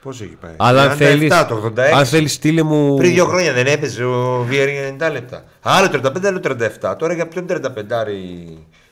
Πώς 0.01 0.21
έχει 0.21 0.35
πάει; 0.35 0.53
Αλλά 0.57 0.81
αν 0.81 0.91
97, 0.91 0.95
θέλει. 0.95 1.27
το 1.29 1.73
86. 1.77 1.79
Αν 1.79 2.05
θέλεις, 2.05 2.33
στείλε 2.33 2.63
μου. 2.63 2.95
Πριν 2.95 3.11
δύο 3.11 3.25
χρόνια 3.25 3.53
δεν 3.53 3.65
έπαιζε 3.65 4.03
ο 4.03 4.43
Βιέρη 4.43 4.97
90 4.99 5.09
λεπτά. 5.11 5.43
Άλλο 5.61 5.87
35, 5.91 6.25
άλλο 6.25 6.39
37. 6.81 6.95
Τώρα 6.97 7.13
για 7.13 7.27
ποιον 7.27 7.45
35 7.49 7.59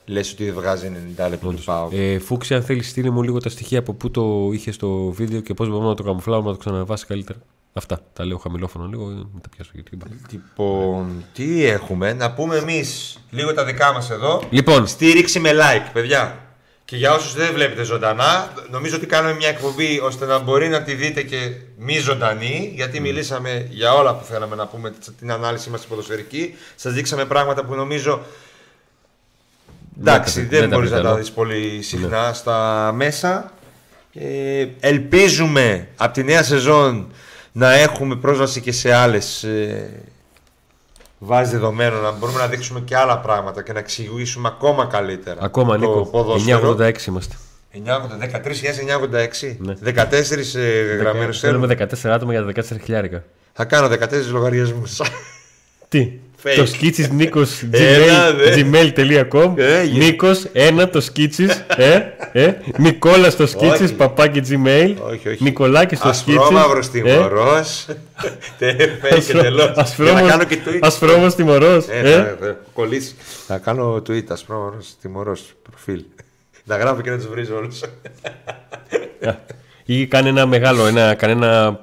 λες 0.08 0.32
ότι 0.32 0.46
δεν 0.46 0.54
βγάζει 0.54 0.92
90 1.18 1.30
λεπτά 1.30 1.48
του 1.48 1.64
πάω. 1.66 1.90
Ε, 1.92 2.20
Φούξη, 2.20 2.54
αν 2.54 2.64
θέλεις, 2.64 2.90
στείλε 2.90 3.10
μου 3.10 3.24
λίγο 3.24 3.40
τα 3.40 3.50
στοιχεία 3.50 3.80
από 3.80 3.94
πού 3.94 4.12
το 4.12 4.50
είχες 4.54 4.76
στο 4.76 5.10
βίντεο 5.10 5.40
και 5.40 5.54
πώς 5.54 5.70
μπορούμε 5.70 5.88
να 5.88 5.96
το 5.96 6.04
καμουφλάρουμε 6.04 6.48
να 6.48 6.54
το 6.54 6.60
ξαναβάσει 6.60 7.06
καλύτερα. 7.06 7.40
Αυτά. 7.74 8.00
Τα 8.14 8.26
λέω 8.26 8.38
χαμηλόφωνο 8.38 8.86
λίγο, 8.86 9.10
ε, 9.10 9.14
μην 9.14 9.42
τα 9.42 9.50
πιάσω 9.50 9.72
γιατί. 9.74 9.90
είπα. 9.94 10.06
Λοιπόν, 10.32 11.24
τι 11.34 11.66
έχουμε, 11.66 12.14
να 12.14 12.34
πούμε 12.34 12.58
εμείς 12.58 13.20
λίγο 13.30 13.54
τα 13.54 13.66
δικά 13.66 13.94
μας 13.94 14.10
εδώ. 14.10 14.42
Λοιπόν, 14.50 14.88
Στήριξη 14.88 15.40
με 15.40 15.52
like, 15.54 15.90
παιδιά. 15.94 16.42
Και 16.86 16.96
για 16.96 17.14
όσους 17.14 17.34
δεν 17.34 17.54
βλέπετε 17.54 17.84
ζωντανά, 17.84 18.54
νομίζω 18.70 18.96
ότι 18.96 19.06
κάνουμε 19.06 19.34
μια 19.34 19.48
εκπομπή 19.48 20.00
ώστε 20.00 20.26
να 20.26 20.40
μπορεί 20.40 20.68
να 20.68 20.82
τη 20.82 20.94
δείτε 20.94 21.22
και 21.22 21.52
μη 21.78 21.98
ζωντανή. 21.98 22.72
Γιατί 22.76 23.00
μιλήσαμε 23.00 23.68
για 23.70 23.94
όλα 23.94 24.16
που 24.16 24.24
θέλαμε 24.24 24.56
να 24.56 24.68
πούμε, 24.68 24.94
την 25.20 25.32
ανάλυση 25.32 25.70
μας 25.70 25.80
στην 25.80 25.92
ποδοσφαιρική. 25.92 26.56
Σας 26.76 26.94
δείξαμε 26.94 27.26
πράγματα 27.26 27.66
που 27.66 27.76
νομίζω. 27.76 28.22
Εντάξει, 30.00 30.42
τα- 30.42 30.48
δεν, 30.50 30.60
δεν 30.60 30.70
τα 30.70 30.76
μπορείς 30.76 30.90
να 30.90 30.96
τα 30.96 31.02
πεταλώ. 31.02 31.20
δεις 31.22 31.32
πολύ 31.32 31.82
συχνά 31.82 32.34
στα 32.34 32.92
μέσα. 32.96 33.52
Ε, 34.14 34.68
ελπίζουμε 34.80 35.88
από 35.96 36.14
τη 36.14 36.24
νέα 36.24 36.44
σεζόν 36.44 37.08
να 37.52 37.74
έχουμε 37.74 38.16
πρόσβαση 38.16 38.62
και 38.62 38.72
σε 38.72 38.94
άλλες 38.94 39.44
ε, 39.44 39.90
βάσεις 41.20 41.52
δεδομένων, 41.52 42.02
να 42.02 42.12
μπορούμε 42.12 42.40
να 42.40 42.48
δείξουμε 42.48 42.80
και 42.80 42.96
άλλα 42.98 43.18
πράγματα 43.20 43.64
και 43.64 43.74
να 43.74 43.80
εξηγήσουμε 43.80 44.48
ακόμα 44.48 44.86
καλύτερα 44.86 45.42
ακόμα 45.42 45.74
το 45.74 45.80
Νίκο. 45.80 46.06
ποδόσφαιρο. 46.06 46.76
986 46.80 46.94
είμαστε. 47.08 47.36
13.986, 47.74 49.56
Ναι. 49.60 49.74
14 49.84 50.56
ε, 50.56 50.96
γραμμένους 50.96 51.40
θέλουμε. 51.40 51.68
Θέλουμε 51.68 51.88
14 52.06 52.10
άτομα 52.10 52.32
για 52.34 52.46
14 52.46 52.64
χιλιάρικα. 52.84 53.24
Θα 53.54 53.66
κάνω 53.66 53.88
14 53.88 53.96
λογαριασμούς. 54.32 55.02
Τι; 55.90 56.12
Fake. 56.44 56.54
Το 56.56 56.66
σκίτσις 56.66 57.10
Νίκος 57.10 57.64
Έλα, 57.72 58.34
δε. 58.34 58.54
gmail.com 58.56 59.54
Έγινε. 59.58 60.06
Νίκος, 60.06 60.46
ένα 60.54 60.90
το 60.90 61.02
σκίτσις. 61.02 61.66
Ε, 61.78 62.02
ε, 62.32 62.54
Νικόλας 62.78 63.36
το 63.36 63.48
σκίτσις, 63.48 63.82
Όχι. 63.86 63.94
παπάκι 63.94 64.42
gmail. 64.50 64.96
όχι, 65.12 65.30
όχι. 65.30 65.44
Νικολάκης 65.44 66.00
το 66.00 66.14
σκίτσις. 66.14 66.42
Ασπρόμαυρος 66.42 66.90
τιμωρός. 66.90 67.86
Fake 68.60 69.30
εντελώς. 69.30 69.96
Για 69.98 70.12
να 70.14 70.22
κάνω 70.22 70.44
και 70.44 70.58
tweet. 70.66 70.78
Ασπρόμο 70.82 71.28
τιμωρός. 71.28 71.86
Ε, 71.90 72.12
θα- 72.12 72.38
θα 72.46 72.58
κολλήσεις. 72.74 73.16
Θα 73.48 73.58
κάνω 73.58 74.02
tweet 74.08 74.24
ασπρόμαυρος 74.28 74.88
τιμωρός 75.02 75.42
προφίλ. 75.70 76.04
Να 76.64 76.78
γράφω 76.78 77.02
και 77.02 77.10
να 77.10 77.18
τους 77.18 77.28
βρίζω 77.28 77.56
όλους. 77.56 77.80
Ή 79.86 80.08
κάνει 80.08 80.30
ένα 80.30 80.46
μεγάλο, 80.46 80.86
ένα, 80.86 81.14
κανένα 81.14 81.80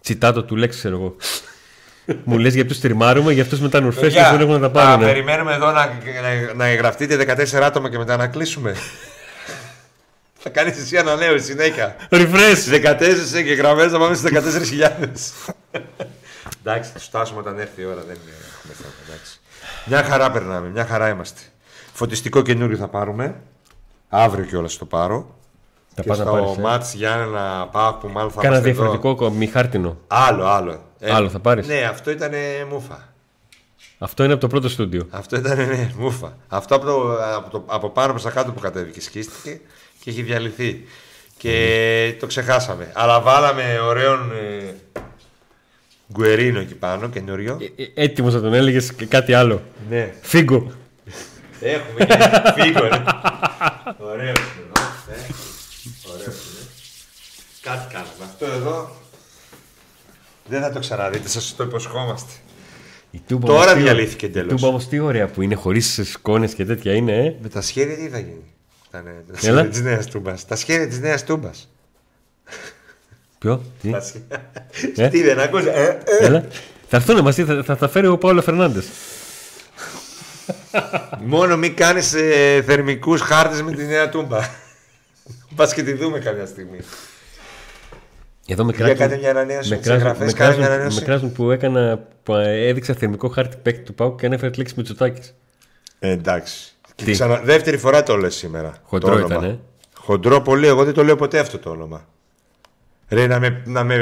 τσιτάτο 0.00 0.42
του 0.44 0.56
λέξης, 0.56 0.80
ξέρω 0.80 0.94
εγώ. 0.96 1.16
Μου 2.24 2.38
λες 2.38 2.54
γιατί 2.54 2.74
του 2.74 2.80
τριμάρουμε, 2.80 3.32
για 3.32 3.42
αυτούς 3.42 3.60
μετά 3.60 3.80
νουρφές 3.80 4.00
και 4.12 4.20
Παιδιά, 4.20 4.30
δεν 4.30 4.40
έχουν 4.40 4.52
να 4.60 4.70
τα 4.70 4.80
θα 4.80 4.86
πάρουν. 4.86 5.04
περιμένουμε 5.06 5.54
εδώ 5.54 5.66
να, 5.70 5.86
να, 5.86 6.54
να 6.54 6.66
εγγραφτείτε 6.66 7.36
14 7.56 7.60
άτομα 7.62 7.90
και 7.90 7.98
μετά 7.98 8.16
να 8.16 8.26
κλείσουμε. 8.26 8.74
θα 10.42 10.50
κάνεις 10.50 10.78
εσύ 10.78 10.96
ανανέωση 10.96 11.44
συνέχεια. 11.44 11.96
Refresh! 12.10 12.74
14 12.84 13.42
και 13.44 13.54
γραμμένες 13.54 13.92
θα 13.92 13.98
πάμε 13.98 14.14
στις 14.14 14.30
14.000. 14.32 14.90
εντάξει, 16.64 16.90
θα 16.92 16.98
φτάσουμε 16.98 17.40
όταν 17.40 17.58
έρθει 17.58 17.80
η 17.80 17.84
ώρα. 17.84 17.94
Δεν 18.06 18.16
είναι- 18.22 18.34
έχουμε 18.58 18.74
θέμα, 18.74 18.92
εντάξει. 19.08 19.40
Μια 19.84 20.02
χαρά 20.02 20.30
περνάμε, 20.30 20.68
μια 20.68 20.86
χαρά 20.86 21.08
είμαστε. 21.08 21.40
Φωτιστικό 21.92 22.42
καινούριο 22.42 22.76
θα 22.76 22.88
πάρουμε. 22.88 23.34
Αύριο 24.08 24.44
κιόλας 24.44 24.76
το 24.76 24.84
πάρω. 24.84 25.36
Θα 25.94 26.02
και 26.02 26.08
πας 26.08 26.18
να 26.18 26.24
στο 26.24 26.32
πάρεις, 26.32 26.56
ε; 26.56 26.60
μάτς 26.60 26.94
Γιάννενα 26.94 27.68
πάω 27.72 27.92
που 27.92 28.08
μάλλον 28.08 28.30
θα 28.30 28.40
Κάνα 28.40 28.48
είμαστε 28.54 28.70
εδώ. 28.70 28.80
διαφορετικό 28.82 29.14
κο- 29.14 29.30
μη 29.30 29.46
χάρτινο. 29.46 29.96
Άλλο, 30.06 30.44
άλλο. 30.46 30.80
Ε, 31.00 31.12
Άλλο 31.12 31.28
θα 31.30 31.38
πάρεις; 31.38 31.66
Ναι, 31.66 31.82
αυτό 31.84 32.10
ήταν 32.10 32.32
μούφα. 32.70 33.12
Αυτό 33.98 34.24
είναι 34.24 34.32
από 34.32 34.40
το 34.42 34.46
πρώτο 34.48 34.68
στούντιο. 34.68 35.06
Αυτό 35.10 35.36
ήταν 35.36 35.56
ναι, 35.56 35.90
μούφα. 35.96 36.36
Αυτό 36.48 36.74
από, 36.74 36.84
το, 36.84 37.18
από, 37.36 37.50
το, 37.50 37.64
από 37.66 37.90
πάνω 37.90 38.10
προς 38.10 38.22
τα 38.22 38.30
κάτω 38.30 38.52
που 38.52 38.60
κατέβηκε 38.60 39.00
σκίστηκε 39.00 39.60
και 40.00 40.10
έχει 40.10 40.22
διαλυθεί. 40.22 40.84
Και 41.36 42.16
το 42.20 42.26
ξεχάσαμε. 42.26 42.90
Αλλά 42.94 43.20
βάλαμε 43.20 43.78
ωραίον 43.82 44.30
ε, 44.32 44.74
γκουερίνο 46.12 46.60
εκεί 46.60 46.74
πάνω, 46.74 47.08
καινούριο. 47.08 47.58
Έτοιμος 47.94 48.34
να 48.34 48.40
τον 48.40 48.54
έλεγες 48.54 48.92
και 48.92 49.06
κάτι 49.06 49.34
άλλο. 49.34 49.62
Ναι. 49.88 50.14
Φίγκο. 50.20 50.72
Έχουμε 51.60 52.04
και 52.04 52.62
φίγκο, 52.62 52.82
ναι. 52.82 53.02
Ωραίο 53.98 54.28
είναι. 54.28 54.32
ε. 55.08 55.32
Ωραίο 56.12 56.24
είναι. 56.24 56.66
Κάτι 57.62 57.92
κάνουμε. 57.94 58.12
Αυτό 58.24 58.44
εδώ 58.46 58.90
δεν 60.48 60.60
θα 60.60 60.72
το 60.72 60.78
ξαναδείτε, 60.78 61.28
σας 61.28 61.54
το 61.56 61.64
υποσχόμαστε. 61.64 62.32
Η 63.10 63.20
Τούμπα 63.26 63.46
Τώρα 63.46 63.60
όμως 63.62 63.72
τι- 63.74 63.80
διαλύθηκε 63.82 64.26
Η 64.26 64.28
εντελώς. 64.28 64.52
Τούμπα 64.52 64.66
όμως 64.68 64.88
τι 64.88 64.98
ωραία 64.98 65.26
που 65.26 65.42
είναι, 65.42 65.54
χωρίς 65.54 66.00
σκόνε 66.12 66.46
και 66.46 66.64
τέτοια 66.64 66.94
είναι, 66.94 67.12
ε. 67.16 67.34
Με 67.42 67.48
τα 67.48 67.60
σχέδια 67.60 67.96
τι 67.96 68.08
θα 68.08 68.18
γίνει. 68.18 68.44
Τα, 68.90 69.02
ναι, 69.02 69.10
τα 69.10 69.16
Έλα. 69.28 69.38
σχέδια 69.38 69.68
της 69.68 69.80
νέας 69.80 70.06
τούμπας. 70.06 70.46
Τα 70.46 70.56
σχέδια 70.56 70.88
της 70.88 70.98
νέας 71.00 71.24
τούμπας. 71.24 71.68
Ποιο, 73.38 73.62
τι, 73.82 73.90
Τα 73.90 74.00
σχέ- 74.00 75.10
Τι 75.10 75.22
δεν 75.22 75.40
ακούς. 75.40 75.64
ε, 75.64 75.98
ε. 76.20 76.24
έλα. 76.24 76.44
Θα 76.88 76.96
έρθουν 76.96 77.20
μαζί, 77.22 77.44
θα, 77.44 77.62
θα 77.64 77.76
τα 77.76 77.88
φέρει 77.88 78.06
ο 78.06 78.18
Παύλο 78.18 78.42
Φερνάντες. 78.42 78.86
Μόνο 81.24 81.56
μην 81.56 81.74
κάνεις 81.76 82.14
ε, 82.14 82.62
θερμικούς 82.66 83.20
χάρτες 83.20 83.62
με 83.62 83.72
τη 83.72 83.84
νέα 83.84 84.08
τούμπα. 84.08 84.38
Πας 85.56 85.74
και 85.74 85.82
τη 85.82 85.92
δούμε 85.92 86.18
κάποια 86.18 86.46
στιγμή. 86.46 86.78
Εδώ 88.50 88.64
με 88.64 88.72
Για 88.76 88.84
κράζουν, 88.84 88.98
κάντε 88.98 89.16
μια 89.16 89.30
ανανέωση 89.30 89.68
με 89.68 89.74
με 89.74 89.80
τις 89.80 89.88
κράζουν, 89.90 90.06
εγγραφές, 90.06 90.32
με 90.32 90.38
κάνε 90.38 90.48
μια 90.48 90.56
κράζουν, 90.56 90.72
ανανέωση. 90.74 90.98
με 90.98 91.04
κράζουν 91.04 91.32
που 91.32 91.50
έκανα, 91.50 92.00
που 92.22 92.34
έδειξα 92.34 92.94
θερμικό 92.94 93.28
χάρτη 93.28 93.56
παίκτη 93.62 93.82
του 93.82 93.94
Πάου 93.94 94.14
και 94.14 94.26
ανέφερε 94.26 94.50
τη 94.50 94.58
λέξη 94.58 94.74
Μητσοτάκης. 94.76 95.34
Ε, 95.98 96.10
εντάξει. 96.10 96.72
Και 96.94 97.04
Τι; 97.04 97.12
Ξανα... 97.12 97.40
Δεύτερη 97.44 97.76
φορά 97.76 98.02
το 98.02 98.16
λες 98.16 98.34
σήμερα. 98.34 98.72
Χοντρό 98.82 99.08
το 99.08 99.14
όνομα. 99.16 99.34
ήταν, 99.34 99.44
ε. 99.50 99.58
Χοντρό 99.94 100.40
πολύ, 100.40 100.66
εγώ 100.66 100.84
δεν 100.84 100.94
το 100.94 101.04
λέω 101.04 101.16
ποτέ 101.16 101.38
αυτό 101.38 101.58
το 101.58 101.70
όνομα. 101.70 102.04
Ρε, 103.08 103.26
να 103.26 103.38
με, 103.38 103.62
να 103.64 103.84
με 103.84 103.98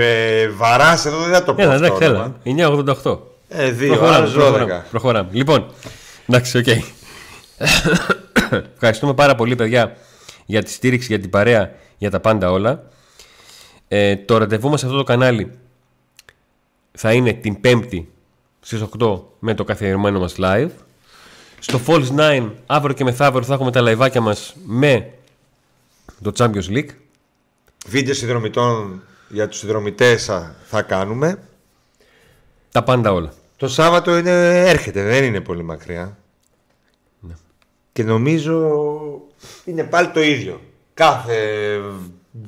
βαράς 0.57 1.07
εδώ 1.07 1.19
δεν 1.19 1.33
θα 1.33 1.45
το 1.45 1.55
πω 1.55 1.63
Έλα, 1.63 1.73
αυτό 1.73 1.85
εντάξει, 1.87 2.05
όνομα. 2.05 2.35
έλα. 2.45 2.95
988. 3.05 3.19
Ε, 3.49 3.71
δύο, 3.71 3.89
Προχωράμε, 3.89 4.17
άλλος 4.17 4.33
προχωράμε, 4.33 4.83
12. 4.85 4.91
προχωράμε. 4.91 5.29
Λοιπόν, 5.33 5.67
εντάξει, 6.27 6.59
οκ. 6.59 6.67
Ευχαριστούμε 8.75 9.15
πάρα 9.15 9.35
πολύ, 9.35 9.55
παιδιά, 9.55 9.97
για 10.47 10.63
τη 10.63 10.71
στήριξη, 10.71 11.07
για 11.07 11.19
την 11.21 11.31
παρέα, 11.31 11.71
για 11.99 12.11
τα 12.11 12.21
πάντα 12.21 12.51
όλα. 12.51 12.83
Ε, 13.89 14.17
το 14.17 14.39
ραντεβού 14.39 14.69
μας 14.69 14.81
σε 14.81 14.87
αυτό 14.87 14.99
το 14.99 15.05
κανάλι 15.05 15.51
θα 16.93 17.13
είναι 17.13 17.33
την 17.33 17.61
Πέμπτη 17.61 18.09
στις 18.61 18.83
8 18.99 19.21
με 19.39 19.55
το 19.55 19.65
καθιερωμένο 19.65 20.19
μας 20.19 20.35
live. 20.39 20.69
Στο 21.61 21.81
False 21.87 22.07
9 22.19 22.51
αύριο 22.67 22.95
και 22.95 23.05
μεθαύριο 23.05 23.43
θα 23.47 23.55
έχουμε 23.55 23.71
τα 23.71 23.81
λαϊβάκια 23.81 24.21
μας 24.21 24.55
με 24.65 25.13
το 26.23 26.33
Champions 26.39 26.69
League. 26.69 26.89
Βίντεο 27.87 28.15
συνδρομητών 28.15 29.03
για 29.29 29.49
τους 29.49 29.59
συνδρομητές 29.59 30.25
θα- 30.25 30.55
θα 30.65 30.83
κάνουμε. 30.83 31.39
Τα 32.73 32.83
πάντα 32.83 33.13
όλα. 33.13 33.33
Το 33.57 33.69
Σάββατο 33.69 34.17
είναι, 34.19 34.61
έρχεται, 34.69 35.03
δεν 35.03 35.25
είναι 35.25 35.41
πολύ 35.41 35.63
μακριά. 35.63 36.17
Και 37.93 38.03
νομίζω 38.03 38.71
είναι 39.65 39.85
πάλι 39.85 40.09
το 40.11 40.23
ίδιο. 40.23 40.61
Κάθε. 40.95 41.37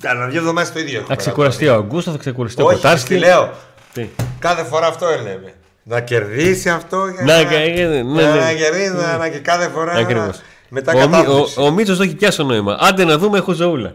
Ανά 0.05 0.27
δύο 0.27 0.39
εβδομάδες 0.41 0.73
το 0.73 0.79
ίδιο. 0.79 0.93
έχουμε 0.99 1.15
Θα 1.15 1.21
ξεκουραστεί 1.21 1.69
ο 1.69 1.75
Αγκούστο, 1.75 2.11
θα 2.11 2.19
ξεκουραστεί 2.19 2.63
ο 2.63 2.65
Όχι, 2.67 2.75
Κοτάρσκι. 2.75 3.09
τι 3.09 3.19
λέω. 3.19 3.51
Τι; 3.93 4.09
Κάθε 4.39 4.65
φορά 4.65 4.87
αυτό 4.87 5.07
λέμε. 5.07 5.53
Να 5.83 6.01
κερδίσει 6.01 6.69
αυτό 6.69 7.07
για 7.07 7.25
Να, 7.25 7.43
να, 7.43 7.49
και- 7.51 7.57
ναι, 7.57 7.87
ναι, 8.03 8.21
για 8.23 8.33
ναι. 8.33 8.41
να 8.41 8.53
κερδίσει 8.53 8.93
να, 8.93 9.17
να- 9.17 9.29
και 9.29 9.39
κάθε 9.39 9.69
φορά 9.69 9.93
Ακριβώς. 9.93 10.41
μετά 10.69 10.93
Ο, 10.93 10.97
Μι- 10.99 11.05
κατάθλιψη. 11.11 11.61
ο, 11.61 11.65
ο 11.65 11.71
Μίτσος 11.71 11.97
το 11.97 12.03
έχει 12.03 12.15
πιάσει 12.15 12.37
το 12.37 12.45
νόημα. 12.45 12.77
Άντε 12.81 13.05
να 13.05 13.19
δούμε, 13.19 13.39
έχω 13.39 13.53
ζωούλα. 13.53 13.95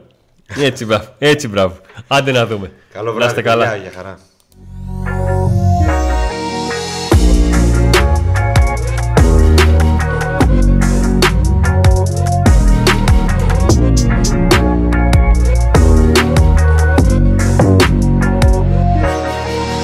Έτσι, 0.60 0.86
μπράβο. 0.86 1.06
Έτσι, 1.20 1.48
μπράβο. 1.48 1.76
Άντε 2.08 2.32
να 2.32 2.46
δούμε. 2.46 2.72
Καλό 2.94 3.12
Να 3.14 3.26
είστε 3.26 3.42
βράδυ, 3.42 3.42
καλά. 3.50 3.72
παιδιά, 3.72 3.82
για 3.90 3.92
χαρά. 3.96 4.18